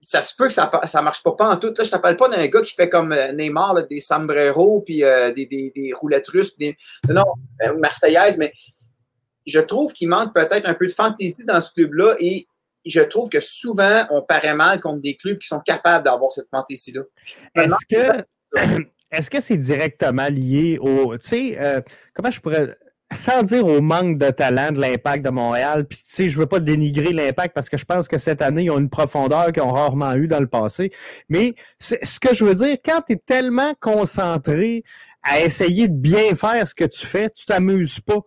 ça 0.00 0.22
se 0.22 0.34
peut 0.34 0.48
que 0.48 0.52
ça 0.52 0.68
ne 0.72 1.00
marche 1.02 1.22
pas, 1.22 1.36
pas 1.36 1.50
en 1.50 1.56
tout. 1.56 1.72
Là, 1.78 1.84
je 1.84 1.90
t'appelle 1.90 2.16
pas 2.16 2.28
d'un 2.28 2.44
gars 2.48 2.62
qui 2.62 2.74
fait 2.74 2.88
comme 2.88 3.12
euh, 3.12 3.30
Neymar, 3.30 3.86
des 3.86 4.00
sombreros, 4.00 4.80
puis 4.80 5.04
euh, 5.04 5.30
des, 5.32 5.92
roulettes 5.94 6.26
russes, 6.30 6.58
des, 6.58 6.76
non, 7.08 7.22
euh, 7.62 7.78
marseillaises, 7.78 8.38
mais 8.38 8.52
je 9.46 9.60
trouve 9.60 9.92
qu'il 9.92 10.08
manque 10.08 10.34
peut-être 10.34 10.68
un 10.68 10.74
peu 10.74 10.88
de 10.88 10.92
fantaisie 10.92 11.46
dans 11.46 11.60
ce 11.60 11.72
club-là 11.72 12.16
et 12.18 12.48
je 12.84 13.00
trouve 13.00 13.28
que 13.28 13.40
souvent, 13.40 14.06
on 14.10 14.22
paraît 14.22 14.54
mal 14.54 14.80
contre 14.80 15.00
des 15.02 15.16
clubs 15.16 15.38
qui 15.38 15.48
sont 15.48 15.60
capables 15.60 16.04
d'avoir 16.04 16.32
cette 16.32 16.48
fantaisie-là. 16.50 17.02
Est-ce 17.54 17.74
que, 17.88 18.24
est-ce 19.10 19.30
que 19.30 19.40
c'est 19.40 19.56
directement 19.56 20.28
lié 20.28 20.78
au. 20.80 21.16
Tu 21.18 21.28
sais, 21.28 21.58
euh, 21.62 21.80
comment 22.14 22.30
je 22.30 22.40
pourrais. 22.40 22.76
Sans 23.12 23.42
dire 23.42 23.66
au 23.66 23.80
manque 23.80 24.18
de 24.18 24.30
talent 24.30 24.70
de 24.70 24.80
l'impact 24.80 25.24
de 25.24 25.30
Montréal, 25.30 25.84
puis 25.84 25.98
tu 25.98 26.04
sais, 26.06 26.30
je 26.30 26.38
veux 26.38 26.46
pas 26.46 26.60
dénigrer 26.60 27.12
l'impact 27.12 27.56
parce 27.56 27.68
que 27.68 27.76
je 27.76 27.84
pense 27.84 28.06
que 28.06 28.18
cette 28.18 28.40
année, 28.40 28.62
ils 28.64 28.70
ont 28.70 28.78
une 28.78 28.88
profondeur 28.88 29.50
qu'ils 29.50 29.64
ont 29.64 29.72
rarement 29.72 30.14
eu 30.14 30.28
dans 30.28 30.38
le 30.38 30.46
passé. 30.46 30.92
Mais 31.28 31.56
ce 31.80 32.20
que 32.20 32.36
je 32.36 32.44
veux 32.44 32.54
dire, 32.54 32.76
quand 32.84 33.02
tu 33.04 33.14
es 33.14 33.16
tellement 33.16 33.74
concentré 33.80 34.84
à 35.24 35.40
essayer 35.40 35.88
de 35.88 35.96
bien 35.96 36.36
faire 36.36 36.66
ce 36.68 36.74
que 36.74 36.84
tu 36.84 37.04
fais, 37.04 37.30
tu 37.30 37.46
t'amuses 37.46 37.98
pas. 37.98 38.20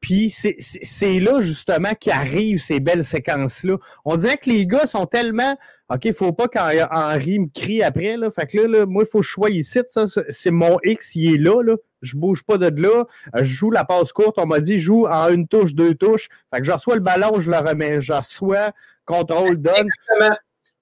Puis 0.00 0.30
c'est 0.30 1.20
là 1.20 1.40
justement 1.40 1.94
qu'arrivent 1.98 2.62
ces 2.62 2.80
belles 2.80 3.04
séquences-là. 3.04 3.76
On 4.04 4.16
dirait 4.16 4.36
que 4.36 4.50
les 4.50 4.66
gars 4.66 4.86
sont 4.86 5.06
tellement 5.06 5.56
OK, 5.88 6.04
il 6.04 6.14
faut 6.14 6.32
pas 6.32 6.48
qu'Henri 6.48 7.38
me 7.38 7.48
crie 7.48 7.82
après. 7.82 8.16
Là. 8.16 8.30
Fait 8.32 8.46
que 8.46 8.58
là, 8.58 8.66
là 8.66 8.86
moi, 8.86 9.04
il 9.06 9.08
faut 9.08 9.20
que 9.20 9.26
je 9.26 9.30
sois 9.30 9.50
ici. 9.50 9.78
Ça, 9.86 10.04
c'est 10.30 10.50
mon 10.50 10.78
X, 10.82 11.14
il 11.14 11.34
est 11.34 11.38
là, 11.38 11.62
là. 11.62 11.76
Je 12.02 12.16
bouge 12.16 12.42
pas 12.42 12.58
de 12.58 12.68
là. 12.82 13.04
Euh, 13.36 13.38
je 13.38 13.44
joue 13.44 13.70
la 13.70 13.84
passe 13.84 14.12
courte. 14.12 14.36
On 14.38 14.46
m'a 14.46 14.58
dit 14.58 14.78
joue 14.78 15.06
en 15.06 15.28
une 15.28 15.46
touche, 15.46 15.74
deux 15.74 15.94
touches. 15.94 16.28
Fait 16.52 16.60
que 16.60 16.66
je 16.66 16.72
reçois 16.72 16.96
le 16.96 17.00
ballon, 17.00 17.40
je 17.40 17.50
le 17.50 17.56
remets. 17.56 18.00
Je 18.00 18.12
reçois, 18.12 18.72
contrôle, 19.04 19.56
donne. 19.62 19.88
Exactement. 20.10 20.36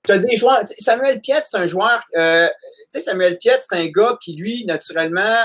Tu 0.05 0.13
as 0.13 0.19
des 0.19 0.37
joueurs. 0.37 0.63
Samuel 0.79 1.21
Piet, 1.21 1.43
c'est 1.45 1.57
un 1.57 1.67
joueur. 1.67 2.03
Euh, 2.17 2.49
tu 2.49 2.85
sais, 2.91 3.01
Samuel 3.01 3.39
Piet, 3.39 3.59
c'est 3.61 3.77
un 3.77 3.89
gars 3.89 4.17
qui, 4.21 4.37
lui, 4.37 4.65
naturellement, 4.65 5.45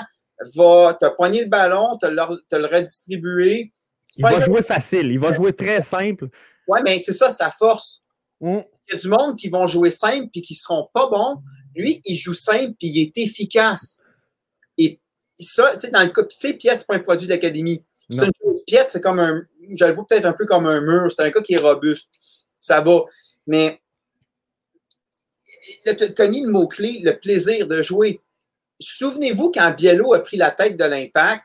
va 0.55 0.97
te 0.99 1.07
poigner 1.15 1.43
le 1.43 1.49
ballon, 1.49 1.97
te 1.97 2.07
le, 2.07 2.21
te 2.47 2.55
le 2.55 2.65
redistribuer. 2.65 3.73
Il 4.17 4.21
va 4.23 4.41
jouer 4.41 4.63
facile. 4.63 5.11
Il 5.11 5.19
va 5.19 5.33
jouer 5.33 5.53
très 5.53 5.81
simple. 5.81 6.29
Oui, 6.67 6.79
mais 6.83 6.99
c'est 6.99 7.13
ça 7.13 7.29
sa 7.29 7.51
force. 7.51 8.01
Mm 8.41 8.59
il 8.89 8.95
y 8.95 8.97
a 8.97 9.01
du 9.01 9.07
monde 9.07 9.37
qui 9.37 9.49
vont 9.49 9.67
jouer 9.67 9.89
simple 9.89 10.29
puis 10.31 10.41
qui 10.41 10.55
seront 10.55 10.87
pas 10.93 11.07
bons. 11.07 11.41
Lui, 11.75 12.01
il 12.05 12.15
joue 12.15 12.33
simple 12.33 12.73
puis 12.79 12.87
il 12.87 13.01
est 13.01 13.17
efficace. 13.17 13.99
Et 14.77 14.99
ça, 15.39 15.73
tu 15.73 15.81
sais, 15.81 15.91
dans 15.91 16.03
le 16.03 16.09
cas, 16.09 16.23
tu 16.23 16.37
sais, 16.37 16.53
Piet, 16.53 16.77
c'est 16.77 16.87
pas 16.87 16.95
un 16.95 16.99
produit 16.99 17.27
d'académie. 17.27 17.83
C'est 18.09 18.17
une 18.17 18.31
chose. 18.41 18.63
Piet, 18.65 18.85
c'est 18.87 19.01
comme 19.01 19.19
un, 19.19 19.43
je 19.75 19.85
le 19.85 19.93
vois 19.93 20.05
peut-être 20.07 20.25
un 20.25 20.33
peu 20.33 20.45
comme 20.45 20.65
un 20.65 20.81
mur. 20.81 21.11
C'est 21.11 21.23
un 21.23 21.29
cas 21.29 21.41
qui 21.41 21.53
est 21.53 21.59
robuste. 21.59 22.09
Ça 22.59 22.81
va. 22.81 23.01
Mais, 23.45 23.79
tu 25.83 26.21
as 26.21 26.27
mis 26.27 26.43
le 26.43 26.49
mot-clé, 26.49 27.01
le 27.03 27.17
plaisir 27.19 27.67
de 27.67 27.81
jouer. 27.81 28.19
Souvenez-vous 28.79 29.51
quand 29.51 29.73
Biello 29.75 30.13
a 30.13 30.19
pris 30.19 30.37
la 30.37 30.51
tête 30.51 30.77
de 30.77 30.85
l'impact, 30.85 31.43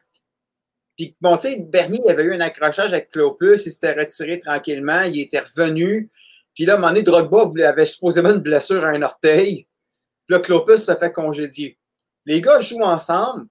puis, 0.97 1.17
bon, 1.21 1.37
tu 1.37 1.49
sais, 1.49 1.57
Bernier 1.57 2.09
avait 2.09 2.23
eu 2.23 2.35
un 2.35 2.41
accrochage 2.41 2.93
avec 2.93 3.11
Clopus, 3.11 3.67
il 3.67 3.73
s'était 3.73 3.93
retiré 3.93 4.39
tranquillement, 4.39 5.03
il 5.03 5.21
était 5.21 5.41
revenu. 5.41 6.11
Puis 6.55 6.65
là, 6.65 6.75
à 6.75 6.77
un 6.77 6.79
moment 6.79 6.93
donné, 6.93 7.03
Drogba 7.03 7.51
avait 7.67 7.85
supposément 7.85 8.31
une 8.31 8.41
blessure 8.41 8.85
à 8.85 8.91
un 8.91 9.03
orteil. 9.03 9.67
Puis 10.27 10.37
là, 10.37 10.39
Clopus 10.39 10.85
se 10.85 10.95
fait 10.95 11.11
congédier. 11.11 11.79
Les 12.25 12.41
gars 12.41 12.61
jouent 12.61 12.85
ensemble. 12.85 13.45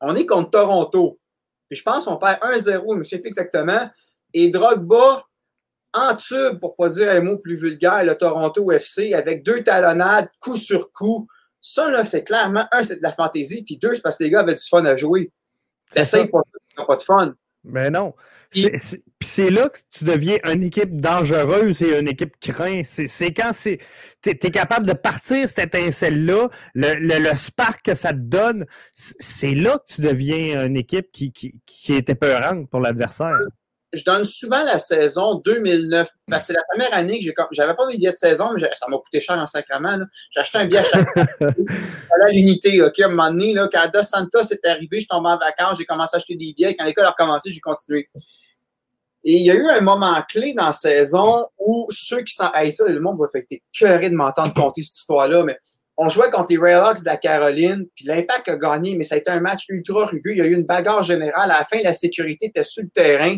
On 0.00 0.16
est 0.16 0.26
contre 0.26 0.50
Toronto. 0.50 1.20
Puis 1.68 1.78
je 1.78 1.82
pense 1.82 2.06
qu'on 2.06 2.16
perd 2.16 2.40
1-0, 2.40 2.94
je 2.94 2.98
ne 2.98 3.02
sais 3.02 3.18
plus 3.18 3.28
exactement. 3.28 3.90
Et 4.32 4.48
Drogba 4.48 5.24
en 5.92 6.16
tube, 6.16 6.58
pour 6.58 6.70
ne 6.70 6.84
pas 6.84 6.88
dire 6.88 7.10
un 7.10 7.20
mot 7.20 7.36
plus 7.36 7.56
vulgaire, 7.56 8.02
le 8.02 8.16
Toronto 8.16 8.72
FC, 8.72 9.14
avec 9.14 9.42
deux 9.44 9.62
talonnades, 9.62 10.28
coup 10.40 10.56
sur 10.56 10.90
coup. 10.90 11.28
Ça, 11.66 11.90
là, 11.90 12.04
c'est 12.04 12.24
clairement, 12.24 12.66
un, 12.72 12.82
c'est 12.82 12.96
de 12.96 13.02
la 13.02 13.10
fantaisie, 13.10 13.64
puis 13.64 13.78
deux, 13.78 13.94
c'est 13.94 14.02
parce 14.02 14.18
que 14.18 14.24
les 14.24 14.30
gars 14.30 14.40
avaient 14.40 14.54
du 14.54 14.68
fun 14.68 14.84
à 14.84 14.96
jouer. 14.96 15.32
T'essayes 15.90 16.28
pas, 16.28 16.42
pas 16.86 16.96
de 16.96 17.00
fun. 17.00 17.34
Mais 17.64 17.88
non. 17.88 18.12
C'est 18.52 19.48
là 19.48 19.70
que 19.70 19.78
tu 19.90 20.04
deviens 20.04 20.36
une 20.44 20.62
équipe 20.62 21.00
dangereuse 21.00 21.80
et 21.80 21.98
une 21.98 22.06
équipe 22.06 22.38
craint. 22.38 22.82
C'est 22.84 23.32
quand 23.32 23.52
tu 23.54 23.78
es, 24.26 24.50
capable 24.50 24.86
de 24.86 24.92
partir 24.92 25.48
cette 25.48 25.74
étincelle-là, 25.74 26.50
le, 26.74 26.96
le, 26.98 27.34
spark 27.34 27.80
que 27.80 27.94
ça 27.94 28.10
te 28.10 28.18
donne, 28.18 28.66
c'est 28.92 29.54
là 29.54 29.78
que 29.78 29.94
tu 29.94 30.02
deviens 30.02 30.66
une 30.66 30.76
équipe 30.76 31.10
qui, 31.12 31.32
qui, 31.32 31.54
qui 31.66 31.94
est 31.94 32.10
épeurante 32.10 32.68
pour 32.68 32.80
l'adversaire 32.80 33.40
je 33.94 34.04
donne 34.04 34.24
souvent 34.24 34.62
la 34.62 34.78
saison 34.78 35.36
2009. 35.44 36.08
Parce 36.28 36.42
que 36.42 36.46
c'est 36.48 36.52
la 36.52 36.62
première 36.70 36.94
année 36.94 37.18
que 37.18 37.24
j'ai. 37.24 37.34
J'avais 37.52 37.74
pas 37.74 37.86
mes 37.86 37.96
billets 37.96 38.12
de 38.12 38.16
saison, 38.16 38.52
mais 38.54 38.60
ça 38.74 38.86
m'a 38.88 38.96
coûté 38.98 39.20
cher 39.20 39.38
en 39.38 39.46
sacrement. 39.46 39.98
J'ai 40.30 40.40
acheté 40.40 40.58
un 40.58 40.66
billet 40.66 40.78
à 40.78 40.84
chaque 40.84 41.08
à 41.16 42.30
l'unité. 42.30 42.82
OK, 42.82 42.98
à 43.00 43.06
un 43.06 43.08
moment 43.08 43.30
donné, 43.30 43.52
là, 43.52 43.68
quand 43.70 43.90
Dos 43.92 44.02
Santos 44.02 44.52
est 44.52 44.66
arrivé, 44.66 45.00
je 45.00 45.06
tombais 45.06 45.30
en 45.30 45.38
vacances, 45.38 45.78
j'ai 45.78 45.84
commencé 45.84 46.14
à 46.14 46.18
acheter 46.18 46.36
des 46.36 46.52
billets. 46.52 46.74
Quand 46.76 46.84
l'école 46.84 47.06
a 47.06 47.10
recommencé, 47.10 47.50
j'ai 47.50 47.60
continué. 47.60 48.08
Et 49.26 49.36
il 49.36 49.46
y 49.46 49.50
a 49.50 49.54
eu 49.54 49.66
un 49.68 49.80
moment 49.80 50.22
clé 50.28 50.52
dans 50.52 50.66
la 50.66 50.72
saison 50.72 51.46
où 51.58 51.86
ceux 51.90 52.22
qui 52.22 52.34
sont. 52.34 52.50
Hey, 52.54 52.72
ça, 52.72 52.86
le 52.86 53.00
monde 53.00 53.18
va 53.18 53.26
faire 53.28 53.42
cœuré 53.72 54.10
de 54.10 54.14
m'entendre 54.14 54.52
conter 54.52 54.82
cette 54.82 54.96
histoire-là, 54.96 55.44
mais 55.44 55.58
on 55.96 56.08
jouait 56.08 56.30
contre 56.30 56.48
les 56.50 56.58
Railhawks 56.58 57.00
de 57.00 57.04
la 57.04 57.16
Caroline, 57.16 57.86
puis 57.94 58.04
l'Impact 58.04 58.48
a 58.48 58.56
gagné, 58.56 58.96
mais 58.96 59.04
ça 59.04 59.14
a 59.14 59.18
été 59.18 59.30
un 59.30 59.40
match 59.40 59.64
ultra 59.68 60.06
rugueux. 60.06 60.32
Il 60.32 60.38
y 60.38 60.40
a 60.40 60.46
eu 60.46 60.54
une 60.54 60.64
bagarre 60.64 61.02
générale. 61.02 61.50
À 61.50 61.58
la 61.58 61.64
fin, 61.64 61.80
la 61.82 61.92
sécurité 61.92 62.46
était 62.46 62.64
sur 62.64 62.82
le 62.82 62.90
terrain 62.90 63.36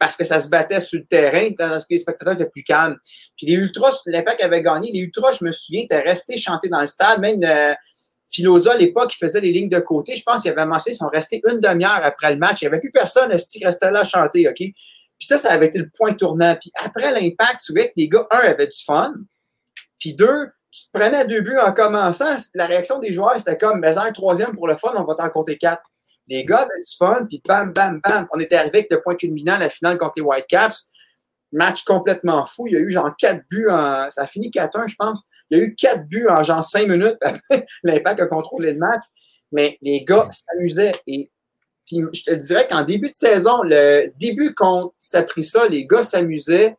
parce 0.00 0.16
que 0.16 0.24
ça 0.24 0.40
se 0.40 0.48
battait 0.48 0.80
sur 0.80 0.98
le 0.98 1.04
terrain, 1.04 1.50
tandis 1.52 1.84
que 1.84 1.90
les 1.90 1.98
spectateurs 1.98 2.32
étaient 2.32 2.48
plus 2.48 2.64
calmes. 2.64 2.96
Puis 3.36 3.46
les 3.46 3.52
Ultras, 3.52 4.00
l'Impact 4.06 4.42
avait 4.42 4.62
gagné. 4.62 4.90
Les 4.90 5.00
Ultras, 5.00 5.36
je 5.38 5.44
me 5.44 5.52
souviens, 5.52 5.82
étaient 5.82 6.00
restés 6.00 6.38
chanter 6.38 6.70
dans 6.70 6.80
le 6.80 6.86
stade. 6.86 7.20
Même 7.20 7.44
euh, 7.44 7.74
à 7.74 8.76
l'époque, 8.78 9.10
qui 9.10 9.18
faisait 9.18 9.42
les 9.42 9.52
lignes 9.52 9.68
de 9.68 9.78
côté, 9.78 10.16
je 10.16 10.22
pense 10.22 10.40
qu'il 10.40 10.50
avait 10.50 10.62
avancé, 10.62 10.92
ils 10.92 10.96
sont 10.96 11.08
restés 11.08 11.42
une 11.46 11.60
demi-heure 11.60 12.00
après 12.02 12.32
le 12.32 12.38
match. 12.38 12.62
Il 12.62 12.64
n'y 12.64 12.68
avait 12.68 12.80
plus 12.80 12.90
personne 12.90 13.30
qui 13.36 13.62
restait 13.62 13.90
là 13.90 14.00
à 14.00 14.04
chanter, 14.04 14.48
OK? 14.48 14.56
Puis 14.56 14.74
ça, 15.20 15.36
ça 15.36 15.52
avait 15.52 15.66
été 15.66 15.78
le 15.78 15.90
point 15.90 16.14
tournant. 16.14 16.56
Puis 16.58 16.72
après 16.82 17.12
l'Impact, 17.12 17.60
tu 17.66 17.74
vois 17.74 17.84
que 17.84 17.92
les 17.94 18.08
gars, 18.08 18.26
un, 18.30 18.38
avaient 18.38 18.68
du 18.68 18.82
fun. 18.82 19.12
Puis 19.98 20.14
deux, 20.14 20.46
tu 20.70 20.86
te 20.86 20.98
prenais 20.98 21.26
deux 21.26 21.42
buts 21.42 21.58
en 21.58 21.74
commençant. 21.74 22.36
La 22.54 22.64
réaction 22.64 23.00
des 23.00 23.12
joueurs, 23.12 23.38
c'était 23.38 23.58
comme, 23.58 23.80
mais 23.80 23.98
un 23.98 24.12
troisième 24.12 24.54
pour 24.54 24.66
le 24.66 24.78
fun, 24.78 24.94
on 24.96 25.04
va 25.04 25.14
t'en 25.14 25.28
compter 25.28 25.58
quatre. 25.58 25.82
Les 26.30 26.44
gars 26.44 26.58
avaient 26.58 26.78
du 26.78 26.96
fun, 26.96 27.26
puis 27.26 27.42
bam, 27.46 27.72
bam, 27.72 28.00
bam. 28.02 28.28
On 28.32 28.38
était 28.38 28.54
arrivé 28.54 28.78
avec 28.78 28.90
le 28.90 29.00
point 29.02 29.16
culminant 29.16 29.58
la 29.58 29.68
finale 29.68 29.98
contre 29.98 30.14
les 30.16 30.22
Whitecaps. 30.22 30.88
Match 31.52 31.82
complètement 31.82 32.46
fou. 32.46 32.68
Il 32.68 32.74
y 32.74 32.76
a 32.76 32.78
eu 32.78 32.92
genre 32.92 33.10
quatre 33.18 33.42
buts 33.50 33.68
en. 33.68 34.08
Ça 34.10 34.22
a 34.22 34.26
fini 34.28 34.48
4-1, 34.50 34.88
je 34.88 34.94
pense. 34.94 35.20
Il 35.50 35.58
y 35.58 35.60
a 35.60 35.64
eu 35.64 35.74
quatre 35.74 36.06
buts 36.06 36.28
en 36.28 36.44
genre 36.44 36.64
cinq 36.64 36.86
minutes. 36.86 37.18
L'impact 37.82 38.20
a 38.20 38.26
contrôlé 38.26 38.72
le 38.72 38.78
match. 38.78 39.02
Mais 39.50 39.76
les 39.82 40.04
gars 40.04 40.28
s'amusaient. 40.30 40.92
Et 41.08 41.32
puis, 41.84 42.04
je 42.14 42.22
te 42.22 42.34
dirais 42.34 42.68
qu'en 42.68 42.84
début 42.84 43.10
de 43.10 43.14
saison, 43.14 43.62
le 43.64 44.12
début 44.16 44.54
contre 44.54 44.94
ça 45.00 45.24
pris 45.24 45.42
ça, 45.42 45.66
les 45.66 45.84
gars 45.84 46.04
s'amusaient. 46.04 46.76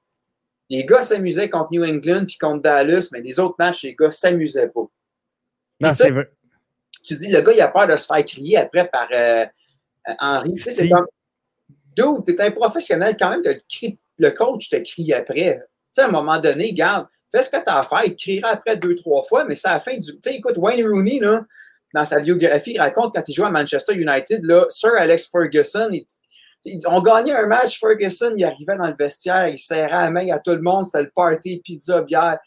Les 0.69 0.85
gars 0.85 1.01
s'amusaient 1.01 1.49
contre 1.49 1.73
New 1.73 1.83
England 1.83 2.23
puis 2.25 2.37
contre 2.37 2.61
Dallas, 2.61 3.09
mais 3.11 3.19
les 3.19 3.37
autres 3.41 3.55
matchs, 3.59 3.83
les 3.83 3.95
gars 3.95 4.11
s'amusaient 4.11 4.69
pas. 4.69 4.87
Non, 5.81 5.93
c'est 5.93 6.11
vrai 6.11 6.31
tu 7.03 7.15
dis, 7.15 7.31
le 7.31 7.41
gars, 7.41 7.53
il 7.53 7.61
a 7.61 7.67
peur 7.67 7.87
de 7.87 7.95
se 7.95 8.05
faire 8.05 8.23
crier 8.25 8.57
après 8.57 8.87
par 8.87 9.07
euh, 9.13 9.45
euh, 10.09 10.13
Henri. 10.19 10.53
Tu 10.53 10.61
sais, 10.61 10.71
c'est 10.71 10.89
comme, 10.89 11.07
d'où 11.95 12.23
tu 12.25 12.33
es 12.33 12.41
un 12.41 12.51
professionnel 12.51 13.15
quand 13.19 13.29
même, 13.29 13.41
le 14.19 14.29
coach 14.31 14.69
te 14.69 14.75
crie 14.77 15.13
après. 15.13 15.59
Tu 15.59 15.67
sais, 15.91 16.01
à 16.01 16.05
un 16.05 16.11
moment 16.11 16.39
donné, 16.39 16.73
garde, 16.73 17.07
fais 17.33 17.43
ce 17.43 17.49
que 17.49 17.57
tu 17.57 17.63
as 17.67 17.79
à 17.79 17.83
faire, 17.83 18.03
il 18.05 18.15
criera 18.15 18.49
après 18.49 18.77
deux, 18.77 18.95
trois 18.95 19.23
fois, 19.23 19.45
mais 19.45 19.55
c'est 19.55 19.67
à 19.67 19.73
la 19.73 19.79
fin 19.79 19.95
du. 19.97 20.13
Tu 20.13 20.17
sais, 20.21 20.35
écoute, 20.35 20.57
Wayne 20.57 20.87
Rooney, 20.87 21.19
là, 21.19 21.45
dans 21.93 22.05
sa 22.05 22.19
biographie, 22.19 22.73
il 22.73 22.79
raconte 22.79 23.13
quand 23.15 23.27
il 23.27 23.33
jouait 23.33 23.47
à 23.47 23.51
Manchester 23.51 23.93
United, 23.93 24.43
là, 24.43 24.65
Sir 24.69 24.91
Alex 24.97 25.27
Ferguson, 25.27 25.89
on 26.85 27.01
gagnait 27.01 27.33
un 27.33 27.47
match, 27.47 27.79
Ferguson, 27.79 28.33
il 28.37 28.45
arrivait 28.45 28.77
dans 28.77 28.87
le 28.87 28.95
vestiaire, 28.97 29.47
il 29.47 29.57
serrait 29.57 29.89
la 29.89 30.11
main 30.11 30.29
à 30.31 30.39
tout 30.39 30.51
le 30.51 30.61
monde, 30.61 30.85
c'était 30.85 31.03
le 31.03 31.11
party, 31.13 31.61
pizza, 31.63 32.01
bière 32.03 32.37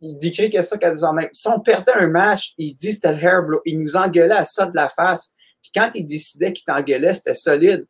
il 0.00 0.16
décrit 0.16 0.50
que 0.50 0.62
ça 0.62 0.78
qu'elle 0.78 0.94
disait 0.94 1.12
même. 1.12 1.28
Si 1.32 1.48
on 1.48 1.60
perdait 1.60 1.92
un 1.94 2.08
match, 2.08 2.54
il 2.58 2.72
dit 2.72 2.92
c'était 2.92 3.12
le 3.12 3.22
hair 3.22 3.42
blow. 3.44 3.60
Il 3.64 3.80
nous 3.80 3.96
engueulait 3.96 4.34
à 4.34 4.44
ça 4.44 4.66
de 4.66 4.74
la 4.74 4.88
face. 4.88 5.32
Puis 5.62 5.70
quand 5.74 5.90
il 5.94 6.06
décidait 6.06 6.52
qu'il 6.52 6.64
t'engueulait, 6.64 7.14
c'était 7.14 7.34
solide. 7.34 7.86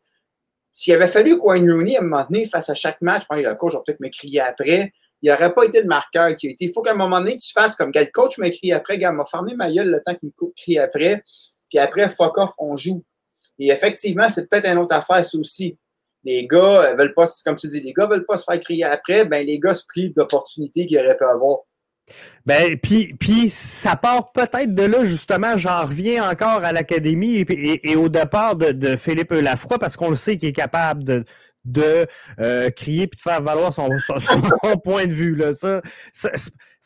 S'il 0.72 0.94
avait 0.94 1.08
fallu 1.08 1.36
que 1.36 1.42
Wayne 1.42 1.70
Rooney, 1.70 1.96
à 1.96 2.02
un 2.02 2.44
face 2.50 2.70
à 2.70 2.74
chaque 2.74 3.00
match, 3.00 3.24
bon, 3.30 3.36
le 3.36 3.54
coach 3.54 3.74
va 3.74 3.82
peut-être 3.84 4.00
me 4.00 4.08
crier 4.08 4.40
après, 4.40 4.92
il 5.22 5.30
n'aurait 5.30 5.52
pas 5.52 5.64
été 5.64 5.80
le 5.80 5.86
marqueur 5.86 6.34
qui 6.36 6.48
a 6.48 6.50
été. 6.50 6.66
Il 6.66 6.72
faut 6.72 6.82
qu'à 6.82 6.92
un 6.92 6.96
moment 6.96 7.20
donné, 7.20 7.36
tu 7.36 7.52
fasses 7.52 7.76
comme 7.76 7.92
quel 7.92 8.10
coach 8.10 8.38
me 8.38 8.48
crie 8.48 8.72
après, 8.72 8.98
gars, 8.98 9.12
m'a 9.12 9.26
fermé 9.26 9.54
ma 9.54 9.70
gueule 9.70 9.90
le 9.90 10.02
temps 10.02 10.14
qu'il 10.14 10.30
me 10.30 10.52
crie 10.56 10.78
après. 10.78 11.22
Puis 11.68 11.78
après, 11.78 12.08
fuck 12.08 12.38
off, 12.38 12.52
on 12.58 12.76
joue. 12.76 13.04
Et 13.58 13.68
effectivement, 13.68 14.28
c'est 14.28 14.48
peut-être 14.48 14.66
une 14.66 14.78
autre 14.78 14.94
affaire, 14.94 15.24
ça 15.24 15.38
aussi. 15.38 15.76
Les 16.24 16.46
gars 16.46 16.94
veulent 16.94 17.14
pas, 17.14 17.24
comme 17.44 17.56
tu 17.56 17.66
dis, 17.68 17.80
les 17.80 17.92
gars 17.92 18.06
veulent 18.06 18.26
pas 18.26 18.36
se 18.36 18.44
faire 18.44 18.60
crier 18.60 18.84
après, 18.84 19.24
ben 19.24 19.46
les 19.46 19.58
gars 19.58 19.74
se 19.74 19.84
privent 19.86 20.12
d'opportunités 20.12 20.86
qu'ils 20.86 20.98
auraient 20.98 21.16
pu 21.16 21.24
avoir. 21.24 21.60
Ben, 22.46 22.78
puis, 22.78 23.14
puis 23.18 23.50
ça 23.50 23.96
part 23.96 24.32
peut-être 24.32 24.74
de 24.74 24.82
là, 24.82 25.04
justement, 25.04 25.58
j'en 25.58 25.86
reviens 25.86 26.28
encore 26.28 26.64
à 26.64 26.72
l'Académie 26.72 27.44
et, 27.48 27.96
au 27.96 28.08
départ 28.08 28.56
de, 28.56 28.96
Philippe 28.96 29.32
Lafroy, 29.32 29.78
parce 29.78 29.96
qu'on 29.96 30.10
le 30.10 30.16
sait 30.16 30.36
qu'il 30.36 30.48
est 30.48 30.52
capable 30.52 31.04
de, 31.04 31.24
de 31.64 32.06
euh, 32.40 32.70
crier 32.70 33.06
puis 33.06 33.18
de 33.18 33.22
faire 33.22 33.42
valoir 33.42 33.72
son, 33.72 33.88
point 34.84 35.06
de 35.06 35.12
vue. 35.12 35.36
Là. 35.36 35.52
Ça, 35.54 35.80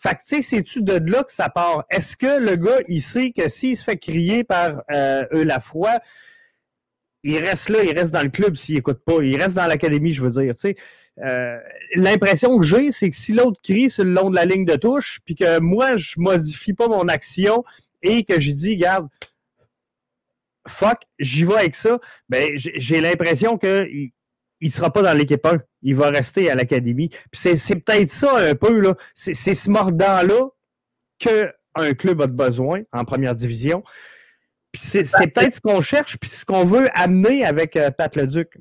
fait 0.04 0.16
que, 0.16 0.20
tu 0.28 0.36
sais, 0.36 0.42
c'est-tu 0.42 0.82
de 0.82 0.94
là 1.10 1.22
que 1.22 1.32
ça 1.32 1.48
part? 1.48 1.84
Est-ce 1.88 2.16
que 2.16 2.38
le 2.38 2.56
gars, 2.56 2.78
il 2.88 3.00
sait 3.00 3.32
que 3.32 3.48
s'il 3.48 3.74
se 3.74 3.84
fait 3.84 3.96
crier 3.96 4.44
par 4.44 4.82
euh, 4.92 5.24
Lafroy, 5.32 5.98
il 7.22 7.38
reste 7.38 7.70
là, 7.70 7.82
il 7.82 7.98
reste 7.98 8.12
dans 8.12 8.22
le 8.22 8.28
club 8.28 8.54
s'il 8.54 8.76
écoute 8.76 9.00
pas. 9.02 9.22
Il 9.22 9.40
reste 9.40 9.54
dans 9.54 9.66
l'académie, 9.66 10.12
je 10.12 10.22
veux 10.22 10.30
dire. 10.30 10.52
Tu 10.54 10.60
sais. 10.60 10.76
Euh, 11.22 11.60
l'impression 11.94 12.58
que 12.58 12.64
j'ai, 12.64 12.90
c'est 12.90 13.10
que 13.10 13.16
si 13.16 13.32
l'autre 13.32 13.60
crie 13.62 13.88
sur 13.88 14.04
le 14.04 14.12
long 14.12 14.30
de 14.30 14.34
la 14.34 14.44
ligne 14.44 14.64
de 14.64 14.74
touche, 14.74 15.20
puis 15.24 15.34
que 15.34 15.60
moi, 15.60 15.96
je 15.96 16.14
modifie 16.16 16.72
pas 16.72 16.88
mon 16.88 17.06
action 17.08 17.64
et 18.02 18.24
que 18.24 18.40
je 18.40 18.50
dis, 18.50 18.74
regarde, 18.74 19.08
fuck, 20.66 20.98
j'y 21.18 21.44
vais 21.44 21.56
avec 21.56 21.74
ça, 21.74 21.98
ben, 22.28 22.50
j'ai 22.56 23.00
l'impression 23.00 23.58
qu'il 23.58 24.10
ne 24.60 24.68
sera 24.68 24.92
pas 24.92 25.02
dans 25.02 25.16
l'équipe 25.16 25.44
1. 25.44 25.58
Il 25.82 25.94
va 25.94 26.10
rester 26.10 26.50
à 26.50 26.54
l'académie. 26.54 27.10
Puis 27.30 27.56
c'est 27.56 27.80
peut-être 27.80 28.10
ça 28.10 28.36
un 28.38 28.54
peu, 28.54 28.80
là. 28.80 28.94
C'est 29.14 29.34
ce 29.34 29.70
mordant-là 29.70 30.48
qu'un 31.18 31.94
club 31.94 32.22
a 32.22 32.26
besoin 32.26 32.82
en 32.92 33.04
première 33.04 33.34
division. 33.34 33.84
Puis 34.72 34.82
c'est 34.82 35.32
peut-être 35.32 35.54
ce 35.54 35.60
qu'on 35.60 35.80
cherche, 35.80 36.18
puis 36.18 36.28
ce 36.28 36.44
qu'on 36.44 36.64
veut 36.64 36.88
amener 36.94 37.44
avec 37.44 37.76
euh, 37.76 37.90
Pat 37.92 38.14
Leduc. 38.16 38.58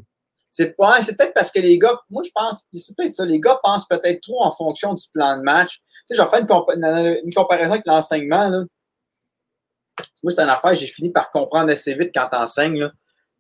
C'est 0.54 0.76
peut-être 0.78 1.34
parce 1.34 1.52
que 1.52 1.60
les 1.60 1.80
gars, 1.80 2.00
moi 2.12 2.22
je 2.24 2.30
pense, 2.34 2.64
c'est 2.72 2.96
peut-être 2.96 3.14
ça, 3.14 3.26
les 3.26 3.40
gars 3.40 3.60
pensent 3.64 3.88
peut-être 3.88 4.22
trop 4.22 4.44
en 4.44 4.52
fonction 4.52 4.94
du 4.94 5.04
plan 5.12 5.36
de 5.36 5.42
match. 5.42 5.80
Tu 5.80 5.84
sais, 6.06 6.16
je 6.16 6.22
vais 6.22 6.30
faire 6.30 6.42
une, 6.42 7.34
comparaison 7.34 7.72
avec 7.72 7.88
l'enseignement. 7.88 8.52
Moi, 10.22 10.32
c'est 10.32 10.42
une 10.42 10.50
affaire, 10.50 10.76
j'ai 10.76 10.86
fini 10.86 11.10
par 11.10 11.32
comprendre 11.32 11.72
assez 11.72 11.96
vite 11.96 12.12
quand 12.14 12.30
tu 12.32 12.38
enseignes. 12.38 12.88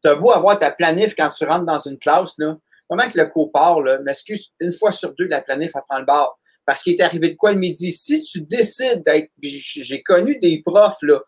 Tu 0.03 0.09
as 0.09 0.15
beau 0.15 0.31
avoir 0.31 0.57
ta 0.57 0.71
planif 0.71 1.13
quand 1.15 1.29
tu 1.29 1.45
rentres 1.45 1.65
dans 1.65 1.77
une 1.77 1.99
classe, 1.99 2.33
là, 2.39 2.57
comment 2.89 3.07
que 3.07 3.19
le 3.19 3.27
cours 3.27 3.51
part, 3.51 3.79
m'excuse, 4.03 4.51
une 4.59 4.71
fois 4.71 4.91
sur 4.91 5.13
deux, 5.13 5.27
la 5.27 5.41
planif, 5.41 5.73
elle 5.75 5.81
prend 5.87 5.99
le 5.99 6.05
bar. 6.05 6.35
Parce 6.65 6.81
qu'il 6.81 6.93
est 6.93 7.01
arrivé 7.01 7.29
de 7.29 7.35
quoi 7.35 7.51
le 7.51 7.59
midi? 7.59 7.91
Si 7.91 8.21
tu 8.21 8.41
décides 8.41 9.03
d'être. 9.03 9.29
J'ai 9.39 10.01
connu 10.01 10.39
des 10.39 10.63
profs 10.65 11.01
là, 11.03 11.19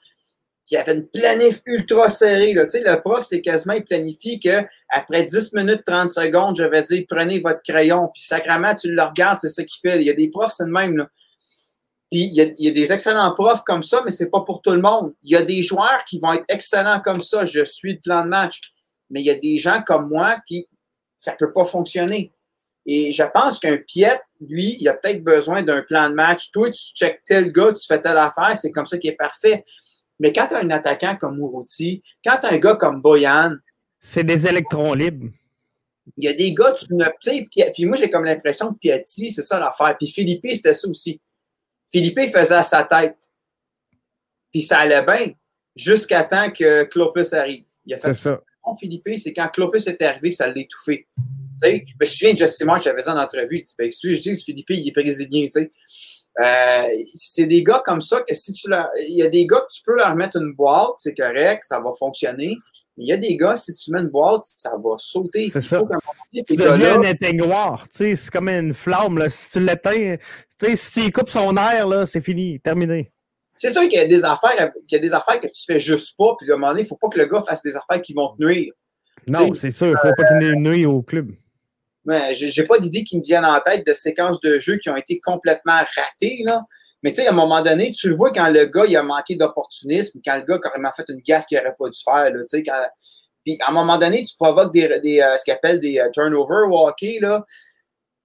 qui 0.65 0.75
avaient 0.75 0.95
une 0.95 1.07
planif 1.07 1.61
ultra 1.65 2.09
serrée. 2.09 2.53
Là. 2.53 2.65
Le 2.73 2.99
prof, 2.99 3.23
c'est 3.23 3.41
quasiment, 3.41 3.75
il 3.75 3.83
planifie 3.83 4.39
qu'après 4.39 5.23
10 5.23 5.53
minutes, 5.53 5.83
30 5.85 6.09
secondes, 6.09 6.57
je 6.57 6.63
vais 6.63 6.81
dire 6.81 7.05
prenez 7.07 7.39
votre 7.39 7.61
crayon, 7.61 8.09
puis 8.13 8.23
sacrament, 8.23 8.73
tu 8.73 8.91
le 8.91 9.01
regardes, 9.03 9.39
c'est 9.39 9.49
ça 9.49 9.63
qu'il 9.63 9.79
fait. 9.79 10.01
Il 10.01 10.07
y 10.07 10.09
a 10.09 10.13
des 10.13 10.29
profs, 10.29 10.53
c'est 10.53 10.65
le 10.65 10.71
même. 10.71 10.97
Là. 10.97 11.07
Puis 12.11 12.31
il 12.33 12.55
y, 12.57 12.67
a, 12.67 12.71
des 12.71 12.93
excellents 12.93 13.33
profs 13.33 13.63
comme 13.63 13.83
ça, 13.83 14.01
mais 14.03 14.11
c'est 14.11 14.29
pas 14.29 14.41
pour 14.41 14.61
tout 14.61 14.71
le 14.71 14.81
monde. 14.81 15.13
Il 15.23 15.31
y 15.31 15.35
a 15.35 15.41
des 15.41 15.61
joueurs 15.61 16.03
qui 16.05 16.19
vont 16.19 16.33
être 16.33 16.45
excellents 16.49 17.01
comme 17.01 17.21
ça. 17.21 17.45
Je 17.45 17.63
suis 17.63 17.93
le 17.93 17.99
plan 17.99 18.23
de 18.23 18.29
match. 18.29 18.73
Mais 19.09 19.21
il 19.21 19.25
y 19.25 19.31
a 19.31 19.35
des 19.35 19.57
gens 19.57 19.81
comme 19.85 20.09
moi 20.09 20.37
qui, 20.47 20.67
ça 21.17 21.33
peut 21.33 21.51
pas 21.51 21.65
fonctionner. 21.65 22.31
Et 22.85 23.11
je 23.11 23.23
pense 23.23 23.59
qu'un 23.59 23.77
Piet, 23.77 24.19
lui, 24.39 24.77
il 24.79 24.87
a 24.87 24.93
peut-être 24.93 25.23
besoin 25.23 25.63
d'un 25.63 25.81
plan 25.81 26.09
de 26.09 26.15
match. 26.15 26.51
Toi, 26.51 26.69
tu 26.69 26.81
checkes 26.95 27.21
tel 27.25 27.51
gars, 27.51 27.73
tu 27.73 27.85
fais 27.85 27.99
telle 27.99 28.17
affaire, 28.17 28.55
c'est 28.55 28.71
comme 28.71 28.85
ça 28.85 28.97
qui 28.97 29.07
est 29.07 29.15
parfait. 29.15 29.65
Mais 30.19 30.31
quand 30.31 30.47
tu 30.47 30.55
as 30.55 30.59
un 30.59 30.69
attaquant 30.69 31.15
comme 31.15 31.37
Mourouti, 31.37 32.01
quand 32.23 32.37
tu 32.39 32.47
as 32.47 32.51
un 32.51 32.57
gars 32.57 32.75
comme 32.75 33.01
Boyan. 33.01 33.55
C'est 33.99 34.23
des 34.23 34.47
électrons 34.47 34.93
libres. 34.93 35.29
Il 36.17 36.25
y 36.25 36.27
a 36.27 36.33
des 36.33 36.53
gars, 36.53 36.73
tu 36.73 36.93
ne. 36.93 37.05
Puis, 37.19 37.49
puis 37.73 37.85
moi, 37.85 37.97
j'ai 37.97 38.09
comme 38.09 38.25
l'impression 38.25 38.73
que 38.73 38.77
Piatti, 38.77 39.31
c'est 39.31 39.41
ça 39.41 39.59
l'affaire. 39.59 39.95
Puis 39.97 40.07
Philippe, 40.07 40.45
c'était 40.53 40.73
ça 40.73 40.87
aussi. 40.87 41.19
Philippe 41.91 42.19
faisait 42.31 42.55
à 42.55 42.63
sa 42.63 42.83
tête. 42.83 43.17
Puis 44.51 44.61
ça 44.61 44.79
allait 44.79 45.03
bien 45.03 45.33
jusqu'à 45.75 46.23
temps 46.23 46.51
que 46.51 46.83
Clopus 46.83 47.33
arrive. 47.33 47.65
Il 47.85 47.93
a 47.93 47.97
fait 47.97 48.13
ça. 48.13 48.41
Philippe, 48.79 49.07
c'est 49.17 49.33
quand 49.33 49.47
Clopus 49.49 49.85
est 49.87 50.01
arrivé, 50.01 50.31
ça 50.31 50.47
l'a 50.47 50.57
étouffé. 50.57 51.07
je 51.61 51.81
me 51.99 52.05
souviens 52.05 52.33
de 52.33 52.37
Jesse 52.37 52.61
March, 52.61 52.83
j'avais 52.83 53.01
ça 53.01 53.13
en 53.13 53.19
entrevue. 53.19 53.63
Ben, 53.77 53.91
je 53.91 54.21
dis, 54.21 54.43
Philippe, 54.43 54.69
il 54.71 54.87
est 54.87 54.91
brésilien. 54.91 55.47
Euh, 56.41 56.87
c'est 57.13 57.45
des 57.45 57.63
gars 57.63 57.81
comme 57.85 58.01
ça 58.01 58.21
que 58.21 58.33
si 58.33 58.51
tu 58.51 58.69
leur, 58.69 58.89
il 59.07 59.15
y 59.15 59.23
a 59.23 59.29
des 59.29 59.45
gars 59.45 59.61
que 59.61 59.73
tu 59.73 59.81
peux 59.85 59.95
leur 59.95 60.15
mettre 60.15 60.37
une 60.37 60.53
boîte, 60.53 60.95
c'est 60.97 61.15
correct, 61.15 61.63
ça 61.63 61.79
va 61.79 61.91
fonctionner. 61.97 62.57
Mais 62.97 63.05
il 63.05 63.07
y 63.07 63.13
a 63.13 63.17
des 63.17 63.35
gars, 63.37 63.55
si 63.55 63.73
tu 63.73 63.91
mets 63.91 64.01
une 64.01 64.09
boîte, 64.09 64.43
ça 64.57 64.71
va 64.71 64.95
sauter. 64.97 65.49
C'est 65.51 65.61
ça. 65.61 65.81
C'est 66.33 66.67
un 66.67 67.01
éteignoir, 67.03 67.85
c'est 67.89 68.29
comme 68.31 68.49
une 68.49 68.73
flamme. 68.73 69.17
Là. 69.17 69.29
Si 69.29 69.51
tu 69.51 69.59
l'éteins, 69.61 70.17
si 70.59 70.91
tu 70.91 71.11
coupes 71.11 71.29
son 71.29 71.55
air, 71.55 71.87
là, 71.87 72.05
c'est 72.05 72.21
fini, 72.21 72.59
terminé. 72.59 73.11
C'est 73.57 73.69
sûr 73.69 73.83
qu'il 73.83 73.93
y 73.93 73.99
a 73.99 74.07
des 74.07 74.25
affaires, 74.25 74.71
qu'il 74.87 74.97
y 74.97 74.99
a 74.99 74.99
des 74.99 75.13
affaires 75.13 75.39
que 75.39 75.47
tu 75.47 75.63
fais 75.65 75.79
juste 75.79 76.17
pas, 76.17 76.35
puis 76.37 76.49
à 76.51 76.55
un 76.55 76.57
moment 76.57 76.69
donné, 76.69 76.81
il 76.81 76.83
ne 76.83 76.87
faut 76.89 76.97
pas 76.97 77.07
que 77.07 77.17
le 77.17 77.27
gars 77.27 77.41
fasse 77.41 77.63
des 77.63 77.77
affaires 77.77 78.01
qui 78.01 78.13
vont 78.13 78.35
te 78.35 78.43
nuire. 78.43 78.73
Non, 79.27 79.53
c'est 79.53 79.71
sûr, 79.71 79.87
il 79.87 79.91
ne 79.91 79.97
faut 79.97 80.13
pas 80.15 80.39
qu'il 80.39 80.51
nuire 80.59 80.93
au 80.93 81.01
club. 81.01 81.31
Je 82.07 82.61
n'ai 82.61 82.67
pas 82.67 82.77
d'idée 82.79 83.03
qui 83.03 83.17
me 83.17 83.23
viennent 83.23 83.45
en 83.45 83.59
tête 83.59 83.85
de 83.85 83.93
séquences 83.93 84.39
de 84.41 84.59
jeu 84.59 84.77
qui 84.77 84.89
ont 84.89 84.95
été 84.95 85.19
complètement 85.19 85.81
ratées. 85.95 86.41
Là. 86.45 86.63
Mais 87.03 87.11
tu 87.11 87.21
sais, 87.21 87.27
à 87.27 87.31
un 87.31 87.35
moment 87.35 87.61
donné, 87.61 87.91
tu 87.91 88.09
le 88.09 88.15
vois 88.15 88.31
quand 88.31 88.49
le 88.49 88.65
gars 88.65 88.85
il 88.87 88.97
a 88.97 89.03
manqué 89.03 89.35
d'opportunisme, 89.35 90.19
quand 90.25 90.37
le 90.37 90.43
gars 90.43 90.55
a 90.55 90.59
carrément 90.59 90.91
fait 90.91 91.05
une 91.09 91.21
gaffe 91.21 91.45
qu'il 91.45 91.57
n'aurait 91.57 91.75
pas 91.77 91.89
dû 91.89 91.99
faire. 92.03 92.33
Là, 92.33 92.43
quand... 92.51 92.89
Puis 93.43 93.57
à 93.61 93.69
un 93.69 93.73
moment 93.73 93.97
donné, 93.97 94.23
tu 94.23 94.35
provoques 94.35 94.73
des, 94.73 94.99
des 94.99 95.21
euh, 95.21 95.37
ce 95.37 95.45
qu'on 95.45 95.53
appelle 95.53 95.79
des 95.79 95.99
euh, 95.99 96.09
turnovers 96.11 96.67
au 96.67 96.87
hockey, 96.87 97.19
là, 97.21 97.45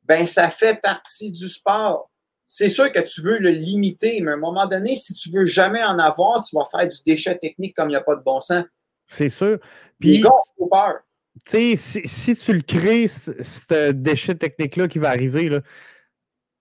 ben 0.05 0.27
ça 0.27 0.49
fait 0.49 0.81
partie 0.81 1.31
du 1.31 1.49
sport. 1.49 2.11
C'est 2.47 2.69
sûr 2.69 2.91
que 2.91 3.01
tu 3.01 3.21
veux 3.21 3.39
le 3.39 3.51
limiter, 3.51 4.21
mais 4.23 4.33
à 4.33 4.35
un 4.35 4.39
moment 4.39 4.67
donné, 4.67 4.97
si 4.97 5.15
tu 5.15 5.31
veux 5.31 5.47
jamais 5.47 5.85
en 5.85 5.99
avoir, 5.99 6.43
tu 6.43 6.57
vas 6.57 6.65
faire 6.65 6.89
du 6.89 6.99
déchet 7.07 7.37
technique 7.37 7.77
comme 7.77 7.89
il 7.89 7.93
n'y 7.93 7.97
a 7.97 8.01
pas 8.01 8.17
de 8.17 8.23
bon 8.23 8.41
sens. 8.41 8.65
C'est 9.07 9.29
sûr. 9.29 9.59
Puis, 10.01 10.15
Les 10.15 10.21
gars 10.21 10.31
ont 10.59 10.69
peur 10.69 11.01
tu 11.45 11.77
sais, 11.77 12.03
si, 12.05 12.37
tu 12.37 12.53
le 12.53 12.63
crées, 12.63 13.07
ce 13.09 13.93
déchet 13.93 14.35
technique-là 14.35 14.89
qui 14.89 14.99
va 14.99 15.11
arriver, 15.11 15.49
là, 15.49 15.61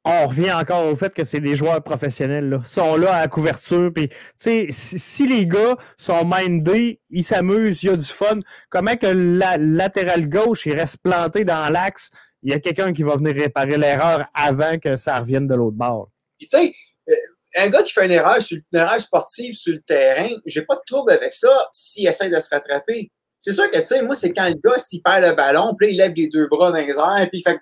on 0.05 0.27
revient 0.27 0.51
encore 0.51 0.87
au 0.87 0.95
fait 0.95 1.13
que 1.13 1.23
c'est 1.23 1.39
des 1.39 1.55
joueurs 1.55 1.83
professionnels. 1.83 2.49
Là. 2.49 2.61
Ils 2.63 2.67
sont 2.67 2.95
là 2.95 3.15
à 3.15 3.21
la 3.21 3.27
couverture. 3.27 3.91
Si, 4.35 4.67
si 4.71 5.27
les 5.27 5.45
gars 5.45 5.75
sont 5.97 6.23
mindés, 6.25 7.01
ils 7.09 7.23
s'amusent, 7.23 7.83
il 7.83 7.89
y 7.89 7.91
a 7.91 7.95
du 7.95 8.05
fun, 8.05 8.39
comment 8.69 8.95
que 8.95 9.07
la 9.07 9.57
latéral 9.57 10.27
gauche 10.29 10.67
reste 10.67 10.97
planté 11.03 11.43
dans 11.43 11.71
l'axe, 11.71 12.09
il 12.43 12.51
y 12.51 12.55
a 12.55 12.59
quelqu'un 12.59 12.93
qui 12.93 13.03
va 13.03 13.17
venir 13.17 13.35
réparer 13.35 13.77
l'erreur 13.77 14.25
avant 14.33 14.79
que 14.79 14.95
ça 14.95 15.19
revienne 15.19 15.47
de 15.47 15.55
l'autre 15.55 15.77
bord? 15.77 16.09
Tu 16.39 16.47
sais, 16.47 16.73
euh, 17.09 17.13
un 17.57 17.69
gars 17.69 17.83
qui 17.83 17.91
fait 17.91 18.05
une 18.05 18.11
erreur, 18.11 18.37
une 18.49 18.63
erreur 18.73 19.01
sportive 19.01 19.53
sur 19.53 19.73
le 19.73 19.81
terrain, 19.81 20.29
j'ai 20.45 20.61
pas 20.61 20.75
de 20.75 20.81
trouble 20.87 21.11
avec 21.11 21.33
ça 21.33 21.69
s'il 21.73 22.07
essaie 22.07 22.29
de 22.29 22.39
se 22.39 22.49
rattraper. 22.49 23.11
C'est 23.39 23.53
sûr 23.53 23.69
que, 23.71 23.77
tu 23.77 23.85
sais, 23.85 24.01
moi, 24.01 24.15
c'est 24.15 24.33
quand 24.33 24.47
le 24.47 24.55
gars, 24.55 24.77
s'il 24.79 25.01
perd 25.01 25.23
le 25.23 25.33
ballon, 25.33 25.73
puis 25.77 25.91
il 25.91 25.97
lève 25.97 26.13
les 26.15 26.27
deux 26.27 26.47
bras 26.47 26.71
dans 26.71 26.77
les 26.77 26.89
airs, 26.89 27.27
puis 27.29 27.39
il 27.39 27.41
fait. 27.41 27.59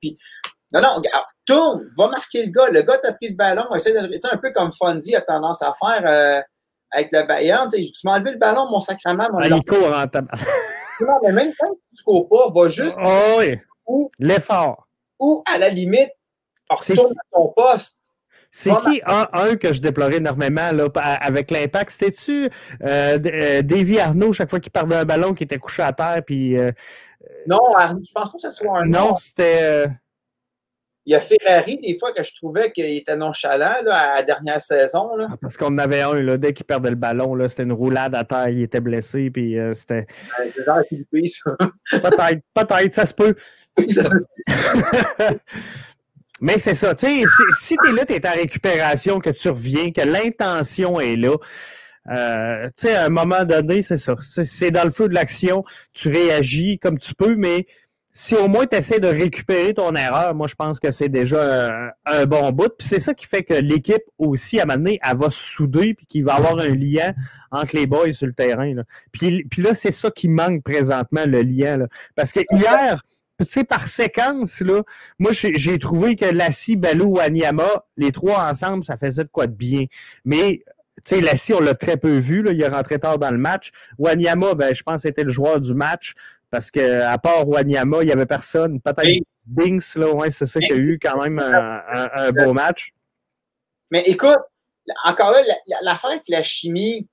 Puis, 0.00 0.18
non, 0.72 0.82
non, 0.82 0.94
regarde, 0.96 1.24
tourne, 1.46 1.88
va 1.96 2.08
marquer 2.08 2.46
le 2.46 2.50
gars. 2.50 2.68
Le 2.70 2.82
gars 2.82 2.98
t'a 2.98 3.12
pris 3.12 3.28
le 3.28 3.36
ballon, 3.36 3.74
essaie 3.74 3.94
de 3.94 4.00
le. 4.00 4.10
Tu 4.10 4.20
sais, 4.20 4.28
un 4.32 4.36
peu 4.36 4.50
comme 4.52 4.72
Fonzie 4.72 5.16
a 5.16 5.20
tendance 5.20 5.62
à 5.62 5.72
faire 5.72 6.02
euh, 6.04 6.42
avec 6.90 7.12
le 7.12 7.26
Bayern. 7.26 7.68
Tu 7.70 7.82
m'as 8.04 8.16
enlevé 8.16 8.32
le 8.32 8.38
ballon, 8.38 8.68
mon 8.70 8.80
sacrement, 8.80 9.28
mon. 9.32 9.38
Ah, 9.38 9.48
il 9.48 9.64
court 9.64 9.94
en 9.94 10.04
Non, 11.00 11.18
mais 11.22 11.32
même 11.32 11.52
quand 11.58 11.70
tu 11.70 12.00
ne 12.00 12.04
cours 12.04 12.28
pas, 12.28 12.60
va 12.60 12.68
juste. 12.68 12.98
Oh, 13.02 13.36
oui. 13.38 14.08
L'effort. 14.18 14.86
Ou, 15.18 15.42
à 15.46 15.58
la 15.58 15.68
limite, 15.68 16.10
retourne 16.68 17.12
à 17.12 17.36
ton 17.36 17.52
poste. 17.56 17.98
C'est 18.56 18.70
qui 18.70 19.02
un, 19.04 19.56
que 19.56 19.74
je 19.74 19.80
déplorais 19.80 20.18
énormément 20.18 20.70
là, 20.70 20.86
avec 21.20 21.50
l'impact? 21.50 21.90
C'était-tu 21.90 22.48
euh, 22.86 23.18
euh, 23.26 23.62
Davy 23.62 23.98
Arnaud, 23.98 24.32
chaque 24.32 24.48
fois 24.48 24.60
qu'il 24.60 24.70
perdait 24.70 24.94
un 24.94 25.04
ballon, 25.04 25.34
qui 25.34 25.42
était 25.42 25.58
couché 25.58 25.82
à 25.82 25.92
terre? 25.92 26.22
Puis, 26.24 26.56
euh, 26.56 26.70
non, 27.48 27.58
je 27.80 28.12
pense 28.12 28.30
pas 28.30 28.36
que 28.36 28.42
ce 28.42 28.50
soit 28.50 28.78
un 28.78 28.84
Non, 28.84 29.16
c'était. 29.16 29.86
Il 31.04 31.12
y 31.12 31.16
a 31.16 31.20
Ferrari, 31.20 31.78
des 31.78 31.98
fois, 31.98 32.12
que 32.12 32.22
je 32.22 32.32
trouvais 32.32 32.70
qu'il 32.70 32.96
était 32.96 33.16
nonchalant 33.16 33.74
là, 33.82 34.12
à 34.12 34.14
la 34.18 34.22
dernière 34.22 34.60
saison. 34.60 35.16
Là. 35.16 35.26
Ah, 35.32 35.36
parce 35.42 35.56
qu'on 35.56 35.74
en 35.74 35.78
avait 35.78 36.02
un, 36.02 36.14
là, 36.14 36.36
dès 36.36 36.52
qu'il 36.52 36.64
perdait 36.64 36.90
le 36.90 36.96
ballon, 36.96 37.36
c'était 37.48 37.64
une 37.64 37.72
roulade 37.72 38.14
à 38.14 38.22
terre, 38.22 38.50
il 38.50 38.62
était 38.62 38.80
blessé, 38.80 39.30
puis 39.30 39.56
c'était. 39.74 40.06
c'est 40.54 40.64
genre 40.64 40.78
Philippe, 40.88 41.26
ça. 41.26 41.56
peut-être, 41.90 42.40
peut-être, 42.54 42.94
ça 42.94 43.04
se 43.04 43.14
peut. 43.14 43.34
Mais 46.44 46.58
c'est 46.58 46.74
ça, 46.74 46.94
tu 46.94 47.06
sais, 47.06 47.22
si, 47.62 47.74
tu 47.82 47.88
es 47.88 47.92
là, 47.92 48.04
tu 48.04 48.12
es 48.12 48.28
en 48.28 48.32
récupération, 48.32 49.18
que 49.18 49.30
tu 49.30 49.48
reviens, 49.48 49.90
que 49.92 50.02
l'intention 50.02 51.00
est 51.00 51.16
là, 51.16 51.36
euh, 52.10 52.66
tu 52.76 52.86
sais, 52.86 52.96
à 52.96 53.06
un 53.06 53.08
moment 53.08 53.44
donné, 53.44 53.80
c'est 53.80 53.96
ça. 53.96 54.14
C'est 54.20 54.70
dans 54.70 54.84
le 54.84 54.90
feu 54.90 55.08
de 55.08 55.14
l'action, 55.14 55.64
tu 55.94 56.10
réagis 56.10 56.78
comme 56.78 56.98
tu 56.98 57.14
peux, 57.14 57.34
mais 57.34 57.66
si 58.12 58.34
au 58.34 58.46
moins 58.46 58.66
tu 58.66 58.76
essaies 58.76 59.00
de 59.00 59.08
récupérer 59.08 59.72
ton 59.72 59.94
erreur, 59.94 60.34
moi 60.34 60.46
je 60.46 60.54
pense 60.54 60.78
que 60.78 60.90
c'est 60.90 61.08
déjà 61.08 61.94
un, 62.04 62.26
bon 62.26 62.52
bout. 62.52 62.68
Puis 62.78 62.88
c'est 62.88 63.00
ça 63.00 63.14
qui 63.14 63.24
fait 63.24 63.42
que 63.42 63.54
l'équipe 63.54 64.04
aussi, 64.18 64.60
à 64.60 64.64
un 64.64 64.66
moment 64.66 64.76
donné, 64.76 65.00
elle 65.02 65.16
va 65.16 65.30
se 65.30 65.40
souder 65.40 65.94
puis 65.94 66.04
qu'il 66.04 66.26
va 66.26 66.34
avoir 66.34 66.58
un 66.58 66.74
lien 66.74 67.14
entre 67.52 67.74
les 67.74 67.86
boys 67.86 68.12
sur 68.12 68.26
le 68.26 68.34
terrain. 68.34 68.74
Là. 68.74 68.82
Puis, 69.12 69.44
puis 69.44 69.62
là, 69.62 69.74
c'est 69.74 69.92
ça 69.92 70.10
qui 70.10 70.28
manque 70.28 70.62
présentement, 70.62 71.22
le 71.26 71.40
lien. 71.40 71.78
Là. 71.78 71.86
Parce 72.14 72.32
que 72.32 72.40
hier, 72.52 73.02
tu 73.40 73.46
sais, 73.46 73.64
par 73.64 73.86
séquence, 73.86 74.60
là, 74.60 74.82
moi, 75.18 75.32
j'ai 75.32 75.78
trouvé 75.78 76.14
que 76.14 76.26
Lassie, 76.26 76.76
Balou, 76.76 77.16
Wanyama, 77.16 77.84
les 77.96 78.12
trois 78.12 78.48
ensemble, 78.48 78.84
ça 78.84 78.96
faisait 78.96 79.24
de 79.24 79.28
quoi 79.28 79.46
de 79.46 79.54
bien. 79.54 79.86
Mais, 80.24 80.62
tu 81.04 81.16
sais, 81.16 81.20
Lassie, 81.20 81.52
on 81.52 81.60
l'a 81.60 81.74
très 81.74 81.96
peu 81.96 82.16
vu, 82.18 82.42
là, 82.42 82.52
il 82.52 82.62
est 82.62 82.68
rentré 82.68 82.98
tard 82.98 83.18
dans 83.18 83.32
le 83.32 83.38
match. 83.38 83.72
Wanyama, 83.98 84.54
ben, 84.54 84.74
je 84.74 84.82
pense 84.82 85.02
c'était 85.02 85.24
le 85.24 85.32
joueur 85.32 85.60
du 85.60 85.74
match, 85.74 86.14
parce 86.50 86.70
que 86.70 87.02
à 87.02 87.18
part 87.18 87.48
Wanyama, 87.48 88.02
il 88.02 88.06
n'y 88.06 88.12
avait 88.12 88.26
personne. 88.26 88.80
Peut-être 88.80 89.24
Binks, 89.46 89.96
là, 89.96 90.12
ouais, 90.12 90.30
c'est 90.30 90.46
ça 90.46 90.60
qui 90.60 90.72
a 90.72 90.76
eu 90.76 90.98
quand 91.02 91.20
même 91.20 91.38
un, 91.40 92.30
beau 92.32 92.52
match. 92.52 92.92
Mais 93.90 94.02
écoute, 94.06 94.38
encore 95.04 95.32
là, 95.32 95.40
l'affaire 95.82 96.10
avec 96.10 96.22
la 96.28 96.42
chimie, 96.42 97.08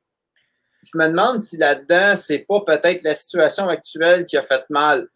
je 0.84 0.98
me 0.98 1.08
demande 1.10 1.42
si 1.42 1.58
là-dedans, 1.58 2.16
c'est 2.16 2.40
pas 2.40 2.62
peut-être 2.62 3.04
la 3.04 3.14
situation 3.14 3.68
actuelle 3.68 4.26
qui 4.26 4.38
a 4.38 4.42
fait 4.42 4.64
mal 4.70 5.08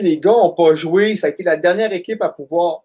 les 0.00 0.18
gars 0.18 0.30
n'ont 0.30 0.54
pas 0.54 0.74
joué. 0.74 1.16
Ça 1.16 1.28
a 1.28 1.30
été 1.30 1.42
la 1.42 1.56
dernière 1.56 1.92
équipe 1.92 2.22
à 2.22 2.28
pouvoir 2.28 2.82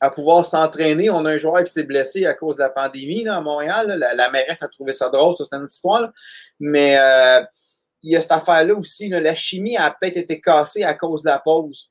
à 0.00 0.10
pouvoir 0.10 0.44
s'entraîner. 0.44 1.10
On 1.10 1.24
a 1.26 1.32
un 1.32 1.38
joueur 1.38 1.62
qui 1.62 1.70
s'est 1.70 1.82
blessé 1.82 2.24
à 2.24 2.32
cause 2.32 2.56
de 2.56 2.62
la 2.62 2.70
pandémie 2.70 3.22
là, 3.22 3.36
à 3.36 3.40
Montréal. 3.40 3.86
La, 4.14 4.30
mairesse 4.30 4.62
a 4.62 4.68
trouvé 4.68 4.92
ça 4.92 5.10
drôle, 5.10 5.36
ça 5.36 5.44
c'est 5.44 5.56
une 5.56 5.62
autre 5.62 5.74
histoire. 5.74 6.10
Mais 6.58 6.98
euh, 6.98 7.44
il 8.02 8.12
y 8.12 8.16
a 8.16 8.20
cette 8.20 8.32
affaire-là 8.32 8.74
aussi. 8.74 9.08
la 9.08 9.34
chimie 9.34 9.76
a 9.76 9.90
peut-être 9.90 10.16
été 10.16 10.40
cassée 10.40 10.84
à 10.84 10.94
cause 10.94 11.22
de 11.22 11.28
la 11.28 11.38
pause. 11.38 11.90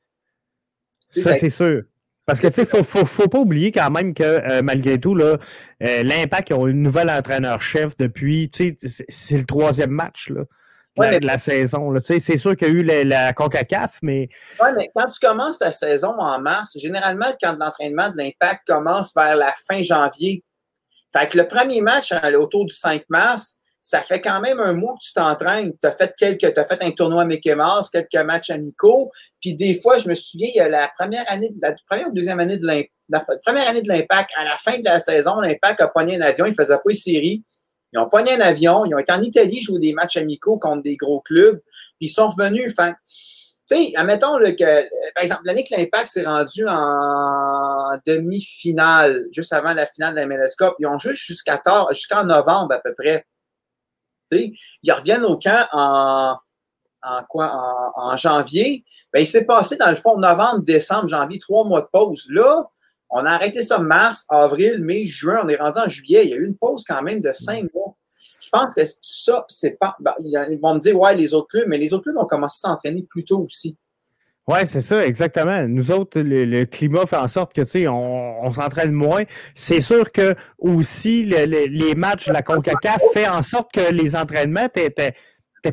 ça, 1.11 1.35
c'est 1.35 1.51
sûr. 1.51 1.83
Parce 2.25 2.39
que, 2.39 2.47
tu 2.47 2.53
sais, 2.55 2.67
il 2.73 2.77
ne 2.79 2.83
faut, 2.83 3.05
faut, 3.05 3.27
pas 3.27 3.39
oublier 3.39 3.71
quand 3.71 3.89
même 3.89 4.13
que, 4.13 4.23
euh, 4.23 4.61
malgré 4.63 4.99
tout, 4.99 5.15
là, 5.15 5.37
euh, 5.87 6.03
l'Impact, 6.03 6.49
ils 6.49 6.53
ont 6.53 6.67
une 6.67 6.83
nouvelle 6.83 7.09
entraîneur-chef 7.09 7.97
depuis, 7.97 8.49
tu 8.49 8.77
sais, 8.81 9.05
c'est 9.09 9.37
le 9.37 9.45
troisième 9.45 9.89
match, 9.89 10.29
là 10.29 10.43
de 10.99 11.25
la 11.25 11.37
saison. 11.37 11.93
C'est 12.01 12.37
sûr 12.37 12.55
qu'il 12.55 12.67
y 12.67 12.71
a 12.71 12.73
eu 12.73 12.83
la, 12.83 13.03
la 13.03 13.33
CONCACAF, 13.33 13.99
mais. 14.01 14.29
Oui, 14.61 14.69
mais 14.77 14.89
quand 14.95 15.07
tu 15.07 15.19
commences 15.19 15.59
ta 15.59 15.71
saison 15.71 16.15
en 16.19 16.39
mars, 16.39 16.77
généralement, 16.79 17.33
quand 17.41 17.55
l'entraînement 17.59 18.09
de 18.09 18.17
l'impact 18.17 18.61
commence 18.67 19.13
vers 19.15 19.35
la 19.35 19.53
fin 19.67 19.81
janvier. 19.83 20.43
Fait 21.11 21.27
que 21.27 21.37
le 21.37 21.47
premier 21.47 21.81
match 21.81 22.11
hein, 22.11 22.33
autour 22.35 22.65
du 22.65 22.73
5 22.73 23.03
mars, 23.09 23.59
ça 23.81 24.01
fait 24.01 24.21
quand 24.21 24.39
même 24.41 24.59
un 24.59 24.73
mois 24.73 24.93
que 24.93 25.05
tu 25.05 25.13
t'entraînes. 25.13 25.71
Tu 25.81 25.87
as 25.87 25.91
fait 25.91 26.13
quelques, 26.17 26.57
as 26.57 26.65
fait 26.65 26.83
un 26.83 26.91
tournoi 26.91 27.25
Mickey 27.25 27.55
Mouse, 27.55 27.89
quelques 27.89 28.23
matchs 28.23 28.51
amicaux. 28.51 29.11
Puis 29.41 29.55
des 29.55 29.79
fois, 29.81 29.97
je 29.97 30.07
me 30.07 30.13
souviens, 30.13 30.49
il 30.53 30.57
y 30.57 30.59
a 30.59 30.67
la 30.67 30.91
première 30.97 31.23
année, 31.27 31.51
la 31.61 31.73
première 31.89 32.09
ou 32.09 32.11
deuxième 32.11 32.39
année 32.39 32.57
de 32.57 32.65
l'impact, 32.65 32.91
la 33.09 33.25
première 33.43 33.67
année 33.67 33.81
de 33.81 33.87
l'impact, 33.87 34.29
à 34.37 34.43
la 34.43 34.57
fin 34.57 34.77
de 34.77 34.85
la 34.85 34.99
saison, 34.99 35.39
l'impact 35.39 35.81
a 35.81 35.87
pogné 35.87 36.17
un 36.17 36.21
avion, 36.21 36.45
il 36.45 36.53
faisait 36.53 36.75
pas 36.75 36.81
une 36.87 36.95
série. 36.95 37.43
Ils 37.93 37.99
ont 37.99 38.09
pogné 38.09 38.33
un 38.33 38.41
avion, 38.41 38.85
ils 38.85 38.93
ont 38.93 38.99
été 38.99 39.11
en 39.11 39.21
Italie 39.21 39.61
jouer 39.61 39.79
des 39.79 39.93
matchs 39.93 40.17
amicaux 40.17 40.57
contre 40.57 40.83
des 40.83 40.95
gros 40.95 41.21
clubs, 41.21 41.59
puis 41.97 42.07
ils 42.07 42.09
sont 42.09 42.29
revenus. 42.29 42.71
Enfin, 42.71 42.93
tu 43.69 43.75
sais, 43.75 43.91
admettons 43.95 44.37
que, 44.39 45.13
par 45.13 45.23
exemple, 45.23 45.41
l'année 45.45 45.63
que 45.63 45.75
l'Impact 45.75 46.07
s'est 46.07 46.23
rendu 46.23 46.67
en 46.67 47.99
demi-finale, 48.05 49.25
juste 49.31 49.53
avant 49.53 49.73
la 49.73 49.85
finale 49.85 50.15
de 50.15 50.19
la 50.19 50.25
MLS 50.25 50.55
ils 50.79 50.87
ont 50.87 50.97
joué 50.97 51.13
jusqu'à 51.13 51.61
jusqu'en 51.91 52.23
novembre 52.23 52.73
à 52.73 52.79
peu 52.79 52.93
près. 52.95 53.25
sais, 54.31 54.53
ils 54.83 54.91
reviennent 54.91 55.25
au 55.25 55.37
camp 55.37 55.67
en, 55.71 56.37
quoi? 57.27 57.93
En, 57.95 58.11
en 58.11 58.17
janvier. 58.17 58.85
Ben, 59.13 59.21
il 59.21 59.27
s'est 59.27 59.45
passé, 59.45 59.77
dans 59.77 59.89
le 59.89 59.95
fond, 59.95 60.17
novembre, 60.17 60.59
décembre, 60.59 61.07
janvier, 61.07 61.39
trois 61.39 61.63
mois 61.63 61.81
de 61.81 61.87
pause. 61.91 62.27
Là, 62.29 62.69
on 63.09 63.25
a 63.25 63.31
arrêté 63.31 63.63
ça 63.63 63.79
mars, 63.79 64.25
avril, 64.29 64.83
mai, 64.83 65.07
juin. 65.07 65.41
On 65.43 65.47
est 65.47 65.55
rendu 65.55 65.79
en 65.79 65.87
juillet. 65.87 66.25
Il 66.25 66.29
y 66.29 66.33
a 66.33 66.37
eu 66.37 66.45
une 66.45 66.57
pause 66.57 66.83
quand 66.87 67.01
même 67.01 67.21
de 67.21 67.31
cinq 67.31 67.73
mois. 67.73 67.78
Je 68.51 68.57
pense 68.59 68.73
que 68.73 68.81
ça, 68.83 69.45
c'est 69.47 69.77
pas. 69.77 69.95
Ben, 69.99 70.13
ils 70.19 70.59
vont 70.59 70.73
me 70.73 70.79
dire, 70.79 70.99
ouais, 70.99 71.15
les 71.15 71.35
autres 71.35 71.49
clubs, 71.49 71.67
mais 71.67 71.77
les 71.77 71.93
autres 71.93 72.05
clubs 72.05 72.17
ont 72.17 72.25
commencé 72.25 72.59
à 72.63 72.69
s'entraîner 72.69 73.05
plus 73.07 73.23
tôt 73.23 73.43
aussi. 73.43 73.77
Oui, 74.47 74.57
c'est 74.65 74.81
ça, 74.81 75.05
exactement. 75.05 75.67
Nous 75.67 75.91
autres, 75.91 76.19
le, 76.19 76.63
climat 76.65 77.05
fait 77.05 77.17
en 77.17 77.27
sorte 77.27 77.53
que, 77.53 77.61
tu 77.61 77.67
sais, 77.67 77.87
on, 77.87 78.51
s'entraîne 78.51 78.91
moins. 78.91 79.21
C'est 79.53 79.81
sûr 79.81 80.11
que 80.11 80.33
aussi, 80.57 81.21
les 81.21 81.93
matchs 81.95 82.27
de 82.27 82.33
la 82.33 82.41
CONCACAF 82.41 82.99
fait 83.13 83.27
en 83.27 83.43
sorte 83.43 83.71
que 83.71 83.93
les 83.93 84.15
entraînements 84.15 84.67
n'étaient 84.75 85.13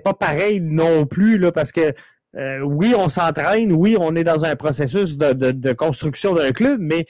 pas 0.05 0.13
pareils 0.13 0.61
non 0.61 1.07
plus, 1.07 1.39
là, 1.39 1.51
parce 1.53 1.73
que 1.73 1.95
euh, 2.37 2.61
oui, 2.61 2.95
on 2.95 3.09
s'entraîne, 3.09 3.73
oui, 3.73 3.97
on 3.99 4.15
est 4.15 4.25
dans 4.25 4.45
un 4.45 4.57
processus 4.57 5.17
de, 5.17 5.73
construction 5.73 6.35
d'un 6.35 6.53
club, 6.53 6.79
mais 6.81 7.07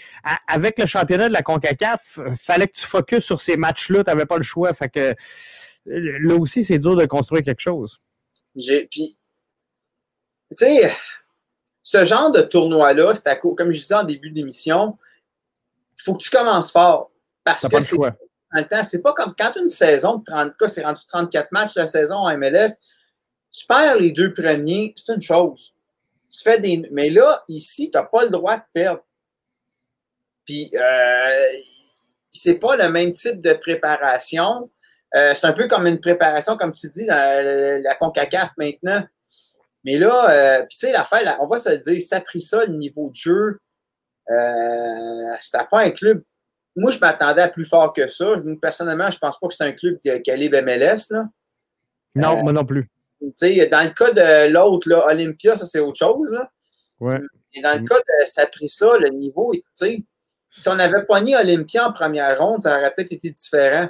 avec 0.46 0.78
le 0.78 0.86
championnat 0.86 1.28
de 1.28 1.32
la 1.32 1.42
CONCACAF, 1.42 2.20
il 2.28 2.36
fallait 2.36 2.68
que 2.68 2.76
tu 2.76 2.86
focuses 2.86 3.24
sur 3.24 3.40
ces 3.40 3.56
matchs-là, 3.56 4.04
tu 4.04 4.10
n'avais 4.10 4.26
pas 4.26 4.36
le 4.36 4.44
choix. 4.44 4.72
Fait 4.72 4.88
que 4.88 5.14
là 5.86 6.34
aussi, 6.36 6.62
c'est 6.62 6.78
dur 6.78 6.94
de 6.94 7.06
construire 7.06 7.42
quelque 7.42 7.60
chose. 7.60 7.98
J'ai, 8.54 8.86
puis, 8.86 9.18
tu 10.50 10.56
sais, 10.58 10.92
ce 11.82 12.04
genre 12.04 12.30
de 12.30 12.42
tournoi-là, 12.42 13.14
c'est 13.14 13.28
à 13.28 13.34
comme 13.34 13.72
je 13.72 13.80
disais 13.80 13.94
en 13.94 14.04
début 14.04 14.30
d'émission, 14.30 14.96
il 15.98 16.02
faut 16.02 16.14
que 16.14 16.22
tu 16.22 16.30
commences 16.30 16.70
fort. 16.70 17.10
Parce 17.42 17.66
que 17.66 17.80
c'est, 17.80 17.96
c'est 18.84 19.02
pas 19.02 19.12
comme 19.12 19.34
quand 19.36 19.54
une 19.56 19.68
saison 19.68 20.16
de 20.16 20.24
30, 20.24 20.52
c'est 20.68 20.84
rendu 20.84 21.02
34 21.06 21.52
matchs 21.52 21.74
la 21.74 21.86
saison 21.86 22.16
en 22.16 22.38
MLS, 22.38 22.78
tu 23.56 23.66
perds 23.66 23.96
les 23.96 24.12
deux 24.12 24.34
premiers, 24.34 24.92
c'est 24.96 25.14
une 25.14 25.22
chose. 25.22 25.74
Tu 26.30 26.42
fais 26.42 26.60
des. 26.60 26.86
Mais 26.92 27.08
là, 27.08 27.42
ici, 27.48 27.90
tu 27.90 27.96
n'as 27.96 28.04
pas 28.04 28.24
le 28.24 28.30
droit 28.30 28.58
de 28.58 28.62
perdre. 28.74 29.02
Puis, 30.44 30.70
euh, 30.74 31.30
c'est 32.30 32.56
pas 32.56 32.76
le 32.76 32.90
même 32.90 33.12
type 33.12 33.40
de 33.40 33.54
préparation. 33.54 34.70
Euh, 35.14 35.32
c'est 35.34 35.46
un 35.46 35.54
peu 35.54 35.68
comme 35.68 35.86
une 35.86 36.00
préparation, 36.00 36.58
comme 36.58 36.72
tu 36.72 36.90
dis, 36.90 37.06
dans 37.06 37.82
la, 37.82 37.94
CONCACAF 37.94 38.50
maintenant. 38.58 39.02
Mais 39.84 39.96
là, 39.96 40.30
euh, 40.30 40.58
puis 40.68 40.76
tu 40.76 40.86
sais, 40.86 40.92
l'affaire, 40.92 41.38
on 41.40 41.46
va 41.46 41.58
se 41.58 41.70
le 41.70 41.78
dire, 41.78 42.02
ça 42.02 42.16
a 42.16 42.20
pris 42.20 42.42
ça, 42.42 42.66
le 42.66 42.74
niveau 42.74 43.08
de 43.08 43.14
jeu. 43.14 43.58
Euh, 44.30 45.34
c'était 45.40 45.64
pas 45.70 45.80
un 45.80 45.90
club. 45.90 46.22
Moi, 46.74 46.90
je 46.90 46.98
m'attendais 46.98 47.40
à 47.40 47.48
plus 47.48 47.64
fort 47.64 47.94
que 47.94 48.06
ça. 48.06 48.34
Personnellement, 48.60 49.10
je 49.10 49.18
pense 49.18 49.40
pas 49.40 49.48
que 49.48 49.54
c'est 49.54 49.64
un 49.64 49.72
club 49.72 49.98
calibre 50.22 50.60
MLS. 50.60 51.10
Là. 51.10 51.24
Non, 52.14 52.42
moi 52.42 52.52
non 52.52 52.64
plus 52.64 52.90
dans 53.20 53.82
le 53.82 53.94
cas 53.94 54.12
de 54.12 54.52
l'autre, 54.52 54.92
Olympia, 55.06 55.56
ça 55.56 55.66
c'est 55.66 55.80
autre 55.80 55.98
chose. 55.98 56.28
Là. 56.30 56.50
Ouais. 57.00 57.20
Et 57.54 57.60
dans 57.60 57.78
le 57.78 57.86
cas 57.86 57.96
de 57.96 58.26
Saprissa, 58.26 58.98
le 58.98 59.08
niveau, 59.08 59.52
si 59.74 60.68
on 60.68 60.78
avait 60.78 61.04
pogné 61.04 61.36
Olympia 61.36 61.88
en 61.88 61.92
première 61.92 62.38
ronde, 62.38 62.62
ça 62.62 62.78
aurait 62.78 62.92
peut-être 62.94 63.12
été 63.12 63.30
différent. 63.30 63.88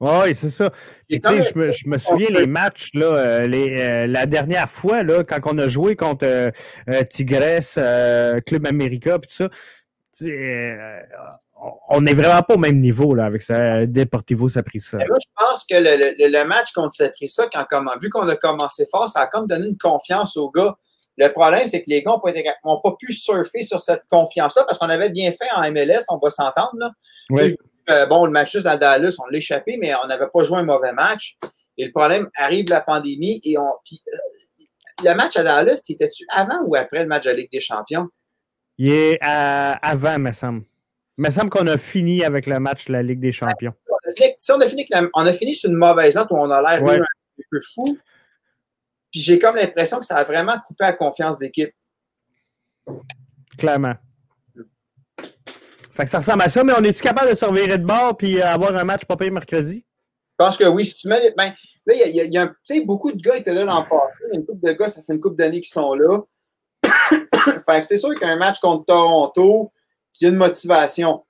Oui, 0.00 0.32
c'est 0.32 0.50
ça. 0.50 0.70
je, 1.10 1.58
me, 1.58 1.72
je 1.72 1.88
me 1.88 1.98
souviens 1.98 2.28
les 2.30 2.46
matchs, 2.46 2.90
là, 2.94 3.06
euh, 3.06 3.46
les, 3.48 3.76
euh, 3.80 4.06
la 4.06 4.26
dernière 4.26 4.70
fois, 4.70 5.02
là, 5.02 5.24
quand 5.24 5.40
on 5.46 5.58
a 5.58 5.68
joué 5.68 5.96
contre 5.96 6.24
euh, 6.24 6.50
Tigres, 7.10 8.40
Club 8.46 8.66
América, 8.68 9.18
tout 9.18 9.28
ça, 9.28 9.48
on 11.90 12.00
n'est 12.00 12.14
vraiment 12.14 12.42
pas 12.42 12.54
au 12.54 12.58
même 12.58 12.78
niveau 12.78 13.14
là, 13.14 13.26
avec 13.26 13.42
ça. 13.42 13.86
Deportivo 13.86 14.48
ça 14.48 14.62
pris 14.62 14.80
ça. 14.80 14.98
je 14.98 15.28
pense 15.36 15.64
que 15.68 15.76
le, 15.76 16.44
match 16.44 16.72
contre 16.72 16.94
ça, 16.94 17.48
quand, 17.52 17.64
comme, 17.68 17.90
vu 18.00 18.08
qu'on 18.08 18.28
a 18.28 18.36
commencé 18.36 18.86
fort, 18.90 19.08
ça 19.08 19.20
a 19.20 19.26
comme 19.26 19.46
donné 19.46 19.66
une 19.66 19.78
confiance 19.78 20.36
aux 20.36 20.50
gars. 20.50 20.76
Le 21.16 21.28
problème, 21.32 21.66
c'est 21.66 21.82
que 21.82 21.90
les 21.90 22.02
gars 22.02 22.12
n'ont 22.64 22.80
pas, 22.80 22.96
pu 22.98 23.12
surfer 23.12 23.62
sur 23.62 23.80
cette 23.80 24.02
confiance-là 24.08 24.64
parce 24.64 24.78
qu'on 24.78 24.88
avait 24.88 25.10
bien 25.10 25.32
fait 25.32 25.48
en 25.54 25.68
MLS, 25.72 26.04
on 26.10 26.18
va 26.18 26.30
s'entendre. 26.30 26.92
Euh, 27.90 28.06
bon, 28.06 28.26
le 28.26 28.30
match 28.30 28.52
juste 28.52 28.66
dans 28.66 28.76
Dallas, 28.76 29.16
on 29.18 29.26
l'a 29.30 29.38
échappé, 29.38 29.78
mais 29.80 29.94
on 30.02 30.06
n'avait 30.06 30.28
pas 30.32 30.44
joué 30.44 30.58
un 30.58 30.62
mauvais 30.62 30.92
match. 30.92 31.38
Et 31.76 31.86
le 31.86 31.90
problème, 31.90 32.28
arrive 32.36 32.66
la 32.68 32.80
pandémie 32.80 33.40
et 33.44 33.58
on. 33.58 33.62
Euh, 33.62 34.16
le 35.04 35.14
match 35.14 35.36
à 35.36 35.44
Dallas, 35.44 35.80
c'était-tu 35.84 36.24
avant 36.28 36.60
ou 36.66 36.74
après 36.74 37.00
le 37.00 37.06
match 37.06 37.24
de 37.24 37.30
la 37.30 37.36
Ligue 37.36 37.52
des 37.52 37.60
Champions? 37.60 38.08
Il 38.78 38.92
est 38.92 39.18
euh, 39.22 39.74
avant, 39.82 40.18
me 40.18 40.32
semble. 40.32 40.64
Me 41.16 41.30
semble 41.30 41.50
qu'on 41.50 41.66
a 41.66 41.76
fini 41.76 42.24
avec 42.24 42.46
le 42.46 42.60
match 42.60 42.86
de 42.86 42.92
la 42.92 43.02
Ligue 43.02 43.18
des 43.18 43.32
Champions. 43.32 43.74
si 44.36 44.52
on 44.52 44.60
a 44.60 44.66
fini, 44.66 44.86
on 45.14 45.26
a 45.26 45.32
fini 45.32 45.54
sur 45.54 45.68
une 45.68 45.76
mauvaise 45.76 46.14
note 46.14 46.28
où 46.30 46.36
on 46.36 46.48
a 46.50 46.62
l'air 46.62 46.88
un 46.88 46.96
peu 47.50 47.60
fou. 47.74 47.98
Puis 49.10 49.20
j'ai 49.20 49.38
comme 49.38 49.56
l'impression 49.56 49.98
que 49.98 50.04
ça 50.04 50.16
a 50.16 50.24
vraiment 50.24 50.56
coupé 50.64 50.84
la 50.84 50.92
confiance 50.92 51.38
d'équipe. 51.38 51.72
Clairement. 53.58 53.94
Fait 55.94 56.04
que 56.04 56.10
ça 56.10 56.18
ressemble 56.18 56.42
à 56.42 56.48
ça, 56.48 56.62
mais 56.62 56.74
on 56.78 56.84
est-tu 56.84 57.02
capable 57.02 57.32
de 57.32 57.36
surveiller 57.36 57.76
de 57.76 57.84
bord 57.84 58.16
puis 58.16 58.40
avoir 58.40 58.76
un 58.76 58.84
match 58.84 59.04
pas 59.04 59.16
payé 59.16 59.32
mercredi? 59.32 59.84
Je 60.38 60.44
pense 60.44 60.56
que 60.56 60.64
oui. 60.64 60.84
Si 60.84 60.94
tu 60.94 61.08
mets. 61.08 61.34
Ben, 61.36 61.52
là, 61.86 61.94
il 61.94 62.14
y 62.14 62.20
a, 62.20 62.24
y 62.24 62.38
a, 62.38 62.84
beaucoup 62.84 63.10
de 63.10 63.20
gars 63.20 63.36
étaient 63.36 63.52
là 63.52 63.64
l'an 63.64 63.82
passé. 63.82 64.22
Une 64.32 64.46
couple 64.46 64.64
de 64.64 64.72
gars, 64.72 64.86
ça 64.86 65.02
fait 65.02 65.12
une 65.12 65.18
couple 65.18 65.34
d'années 65.34 65.60
qu'ils 65.60 65.72
sont 65.72 65.94
là. 65.94 66.20
c'est 67.82 67.96
sûr 67.96 68.14
qu'un 68.18 68.36
match 68.36 68.58
contre 68.60 68.86
Toronto, 68.86 69.72
a 70.22 70.26
une 70.26 70.36
motivation. 70.36 71.24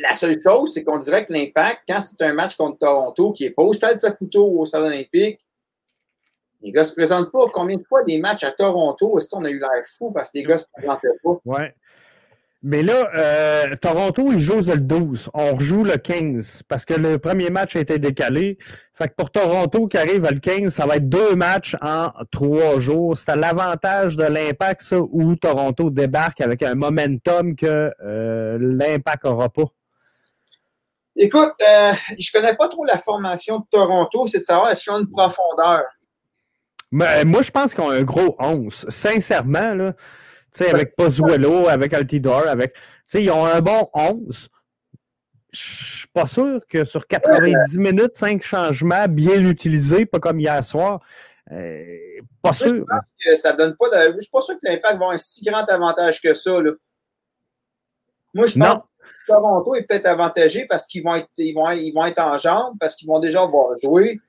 La 0.00 0.12
seule 0.12 0.40
chose, 0.42 0.74
c'est 0.74 0.84
qu'on 0.84 0.98
dirait 0.98 1.24
que 1.24 1.32
l'impact, 1.32 1.82
quand 1.88 2.00
c'est 2.00 2.20
un 2.22 2.34
match 2.34 2.56
contre 2.56 2.78
Toronto 2.78 3.32
qui 3.32 3.44
n'est 3.44 3.50
pas 3.50 3.62
au 3.62 3.72
stade 3.72 3.98
Saputo 3.98 4.46
ou 4.46 4.60
au 4.60 4.64
stade 4.66 4.82
olympique, 4.82 5.40
les 6.60 6.72
gars 6.72 6.84
se 6.84 6.92
présentent 6.92 7.30
pas. 7.30 7.46
Combien 7.52 7.76
de 7.76 7.84
fois 7.84 8.02
des 8.02 8.18
matchs 8.18 8.44
à 8.44 8.50
Toronto, 8.50 9.18
est-ce 9.18 9.28
qu'on 9.28 9.44
a 9.44 9.50
eu 9.50 9.58
l'air 9.58 9.70
fou 9.98 10.10
parce 10.10 10.30
que 10.30 10.38
les 10.38 10.44
gars 10.44 10.58
se 10.58 10.66
présentaient 10.72 11.08
pas? 11.22 11.40
Ouais. 11.44 11.74
Mais 12.68 12.82
là, 12.82 13.08
euh, 13.16 13.76
Toronto, 13.80 14.32
ils 14.32 14.40
jouent 14.40 14.60
le 14.60 14.78
12. 14.78 15.30
On 15.34 15.54
rejoue 15.54 15.84
le 15.84 15.98
15 15.98 16.64
parce 16.68 16.84
que 16.84 16.94
le 16.94 17.16
premier 17.16 17.48
match 17.48 17.76
a 17.76 17.78
été 17.78 18.00
décalé. 18.00 18.58
Fait 18.92 19.06
que 19.06 19.14
pour 19.16 19.30
Toronto 19.30 19.86
qui 19.86 19.96
arrive 19.96 20.28
le 20.28 20.40
15, 20.40 20.74
ça 20.74 20.84
va 20.84 20.96
être 20.96 21.08
deux 21.08 21.36
matchs 21.36 21.76
en 21.80 22.08
trois 22.32 22.80
jours. 22.80 23.16
C'est 23.16 23.36
l'avantage 23.36 24.16
de 24.16 24.24
l'impact, 24.24 24.82
ça, 24.82 24.96
où 24.98 25.36
Toronto 25.36 25.90
débarque 25.90 26.40
avec 26.40 26.64
un 26.64 26.74
momentum 26.74 27.54
que 27.54 27.92
euh, 28.04 28.58
l'impact 28.60 29.26
n'aura 29.26 29.48
pas. 29.48 29.66
Écoute, 31.14 31.52
euh, 31.62 31.92
je 32.18 32.32
connais 32.32 32.56
pas 32.56 32.66
trop 32.66 32.84
la 32.84 32.98
formation 32.98 33.60
de 33.60 33.64
Toronto. 33.70 34.26
C'est 34.26 34.40
de 34.40 34.44
savoir 34.44 34.70
est-ce 34.70 34.82
qu'ils 34.82 34.92
ont 34.92 34.98
une 34.98 35.10
profondeur. 35.10 35.84
Mais, 36.90 37.24
moi, 37.24 37.42
je 37.42 37.52
pense 37.52 37.74
qu'ils 37.74 37.84
ont 37.84 37.90
un 37.90 38.02
gros 38.02 38.34
11. 38.40 38.86
Sincèrement, 38.88 39.72
là 39.72 39.92
sais, 40.64 40.70
avec 40.70 40.96
Pozuelo, 40.96 41.68
avec 41.68 41.92
Altidor, 41.94 42.46
avec. 42.48 42.74
Tu 42.74 42.80
sais, 43.04 43.22
ils 43.22 43.30
ont 43.30 43.44
un 43.44 43.60
bon 43.60 43.88
11. 43.94 44.48
Je 45.52 45.60
suis 45.60 46.08
pas 46.08 46.26
sûr 46.26 46.60
que 46.68 46.84
sur 46.84 47.06
90 47.06 47.78
minutes, 47.78 48.14
5 48.14 48.42
changements 48.42 49.06
bien 49.08 49.44
utilisés, 49.44 50.04
pas 50.04 50.18
comme 50.18 50.40
hier 50.40 50.62
soir. 50.62 51.00
Euh, 51.52 51.84
pas 52.42 52.52
sûr. 52.52 52.68
Je 52.68 52.80
pense 52.80 53.10
que 53.24 53.36
ça 53.36 53.52
donne 53.52 53.76
pas 53.76 53.88
de... 53.88 54.14
Je 54.16 54.20
suis 54.22 54.30
pas 54.30 54.40
sûr 54.40 54.54
que 54.56 54.66
l'impact 54.66 54.84
va 54.84 54.90
avoir 54.94 55.10
un 55.12 55.16
si 55.16 55.44
grand 55.44 55.64
avantage 55.64 56.20
que 56.20 56.34
ça. 56.34 56.60
Là. 56.60 56.72
Moi, 58.34 58.46
je 58.46 58.58
pense 58.58 58.82
que 58.82 59.26
Toronto 59.26 59.74
est 59.76 59.84
peut-être 59.84 60.06
avantagé 60.06 60.66
parce 60.66 60.86
qu'ils 60.86 61.02
vont 61.02 61.14
être, 61.14 61.28
ils 61.38 61.54
vont, 61.54 61.70
ils 61.70 61.92
vont 61.92 62.04
être 62.04 62.20
en 62.20 62.36
jambes, 62.36 62.76
parce 62.78 62.96
qu'ils 62.96 63.08
vont 63.08 63.20
déjà 63.20 63.42
avoir 63.42 63.78
joué. 63.82 64.20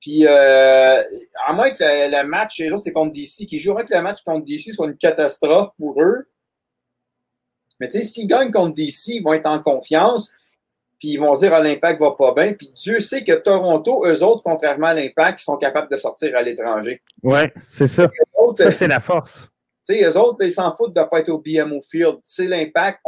Puis, 0.00 0.26
euh, 0.26 1.02
à 1.46 1.52
moins 1.52 1.70
que 1.70 1.82
le, 1.82 2.26
match 2.26 2.56
chez 2.56 2.68
eux, 2.68 2.76
c'est 2.78 2.92
contre 2.92 3.12
DC, 3.12 3.46
qui 3.46 3.58
joueraient 3.58 3.84
que 3.84 3.94
le 3.94 4.02
match 4.02 4.22
contre 4.22 4.44
DC 4.44 4.72
soit 4.72 4.86
une 4.86 4.96
catastrophe 4.96 5.72
pour 5.78 6.00
eux. 6.02 6.28
Mais 7.80 7.88
tu 7.88 7.98
sais, 7.98 8.04
s'ils 8.04 8.26
gagnent 8.26 8.50
contre 8.50 8.74
DC, 8.74 9.08
ils 9.08 9.22
vont 9.22 9.34
être 9.34 9.46
en 9.46 9.58
confiance. 9.58 10.32
Puis 10.98 11.08
ils 11.10 11.18
vont 11.18 11.34
dire 11.34 11.52
à 11.52 11.58
ah, 11.58 11.62
l'Impact 11.62 12.00
va 12.00 12.12
pas 12.12 12.32
bien. 12.32 12.54
Puis 12.54 12.72
Dieu 12.74 13.00
sait 13.00 13.22
que 13.22 13.32
Toronto, 13.32 14.06
eux 14.06 14.22
autres, 14.22 14.42
contrairement 14.42 14.88
à 14.88 14.94
l'Impact, 14.94 15.40
ils 15.40 15.44
sont 15.44 15.58
capables 15.58 15.90
de 15.90 15.96
sortir 15.96 16.34
à 16.36 16.42
l'étranger. 16.42 17.02
Oui, 17.22 17.40
c'est 17.70 17.86
ça. 17.86 18.08
ça, 18.56 18.70
c'est 18.70 18.88
la 18.88 19.00
force. 19.00 19.48
Tu 19.86 19.94
sais, 19.94 20.04
eux 20.04 20.18
autres, 20.18 20.42
ils 20.42 20.52
s'en 20.52 20.74
foutent 20.74 20.94
de 20.94 21.00
ne 21.00 21.04
pas 21.04 21.20
être 21.20 21.28
au 21.28 21.38
BMO 21.38 21.80
Field. 21.82 22.18
C'est 22.22 22.46
l'Impact. 22.46 23.00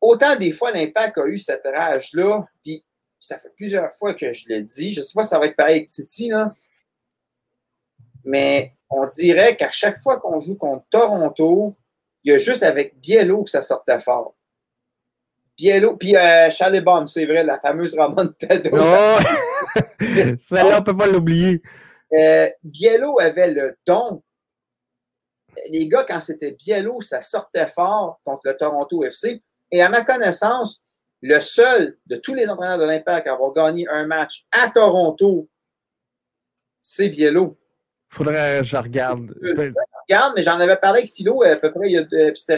Autant 0.00 0.36
des 0.36 0.52
fois, 0.52 0.72
l'Impact 0.72 1.18
a 1.18 1.26
eu 1.26 1.38
cette 1.38 1.64
rage-là. 1.64 2.46
Puis 2.62 2.84
ça 3.20 3.38
fait 3.38 3.52
plusieurs 3.56 3.92
fois 3.92 4.14
que 4.14 4.32
je 4.32 4.44
le 4.48 4.62
dis. 4.62 4.92
Je 4.92 5.00
ne 5.00 5.04
sais 5.04 5.12
pas 5.14 5.22
si 5.22 5.30
ça 5.30 5.38
va 5.38 5.46
être 5.46 5.56
pareil 5.56 5.76
avec 5.76 5.88
Titi, 5.88 6.28
là. 6.28 6.54
Mais 8.24 8.74
on 8.90 9.06
dirait 9.06 9.56
qu'à 9.56 9.70
chaque 9.70 9.98
fois 9.98 10.18
qu'on 10.18 10.40
joue 10.40 10.56
contre 10.56 10.84
Toronto, 10.90 11.76
il 12.24 12.32
y 12.32 12.34
a 12.34 12.38
juste 12.38 12.62
avec 12.62 12.98
Biello 13.00 13.44
que 13.44 13.50
ça 13.50 13.62
sortait 13.62 14.00
fort. 14.00 14.34
Biello, 15.56 15.96
puis 15.96 16.16
euh, 16.16 16.50
c'est 16.50 17.24
vrai, 17.24 17.42
la 17.44 17.58
fameuse 17.58 17.96
Ramon 17.96 18.28
Tado. 18.38 18.70
Oh! 18.72 19.18
Celle-là, 20.38 20.76
on 20.76 20.80
ne 20.80 20.84
peut 20.84 20.96
pas 20.96 21.06
l'oublier. 21.06 21.62
Euh, 22.12 22.48
Biello 22.62 23.18
avait 23.20 23.50
le 23.50 23.78
don. 23.86 24.22
Les 25.70 25.88
gars, 25.88 26.04
quand 26.04 26.20
c'était 26.20 26.50
Biello, 26.50 27.00
ça 27.00 27.22
sortait 27.22 27.66
fort 27.66 28.20
contre 28.24 28.42
le 28.44 28.56
Toronto 28.56 29.04
FC. 29.04 29.42
Et 29.70 29.82
à 29.82 29.88
ma 29.88 30.02
connaissance, 30.02 30.82
le 31.22 31.40
seul 31.40 31.96
de 32.06 32.16
tous 32.16 32.34
les 32.34 32.48
entraîneurs 32.48 32.78
de 32.78 32.84
l'Impact 32.84 33.26
à 33.26 33.32
avoir 33.32 33.52
gagné 33.52 33.86
un 33.88 34.06
match 34.06 34.44
à 34.50 34.68
Toronto, 34.68 35.48
c'est 36.80 37.08
Biello. 37.08 37.58
Faudrait 38.08 38.60
que 38.60 38.66
je 38.66 38.76
regarde. 38.76 39.34
Je, 39.42 39.72
regarde, 40.08 40.32
mais 40.36 40.42
j'en 40.42 40.58
avais 40.58 40.76
parlé 40.76 41.00
avec 41.00 41.12
Philo 41.12 41.42
à 41.42 41.56
peu 41.56 41.72
près, 41.72 41.88
il 41.88 41.92
y 41.92 41.98
a, 41.98 42.06
euh, 42.12 42.32
c'était 42.34 42.56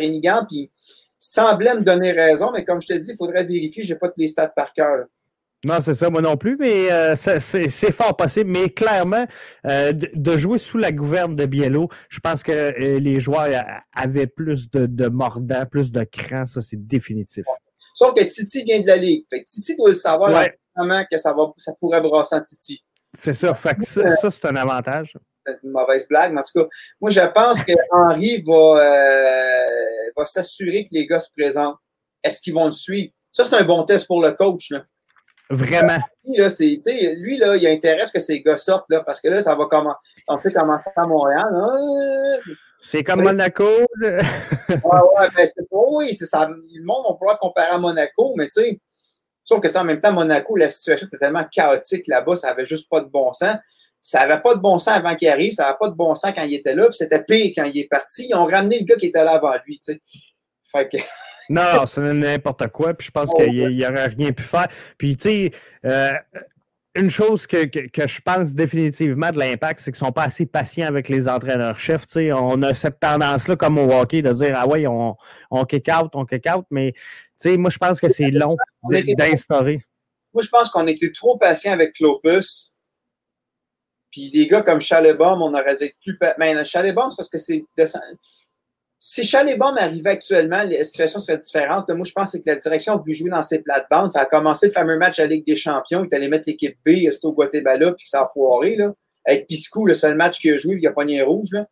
puis 0.49 0.71
semblait 1.19 1.75
me 1.75 1.83
donner 1.83 2.13
raison, 2.13 2.53
mais 2.53 2.65
comme 2.65 2.81
je 2.81 2.89
te 2.89 2.93
dis, 2.95 3.11
il 3.11 3.17
faudrait 3.17 3.45
vérifier, 3.45 3.83
je 3.83 3.93
n'ai 3.93 3.99
pas 3.99 4.09
tous 4.09 4.21
les 4.21 4.29
stats 4.29 4.49
par 4.49 4.73
cœur. 4.73 5.07
Non, 5.65 5.81
c'est 5.81 5.95
ça, 5.95 6.09
moi 6.09 6.21
non 6.21 6.37
plus, 6.37 6.57
mais 6.57 6.93
euh, 6.93 7.17
c'est 7.17 7.93
fort 7.93 8.17
possible. 8.17 8.51
Mais 8.51 8.69
clairement, 8.69 9.27
euh, 9.69 9.93
de, 9.93 10.39
jouer 10.39 10.59
sous 10.59 10.79
la 10.79 10.93
gouverne 10.93 11.35
de 11.35 11.47
Biello, 11.47 11.89
je 12.09 12.21
pense 12.21 12.45
que 12.45 12.53
euh, 12.53 13.01
les 13.01 13.21
joueurs 13.21 13.49
avaient 13.93 14.29
plus 14.29 14.71
de, 14.71 14.87
de 14.87 15.09
mordant, 15.09 15.67
plus 15.67 15.91
de 15.91 16.05
cran, 16.05 16.47
ça 16.47 16.61
c'est 16.61 16.87
définitif. 16.87 17.45
Sauf 17.99 18.15
que 18.15 18.23
Titi 18.23 18.63
vient 18.63 18.79
de 18.79 18.87
la 18.87 18.95
Ligue. 18.95 19.25
Fait 19.29 19.43
Titi 19.43 19.75
doit 19.75 19.89
le 19.89 19.95
savoir 19.95 20.31
vraiment 20.31 21.05
que 21.11 21.19
ça, 21.19 21.33
va, 21.33 21.53
ça 21.57 21.73
pourrait 21.81 22.01
brasser 22.01 22.37
en 22.37 22.41
Titi. 22.41 22.85
C'est 23.13 23.33
ça, 23.33 23.53
fait 23.57 23.75
que 23.75 23.85
ça, 23.85 24.31
c'est 24.31 24.45
un 24.45 24.55
avantage. 24.55 25.17
C'est 25.45 25.59
une 25.65 25.73
mauvaise 25.73 26.07
blague, 26.07 26.33
mais 26.33 26.41
en 26.41 26.45
tout 26.45 26.63
cas, 26.63 26.69
moi 27.01 27.11
je 27.11 27.21
pense 27.33 27.61
que 27.65 27.73
Henry 27.91 28.41
va, 28.47 28.87
va 30.17 30.27
s'assurer 30.27 30.85
que 30.85 30.91
les 30.93 31.09
gars 31.09 31.19
se 31.19 31.31
présentent. 31.37 31.79
Est-ce 32.23 32.41
qu'ils 32.41 32.55
vont 32.55 32.67
le 32.67 32.73
suivre? 32.73 33.11
Ça, 33.33 33.45
c'est 33.45 33.57
un 33.57 33.65
bon 33.65 33.83
test 33.83 34.07
pour 34.07 34.23
le 34.23 34.31
coach. 34.31 34.71
Là. 34.71 34.85
Vraiment. 35.51 35.99
Lui, 36.25 36.37
là, 36.37 36.49
lui, 37.17 37.37
là, 37.37 37.57
il 37.57 37.67
intéresse 37.67 38.13
que 38.13 38.21
ces 38.21 38.43
gars 38.43 38.57
sortent, 38.57 38.87
là, 38.91 39.03
parce 39.03 39.21
que 39.21 39.27
là, 39.27 39.41
ça 39.41 39.57
va 39.57 39.67
comment, 39.69 39.97
on 40.29 40.39
fait 40.39 40.53
commencer 40.53 40.91
à 40.95 41.05
Montréal. 41.05 41.49
C'est 42.81 43.03
comme 43.03 43.23
Monaco. 43.23 43.65
ouais, 44.01 44.11
ouais, 44.11 45.29
ben, 45.35 45.47
c'est 45.47 45.67
oui, 45.71 46.15
c'est 46.15 46.27
ça. 46.27 46.47
Le 46.47 46.85
monde 46.85 47.05
va 47.09 47.15
pouvoir 47.15 47.39
comparer 47.39 47.71
à 47.71 47.79
Monaco, 47.79 48.35
mais 48.37 48.47
tu 48.47 48.63
sais, 48.63 48.81
sauf 49.45 49.61
que 49.61 49.79
en 49.79 49.85
même 49.85 50.01
temps, 50.01 50.13
Monaco, 50.13 50.57
la 50.57 50.69
situation 50.69 51.07
était 51.07 51.19
tellement 51.19 51.45
chaotique 51.51 52.07
là-bas, 52.07 52.37
ça 52.37 52.49
n'avait 52.49 52.67
juste 52.67 52.89
pas 52.89 53.01
de 53.01 53.09
bon 53.09 53.33
sens. 53.33 53.57
Ça 54.01 54.21
n'avait 54.21 54.41
pas 54.41 54.55
de 54.55 54.61
bon 54.61 54.79
sens 54.79 54.95
avant 54.95 55.15
qu'il 55.17 55.29
arrive, 55.29 55.53
ça 55.53 55.65
n'avait 55.65 55.77
pas 55.81 55.89
de 55.89 55.95
bon 55.95 56.15
sens 56.15 56.33
quand 56.35 56.43
il 56.43 56.55
était 56.55 56.75
là, 56.75 56.85
puis 56.85 56.97
c'était 56.97 57.23
pire 57.23 57.53
quand 57.55 57.65
il 57.65 57.79
est 57.79 57.89
parti. 57.89 58.29
Ils 58.29 58.35
ont 58.35 58.47
ramené 58.47 58.79
le 58.79 58.85
gars 58.85 58.97
qui 58.97 59.07
était 59.07 59.25
là 59.25 59.33
avant 59.33 59.55
lui, 59.67 59.81
tu 59.81 59.93
sais. 59.93 60.01
Fait 60.71 60.89
que. 60.89 60.99
Non, 61.49 61.87
c'est 61.87 62.01
n'importe 62.01 62.69
quoi. 62.69 62.95
Puis 62.95 63.07
je 63.07 63.11
pense 63.11 63.31
qu'il 63.39 63.77
n'y 63.77 63.87
aurait 63.87 64.07
rien 64.07 64.33
pu 64.33 64.43
faire. 64.43 64.69
Puis, 64.97 65.17
tu 65.17 65.29
sais, 65.29 65.51
euh, 65.87 66.13
une 66.99 67.11
chose 67.11 67.47
que, 67.47 67.69
je 67.73 68.21
pense 68.21 68.55
définitivement 68.55 69.31
de 69.31 69.39
l'impact, 69.39 69.81
c'est 69.81 69.93
qu'ils 69.93 70.03
ne 70.03 70.07
sont 70.07 70.13
pas 70.13 70.25
assez 70.25 70.47
patients 70.47 70.87
avec 70.87 71.09
les 71.09 71.29
entraîneurs-chefs. 71.29 72.05
On 72.35 72.63
a 72.63 72.75
cette 72.75 72.99
tendance-là, 72.99 73.57
comme 73.57 73.79
au 73.79 73.93
hockey, 73.93 74.21
de 74.21 74.33
dire 74.33 74.53
Ah 74.57 74.67
ouais, 74.67 74.87
on, 74.87 75.17
on 75.51 75.65
kick 75.65 75.89
out, 75.89 76.11
on 76.15 76.25
kick 76.25 76.45
out. 76.53 76.65
Mais 76.71 76.93
moi, 77.57 77.71
je 77.71 77.79
pense 77.79 78.01
que 78.01 78.09
c'est 78.09 78.31
long 78.31 78.57
d'instaurer. 79.17 79.81
Moi, 80.35 80.43
je 80.43 80.49
pense 80.49 80.71
qu'on 80.71 80.87
était 80.87 81.13
trop 81.13 81.39
patient 81.39 81.73
avec 81.73 81.95
Clopus. 81.95 82.75
Puis 84.11 84.31
des 84.31 84.47
gars 84.47 84.63
comme 84.63 84.81
Chalebom, 84.81 85.41
on 85.43 85.53
aurait 85.55 85.77
dû 85.77 85.85
être 85.85 85.97
plus. 86.03 86.19
Mais 86.39 86.65
Chalebom, 86.65 87.11
c'est 87.11 87.17
parce 87.17 87.29
que 87.29 87.39
c'est 87.39 87.65
si 89.01 89.25
Chalébom 89.25 89.77
arrivait 89.77 90.11
actuellement, 90.11 90.63
la 90.65 90.83
situation 90.83 91.21
serait 91.21 91.39
différente. 91.39 91.89
Moi, 91.91 92.05
je 92.05 92.13
pense 92.13 92.33
que 92.33 92.39
la 92.45 92.57
direction 92.57 92.95
a 92.95 92.97
voulu 92.97 93.15
jouer 93.15 93.31
dans 93.31 93.43
ses 93.43 93.61
plates-bandes. 93.61 94.11
Ça 94.11 94.23
a 94.23 94.27
commencé 94.27 94.67
le 94.67 94.73
fameux 94.73 94.99
match 94.99 95.21
à 95.21 95.23
la 95.23 95.29
Ligue 95.29 95.47
des 95.47 95.55
Champions. 95.55 96.05
Il 96.05 96.13
est 96.13 96.17
allé 96.17 96.29
mettre 96.29 96.49
l'équipe 96.49 96.77
B 96.85 97.09
au 97.23 97.33
Guatemala, 97.33 97.93
puis 97.93 98.09
ça 98.09 98.23
a 98.23 98.29
foiré. 98.33 98.75
Là. 98.75 98.93
Avec 99.25 99.47
Piscou, 99.47 99.87
le 99.87 99.95
seul 99.95 100.17
match 100.17 100.41
qu'il 100.41 100.53
a 100.53 100.57
joué, 100.57 100.79
il 100.81 100.87
a 100.87 100.93
pogné 100.93 101.23
rouge. 101.23 101.51
Là. 101.53 101.67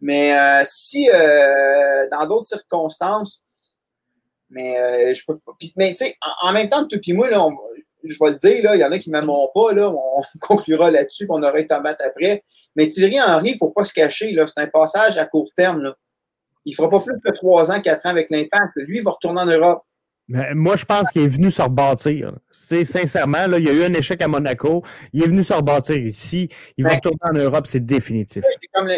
Mais 0.00 0.38
euh, 0.38 0.62
si, 0.64 1.08
euh, 1.10 2.08
dans 2.10 2.26
d'autres 2.26 2.46
circonstances, 2.46 3.42
mais 4.50 4.78
euh, 4.78 5.14
je 5.14 5.24
peux 5.26 5.38
pas. 5.38 5.52
Mais 5.76 5.90
tu 5.92 6.04
sais, 6.04 6.16
en, 6.42 6.52
même 6.52 6.68
temps, 6.68 6.86
tout 6.86 7.00
puis 7.00 7.14
moi, 7.14 7.28
je 8.04 8.16
vais 8.20 8.30
le 8.30 8.36
dire, 8.36 8.74
il 8.74 8.80
y 8.80 8.84
en 8.84 8.92
a 8.92 8.98
qui 8.98 9.10
ne 9.10 9.18
m'aiment 9.18 9.32
pas, 9.54 9.72
là, 9.72 9.88
on 9.88 10.20
conclura 10.40 10.90
là-dessus, 10.90 11.26
on 11.30 11.42
aura 11.42 11.58
été 11.58 11.72
en 11.72 11.82
après. 11.84 12.44
Mais 12.76 12.86
Thierry 12.88 13.18
Henry, 13.18 13.50
il 13.50 13.52
ne 13.54 13.58
faut 13.58 13.70
pas 13.70 13.84
se 13.84 13.94
cacher, 13.94 14.36
c'est 14.46 14.60
un 14.60 14.66
passage 14.66 15.16
à 15.16 15.24
court 15.24 15.48
terme. 15.56 15.80
Là. 15.80 15.96
Il 16.66 16.72
ne 16.72 16.74
fera 16.74 16.90
pas 16.90 17.00
plus 17.00 17.14
que 17.24 17.30
trois 17.30 17.70
ans, 17.70 17.80
quatre 17.80 18.04
ans 18.06 18.10
avec 18.10 18.28
l'impact. 18.28 18.72
Lui, 18.74 18.98
il 18.98 19.04
va 19.04 19.12
retourner 19.12 19.40
en 19.40 19.46
Europe. 19.46 19.84
Mais 20.28 20.52
moi, 20.54 20.76
je 20.76 20.84
pense 20.84 21.08
qu'il 21.10 21.22
est 21.22 21.28
venu 21.28 21.52
se 21.52 21.62
rebâtir. 21.62 22.32
C'est 22.50 22.84
sincèrement, 22.84 23.46
là, 23.46 23.58
il 23.58 23.66
y 23.66 23.70
a 23.70 23.72
eu 23.72 23.84
un 23.84 23.94
échec 23.94 24.20
à 24.20 24.26
Monaco. 24.26 24.82
Il 25.12 25.22
est 25.22 25.28
venu 25.28 25.44
se 25.44 25.52
rebâtir 25.52 25.96
ici. 25.96 26.48
Il 26.76 26.84
va 26.84 26.96
retourner 26.96 27.18
en 27.22 27.32
Europe, 27.32 27.68
c'est 27.68 27.84
définitif. 27.84 28.42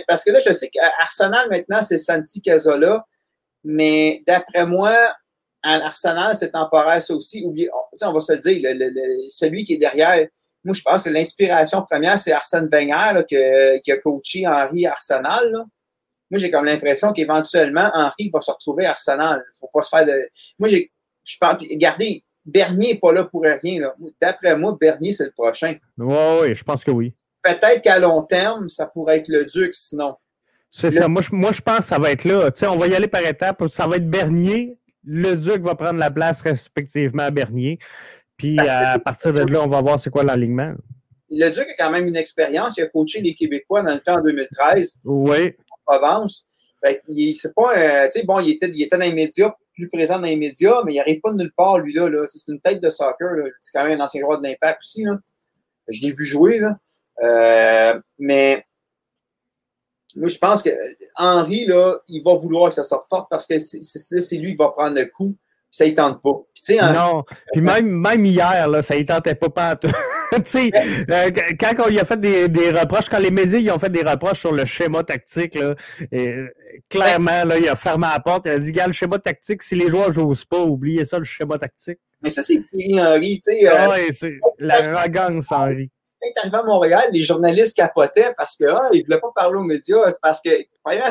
parce 0.08 0.24
que 0.24 0.30
là, 0.30 0.40
je 0.44 0.52
sais 0.52 0.70
qu'Arsenal, 0.70 1.50
maintenant, 1.50 1.82
c'est 1.82 1.98
Santi 1.98 2.40
Cazola. 2.40 3.04
Mais 3.64 4.22
d'après 4.26 4.64
moi, 4.64 4.96
Arsenal, 5.62 6.34
c'est 6.34 6.52
temporaire, 6.52 7.02
ça 7.02 7.14
aussi. 7.14 7.44
Oubliez, 7.44 7.68
on 8.02 8.12
va 8.12 8.20
se 8.20 8.32
dire, 8.32 8.62
celui 9.28 9.64
qui 9.64 9.74
est 9.74 9.78
derrière, 9.78 10.26
moi, 10.64 10.74
je 10.74 10.80
pense 10.80 11.04
que 11.04 11.10
l'inspiration 11.10 11.82
première, 11.82 12.18
c'est 12.18 12.32
Arsène 12.32 12.70
Wenger 12.72 13.24
qui 13.28 13.92
a 13.92 13.96
coaché 13.98 14.46
Henri 14.46 14.86
Arsenal. 14.86 15.50
Là. 15.52 15.64
Moi, 16.30 16.38
j'ai 16.38 16.50
comme 16.50 16.64
l'impression 16.64 17.12
qu'éventuellement, 17.12 17.90
Henri 17.94 18.30
va 18.32 18.40
se 18.40 18.50
retrouver 18.50 18.86
à 18.86 18.90
Arsenal. 18.90 19.42
Il 19.44 19.54
ne 19.54 19.58
faut 19.60 19.70
pas 19.72 19.82
se 19.82 19.88
faire 19.88 20.06
de. 20.06 20.28
Moi, 20.58 20.68
j'ai. 20.68 20.92
Je 21.24 21.36
pense. 21.38 21.54
Regardez, 21.60 22.24
Bernier 22.44 22.94
n'est 22.94 22.98
pas 22.98 23.12
là 23.12 23.24
pour 23.24 23.42
rien. 23.42 23.92
D'après 24.20 24.56
moi, 24.56 24.76
Bernier, 24.80 25.12
c'est 25.12 25.26
le 25.26 25.32
prochain. 25.32 25.76
Oui, 25.98 26.16
oui, 26.42 26.54
je 26.54 26.64
pense 26.64 26.82
que 26.82 26.90
oui. 26.90 27.14
Peut-être 27.42 27.82
qu'à 27.82 27.98
long 27.98 28.22
terme, 28.22 28.68
ça 28.68 28.86
pourrait 28.86 29.18
être 29.18 29.28
le 29.28 29.44
Duc, 29.44 29.74
sinon. 29.74 30.16
C'est 30.70 30.90
ça. 30.90 31.08
Moi 31.08 31.22
je, 31.22 31.30
moi, 31.32 31.52
je 31.52 31.60
pense 31.60 31.78
que 31.78 31.84
ça 31.84 31.98
va 31.98 32.10
être 32.10 32.24
là. 32.24 32.50
On 32.70 32.76
va 32.76 32.86
y 32.88 32.94
aller 32.94 33.08
par 33.08 33.24
étapes. 33.24 33.62
Ça 33.68 33.86
va 33.86 33.96
être 33.96 34.08
Bernier. 34.08 34.78
Le 35.04 35.34
Duc 35.34 35.62
va 35.62 35.74
prendre 35.74 35.98
la 35.98 36.10
place 36.10 36.40
respectivement 36.42 37.24
à 37.24 37.30
Bernier. 37.30 37.78
Puis 38.36 38.58
à 38.58 38.98
partir 38.98 39.32
de 39.32 39.42
là, 39.42 39.62
on 39.62 39.68
va 39.68 39.80
voir 39.80 39.98
c'est 39.98 40.10
quoi 40.10 40.24
l'alignement. 40.24 40.74
Le 41.30 41.50
Duc 41.50 41.66
a 41.68 41.84
quand 41.84 41.90
même 41.90 42.06
une 42.06 42.16
expérience. 42.16 42.76
Il 42.76 42.84
a 42.84 42.86
coaché 42.86 43.20
les 43.20 43.34
Québécois 43.34 43.82
dans 43.82 43.94
le 43.94 44.00
temps 44.00 44.16
en 44.16 44.22
2013. 44.22 45.00
Oui. 45.04 45.54
Provence. 45.88 46.46
Pas 46.80 46.92
bon, 48.24 48.40
il 48.40 48.50
était, 48.50 48.68
il 48.68 48.82
était 48.82 48.96
dans 48.96 49.04
les 49.04 49.12
médias, 49.12 49.54
plus 49.74 49.88
présent 49.88 50.18
dans 50.18 50.26
les 50.26 50.36
médias, 50.36 50.82
mais 50.84 50.94
il 50.94 50.96
n'arrive 50.96 51.20
pas 51.20 51.32
de 51.32 51.36
nulle 51.36 51.52
part, 51.52 51.78
lui, 51.78 51.92
là. 51.92 52.08
C'est 52.26 52.52
une 52.52 52.60
tête 52.60 52.80
de 52.80 52.88
soccer, 52.88 53.30
C'est 53.60 53.72
quand 53.72 53.84
même 53.84 54.00
un 54.00 54.04
ancien 54.04 54.20
joueur 54.20 54.38
de 54.38 54.46
l'impact 54.46 54.80
aussi, 54.80 55.04
là. 55.04 55.18
Je 55.88 56.02
l'ai 56.02 56.12
vu 56.12 56.24
jouer, 56.24 56.58
là. 56.58 56.78
Euh, 57.22 58.00
mais 58.18 58.64
moi, 60.16 60.28
je 60.28 60.38
pense 60.38 60.62
que 60.62 60.70
Henri, 61.16 61.66
là, 61.66 61.98
il 62.08 62.22
va 62.22 62.34
vouloir 62.34 62.68
que 62.68 62.74
ça 62.74 62.84
sorte 62.84 63.08
fort 63.08 63.28
parce 63.28 63.46
que 63.46 63.58
c'est 63.58 64.36
lui 64.36 64.52
qui 64.52 64.56
va 64.56 64.68
prendre 64.68 64.96
le 64.96 65.06
coup 65.06 65.36
ça 65.70 65.86
ne 65.86 65.92
tente 65.92 66.22
pas. 66.22 66.92
non, 66.92 67.24
puis 67.52 67.60
même, 67.60 67.88
même 67.88 68.24
hier, 68.24 68.68
là, 68.68 68.82
ça 68.82 68.98
ne 68.98 69.04
tentait 69.04 69.34
pas 69.34 69.48
pas 69.48 69.78
sais, 70.44 70.70
euh, 71.10 71.30
quand 71.58 71.86
on 71.86 71.90
y 71.90 71.98
a 71.98 72.04
fait 72.04 72.20
des, 72.20 72.48
des, 72.48 72.70
reproches, 72.70 73.08
quand 73.10 73.18
les 73.18 73.30
médias 73.30 73.58
ils 73.58 73.70
ont 73.70 73.78
fait 73.78 73.90
des 73.90 74.02
reproches 74.02 74.40
sur 74.40 74.52
le 74.52 74.64
schéma 74.64 75.02
tactique, 75.02 75.54
là, 75.54 75.74
et, 76.12 76.34
clairement, 76.88 77.44
là, 77.44 77.58
il 77.58 77.68
a 77.68 77.76
fermé 77.76 78.06
la 78.12 78.20
porte, 78.20 78.42
il 78.46 78.52
a 78.52 78.58
dit, 78.58 78.72
gars, 78.72 78.86
le 78.86 78.92
schéma 78.92 79.18
tactique, 79.18 79.62
si 79.62 79.74
les 79.74 79.88
joueurs 79.88 80.12
n'osent 80.12 80.44
pas, 80.44 80.58
oubliez 80.58 81.04
ça, 81.04 81.18
le 81.18 81.24
schéma 81.24 81.58
tactique. 81.58 81.98
Mais 82.22 82.30
ça, 82.30 82.42
c'est 82.42 82.60
Thierry 82.60 83.00
Henry, 83.00 83.38
tu 83.38 83.52
sais. 83.52 83.68
Euh, 83.68 83.90
oui, 83.90 84.12
c'est 84.12 84.38
l'arrogance, 84.58 85.46
Henry. 85.50 85.90
Quand 86.20 86.26
il 86.26 86.32
est 86.34 86.40
arrivé 86.40 86.56
à 86.56 86.62
Montréal, 86.64 87.04
les 87.12 87.22
journalistes 87.22 87.76
capotaient 87.76 88.34
parce 88.36 88.56
que 88.56 88.64
ah, 88.64 88.88
ne 88.92 89.04
voulaient 89.04 89.20
pas 89.20 89.30
parler 89.32 89.56
aux 89.56 89.62
médias. 89.62 89.98
Parce 90.20 90.40
que, 90.40 90.50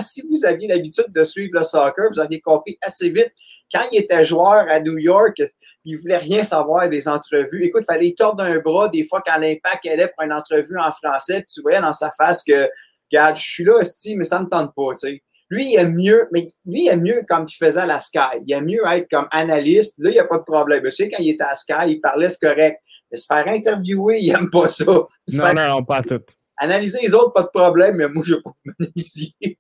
si 0.02 0.22
vous 0.30 0.46
aviez 0.46 0.68
l'habitude 0.68 1.08
de 1.08 1.24
suivre 1.24 1.52
le 1.54 1.64
soccer, 1.64 2.10
vous 2.12 2.20
aviez 2.20 2.42
compris 2.42 2.78
assez 2.82 3.10
vite 3.10 3.32
quand 3.74 3.84
il 3.92 4.00
était 4.00 4.24
joueur 4.24 4.66
à 4.70 4.80
New 4.80 4.98
York, 4.98 5.42
il 5.86 5.96
ne 5.96 6.02
voulait 6.02 6.18
rien 6.18 6.44
savoir 6.44 6.90
des 6.90 7.08
entrevues. 7.08 7.66
Écoute, 7.66 7.84
il 7.84 7.94
fallait 7.94 8.14
tordre 8.18 8.44
un 8.44 8.60
bras 8.60 8.90
des 8.90 9.06
fois 9.06 9.22
quand 9.26 9.38
l'impact 9.38 9.86
allait 9.88 10.08
pour 10.08 10.24
une 10.24 10.34
entrevue 10.34 10.78
en 10.78 10.92
français, 10.92 11.42
puis 11.42 11.54
tu 11.54 11.62
voyais 11.62 11.82
dans 11.82 11.94
sa 11.94 12.12
face 12.12 12.44
que, 12.44 12.70
regarde, 13.12 13.38
je 13.38 13.42
suis 13.42 13.64
là, 13.64 13.80
mais 14.16 14.24
ça 14.24 14.40
ne 14.40 14.46
me 14.46 14.50
tente 14.50 14.74
pas, 14.76 14.96
tu 14.96 15.08
sais. 15.08 15.24
Lui, 15.50 15.72
il 15.72 15.78
aime 15.78 15.96
mieux, 15.96 16.28
mais 16.34 16.42
lui, 16.66 16.86
il 16.86 16.90
aime 16.90 17.04
mieux 17.04 17.22
comme 17.28 17.46
il 17.48 17.56
faisait 17.56 17.80
à 17.80 17.86
la 17.86 18.02
Sky. 18.02 18.20
Il 18.46 18.54
aime 18.54 18.66
mieux 18.66 18.82
être 18.86 19.10
comme 19.10 19.28
analyste. 19.32 19.96
Là, 19.98 20.10
il 20.10 20.14
n'y 20.14 20.20
a 20.20 20.26
pas 20.26 20.40
de 20.40 20.44
problème. 20.44 20.82
Je 20.84 20.90
sais, 20.90 21.10
quand 21.10 21.24
il 21.24 21.30
était 21.30 21.46
à 21.46 21.56
Sky, 21.56 21.88
il 21.88 22.02
parlait, 22.02 22.28
c'est 22.28 22.46
correct. 22.46 22.82
Mais 23.10 23.18
se 23.18 23.26
faire 23.26 23.48
interviewer, 23.48 24.20
il 24.20 24.34
n'aime 24.34 24.50
pas 24.50 24.68
ça. 24.68 24.84
non, 24.84 25.08
non, 25.56 25.68
non, 25.70 25.84
pas 25.86 26.02
tout. 26.02 26.20
Analyser 26.58 27.00
les 27.02 27.14
autres, 27.14 27.32
pas 27.32 27.44
de 27.44 27.50
problème, 27.54 27.96
mais 27.96 28.10
moi, 28.10 28.24
je 28.26 28.34
ne 28.34 28.38
vais 28.38 28.44
pas 28.44 28.52
m'analyser. 28.66 29.58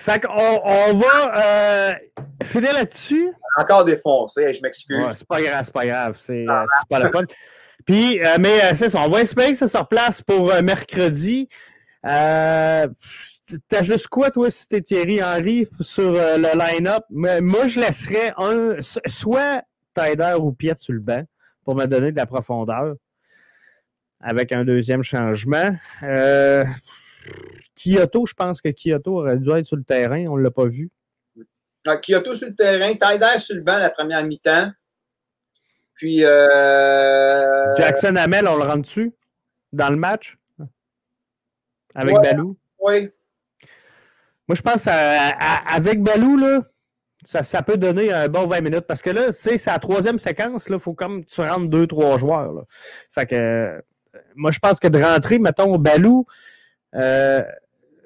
Fait 0.00 0.20
qu'on 0.20 0.60
on 0.64 0.94
va 0.94 1.36
euh, 1.36 1.92
finir 2.44 2.72
là-dessus. 2.72 3.32
Encore 3.56 3.84
défoncé, 3.84 4.54
je 4.54 4.62
m'excuse. 4.62 5.04
c'est 5.16 5.26
pas 5.26 5.42
grave, 5.42 5.62
c'est 5.64 5.74
pas 5.74 5.86
grave. 5.86 6.16
C'est 6.16 6.44
ah. 6.48 6.62
euh, 6.62 6.66
pas 6.88 7.00
la 7.00 7.10
fun. 7.10 7.24
Puis, 7.84 8.24
euh, 8.24 8.36
mais 8.38 8.74
c'est 8.76 8.90
ça, 8.90 9.00
on 9.04 9.08
va 9.08 9.22
espérer 9.22 9.52
que 9.52 9.58
ça 9.58 9.66
se 9.66 9.76
replace 9.76 10.22
pour 10.22 10.52
mercredi. 10.62 11.48
T'as 12.04 13.82
juste 13.82 14.06
quoi, 14.06 14.30
toi, 14.30 14.50
si 14.50 14.68
t'es 14.68 14.82
Thierry 14.82 15.20
Henry 15.20 15.66
sur 15.80 16.12
le 16.12 16.56
line-up? 16.56 17.02
Moi, 17.10 17.66
je 17.66 17.80
laisserais 17.80 18.32
un, 18.36 18.76
soit 19.06 19.62
Tider 19.94 20.36
ou 20.38 20.52
Piet 20.52 20.76
sur 20.76 20.92
le 20.92 21.00
banc 21.00 21.24
pour 21.64 21.74
me 21.74 21.86
donner 21.86 22.12
de 22.12 22.16
la 22.16 22.26
profondeur 22.26 22.94
avec 24.20 24.52
un 24.52 24.64
deuxième 24.64 25.02
changement. 25.02 25.74
Kyoto, 27.74 28.26
je 28.26 28.34
pense 28.34 28.60
que 28.60 28.68
Kyoto 28.68 29.18
aurait 29.18 29.36
dû 29.36 29.50
être 29.50 29.64
sur 29.64 29.76
le 29.76 29.84
terrain. 29.84 30.26
On 30.26 30.36
ne 30.36 30.42
l'a 30.42 30.50
pas 30.50 30.66
vu. 30.66 30.90
Ah, 31.86 31.96
Kyoto 31.96 32.34
sur 32.34 32.48
le 32.48 32.54
terrain, 32.54 32.92
Tyder 32.94 33.38
sur 33.38 33.56
le 33.56 33.62
banc 33.62 33.78
la 33.78 33.90
première 33.90 34.24
mi-temps. 34.24 34.70
Puis. 35.94 36.24
Euh... 36.24 37.76
Jackson 37.76 38.16
Hamel, 38.16 38.46
on 38.46 38.56
le 38.56 38.64
rend 38.64 38.78
dessus 38.78 39.12
dans 39.72 39.90
le 39.90 39.96
match? 39.96 40.36
Avec 41.94 42.14
Balou? 42.14 42.56
Oui. 42.80 43.10
Moi, 44.46 44.54
je 44.54 44.62
pense 44.62 44.86
avec 44.86 46.02
Balou, 46.02 46.36
là, 46.36 46.62
ça, 47.24 47.62
peut 47.62 47.76
donner 47.76 48.12
un 48.12 48.28
bon 48.28 48.46
20 48.46 48.60
minutes 48.60 48.86
parce 48.86 49.02
que 49.02 49.10
là, 49.10 49.32
c'est 49.32 49.64
la 49.66 49.78
troisième 49.78 50.18
séquence, 50.18 50.68
il 50.70 50.78
faut 50.78 50.94
comme 50.94 51.24
tu 51.24 51.40
rentres 51.40 51.68
deux, 51.68 51.86
trois 51.86 52.18
joueurs. 52.18 52.52
Là. 52.52 52.62
Fait 53.10 53.26
que 53.26 53.34
euh, 53.34 53.80
moi, 54.36 54.50
je 54.50 54.58
pense 54.58 54.78
que 54.80 54.88
de 54.88 55.02
rentrer, 55.02 55.38
mettons, 55.38 55.74
au 55.74 55.78
Balou, 55.78 56.26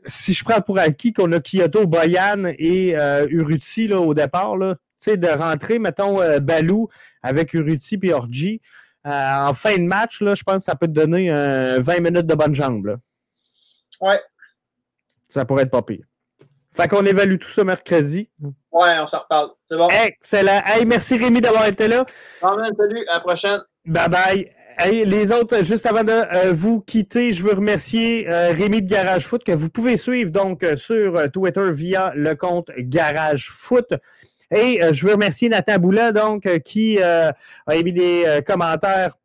si 0.05 0.35
je 0.35 0.45
prends 0.45 0.61
pour 0.61 0.79
acquis 0.79 1.13
qu'on 1.13 1.31
a 1.33 1.41
Kyoto, 1.41 1.87
Boyan 1.87 2.45
et 2.59 2.97
euh, 2.99 3.27
Uruti 3.29 3.89
là, 3.89 3.99
au 4.01 4.15
départ, 4.15 4.57
là, 4.57 4.77
de 5.07 5.29
rentrer, 5.29 5.79
mettons, 5.79 6.21
euh, 6.21 6.39
Balou 6.41 6.89
avec 7.23 7.55
Uruti 7.55 7.99
et 8.03 8.13
Orji, 8.13 8.61
en 9.05 9.53
fin 9.55 9.77
de 9.77 9.83
match, 9.83 10.21
là, 10.21 10.35
je 10.35 10.43
pense 10.43 10.57
que 10.57 10.63
ça 10.71 10.77
peut 10.77 10.87
te 10.87 10.93
donner 10.93 11.31
20 11.33 12.01
minutes 12.01 12.27
de 12.27 12.35
bonne 12.35 12.55
jambe. 12.55 12.87
Là. 12.87 12.97
Ouais. 14.01 14.21
Ça 15.29 15.45
pourrait 15.45 15.63
être 15.63 15.71
pas 15.71 15.83
pire. 15.83 16.05
Fait 16.75 16.89
qu'on 16.89 17.05
évalue 17.05 17.39
tout 17.39 17.51
ça 17.51 17.65
mercredi. 17.65 18.31
Ouais, 18.71 18.99
on 18.99 19.07
s'en 19.07 19.21
reparle. 19.21 19.51
C'est 19.69 19.77
bon. 19.77 19.89
Excellent. 19.89 20.63
Hey, 20.65 20.87
merci 20.87 21.17
Rémi 21.17 21.41
d'avoir 21.41 21.67
été 21.67 21.87
là. 21.87 22.05
salut, 22.41 23.07
à 23.09 23.15
la 23.15 23.21
prochaine. 23.21 23.61
Bye 23.85 24.09
bye 24.09 24.62
les 24.91 25.31
autres, 25.31 25.65
juste 25.65 25.87
avant 25.87 26.05
de 26.05 26.13
euh, 26.13 26.53
vous 26.53 26.81
quitter, 26.81 27.33
je 27.33 27.43
veux 27.43 27.53
remercier 27.53 28.27
euh, 28.31 28.53
Rémi 28.53 28.83
de 28.83 28.89
Garage 28.89 29.27
Foot 29.27 29.45
que 29.45 29.53
vous 29.53 29.69
pouvez 29.69 29.97
suivre 29.97 30.31
donc 30.31 30.63
euh, 30.63 30.77
sur 30.77 31.31
Twitter 31.31 31.71
via 31.73 32.13
le 32.15 32.35
compte 32.35 32.71
Garage 32.79 33.51
Foot. 33.51 33.95
Et 34.55 34.81
je 34.93 35.07
veux 35.07 35.15
remercier 35.15 35.49
Nathan 35.49 35.79
Boula 35.79 36.13
donc 36.13 36.47
qui 36.59 37.01
a 37.03 37.33
émis 37.73 37.95
des 37.95 38.41
commentaires 38.47 39.17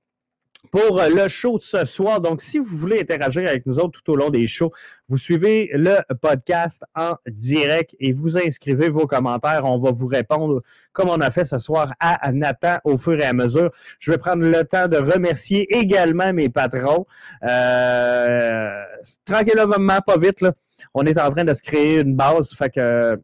pour 0.72 1.02
le 1.02 1.28
show 1.28 1.58
de 1.58 1.64
ce 1.64 1.86
soir. 1.86 2.22
Donc, 2.22 2.42
si 2.42 2.60
vous 2.60 2.78
voulez 2.78 3.00
interagir 3.00 3.48
avec 3.48 3.66
nous 3.66 3.80
autres 3.80 4.02
tout 4.02 4.12
au 4.12 4.16
long 4.16 4.30
des 4.30 4.48
shows, 4.48 4.72
vous 5.10 5.18
suivez 5.18 5.70
le 5.74 5.96
podcast 6.22 6.84
en 6.96 7.14
direct 7.28 7.96
et 8.00 8.14
vous 8.14 8.38
inscrivez 8.38 8.90
vos 8.90 9.08
commentaires. 9.08 9.62
On 9.64 9.80
va 9.80 9.92
vous 9.92 10.08
répondre 10.08 10.62
comme 10.94 11.10
on 11.10 11.22
a 11.22 11.32
fait 11.32 11.46
ce 11.46 11.60
soir 11.60 11.94
à 12.00 12.32
Nathan 12.32 12.78
au 12.84 12.98
fur 12.98 13.20
et 13.20 13.26
à 13.26 13.34
mesure. 13.34 13.72
Je 14.00 14.12
vais 14.12 14.18
prendre 14.18 14.44
le 14.44 14.64
temps 14.64 14.88
de 14.88 14.98
remercier 14.98 15.68
également 15.76 16.34
mes 16.34 16.50
patrons. 16.50 17.06
Euh, 17.48 18.82
tranquillement, 19.26 20.00
pas 20.06 20.18
vite, 20.18 20.42
là. 20.42 20.54
On 20.94 21.04
est 21.04 21.20
en 21.20 21.30
train 21.30 21.44
de 21.44 21.54
se 21.54 21.62
créer 21.62 22.00
une 22.00 22.16
base. 22.16 22.54
Fait 22.54 22.70
que 22.70 23.20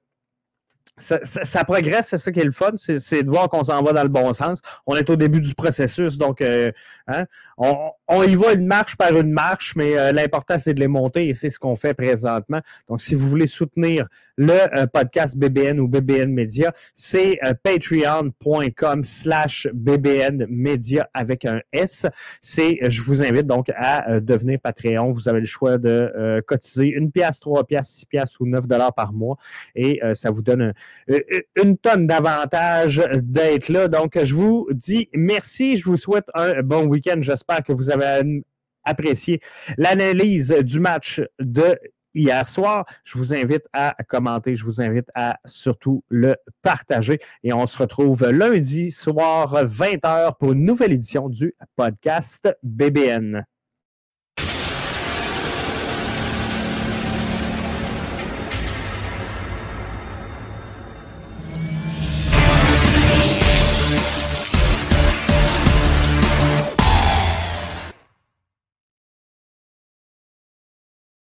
ça, 0.97 1.65
progresse, 1.65 2.07
c'est 2.09 2.17
ça 2.17 2.31
qui 2.31 2.39
est 2.39 2.45
le 2.45 2.51
fun, 2.51 2.71
c'est 2.77 3.23
de 3.23 3.29
voir 3.29 3.49
qu'on 3.49 3.63
s'en 3.63 3.81
va 3.81 3.93
dans 3.93 4.03
le 4.03 4.09
bon 4.09 4.31
sens. 4.33 4.59
On 4.85 4.95
est 4.95 5.09
au 5.09 5.15
début 5.15 5.41
du 5.41 5.55
processus, 5.55 6.17
donc 6.17 6.41
euh, 6.41 6.71
hein, 7.07 7.25
on, 7.57 7.91
y 8.11 8.35
va 8.35 8.53
une 8.53 8.67
marche 8.67 8.95
par 8.95 9.11
une 9.11 9.31
marche, 9.31 9.75
mais 9.75 9.97
euh, 9.97 10.11
l'important, 10.11 10.57
c'est 10.57 10.73
de 10.73 10.79
les 10.79 10.87
monter 10.87 11.29
et 11.29 11.33
c'est 11.33 11.49
ce 11.49 11.59
qu'on 11.59 11.75
fait 11.75 11.93
présentement. 11.93 12.59
Donc, 12.89 13.01
si 13.01 13.15
vous 13.15 13.27
voulez 13.29 13.47
soutenir 13.47 14.07
le 14.35 14.53
euh, 14.53 14.87
podcast 14.87 15.37
BBN 15.37 15.79
ou 15.79 15.87
BBN 15.87 16.31
Media, 16.31 16.73
c'est 16.93 17.39
patreon.com 17.63 19.03
slash 19.03 19.67
BBN 19.73 20.47
Media 20.49 21.09
avec 21.13 21.45
un 21.45 21.61
S. 21.71 22.05
C'est, 22.41 22.79
je 22.89 23.01
vous 23.01 23.21
invite 23.21 23.45
donc 23.45 23.67
à 23.75 24.19
devenir 24.19 24.59
Patreon. 24.59 25.11
Vous 25.11 25.29
avez 25.29 25.39
le 25.39 25.45
choix 25.45 25.77
de 25.77 26.41
cotiser 26.47 26.87
une 26.87 27.11
pièce, 27.11 27.39
trois 27.39 27.63
pièces, 27.63 27.89
six 27.89 28.05
pièces 28.05 28.39
ou 28.39 28.47
neuf 28.47 28.67
dollars 28.67 28.93
par 28.93 29.13
mois 29.13 29.37
et 29.75 30.01
ça 30.13 30.31
vous 30.31 30.41
donne 30.41 30.61
un 30.61 30.73
euh, 31.09 31.19
euh, 31.33 31.41
une 31.61 31.77
tonne 31.77 32.07
d'avantages 32.07 33.01
d'être 33.15 33.69
là. 33.69 33.87
Donc, 33.87 34.17
je 34.23 34.33
vous 34.33 34.67
dis 34.71 35.09
merci. 35.13 35.77
Je 35.77 35.85
vous 35.85 35.97
souhaite 35.97 36.25
un 36.33 36.61
bon 36.61 36.85
week-end. 36.85 37.17
J'espère 37.19 37.63
que 37.63 37.73
vous 37.73 37.91
avez 38.01 38.43
apprécié 38.83 39.39
l'analyse 39.77 40.49
du 40.63 40.79
match 40.79 41.21
de 41.39 41.77
hier 42.13 42.47
soir. 42.47 42.85
Je 43.03 43.17
vous 43.17 43.33
invite 43.33 43.65
à 43.73 43.95
commenter, 44.07 44.55
je 44.55 44.65
vous 44.65 44.81
invite 44.81 45.07
à 45.15 45.37
surtout 45.45 46.03
le 46.09 46.35
partager. 46.61 47.19
Et 47.43 47.53
on 47.53 47.67
se 47.67 47.77
retrouve 47.77 48.29
lundi 48.29 48.91
soir 48.91 49.65
20h 49.65 50.37
pour 50.37 50.53
une 50.53 50.65
nouvelle 50.65 50.93
édition 50.93 51.29
du 51.29 51.55
podcast 51.75 52.55
BBN. 52.63 53.45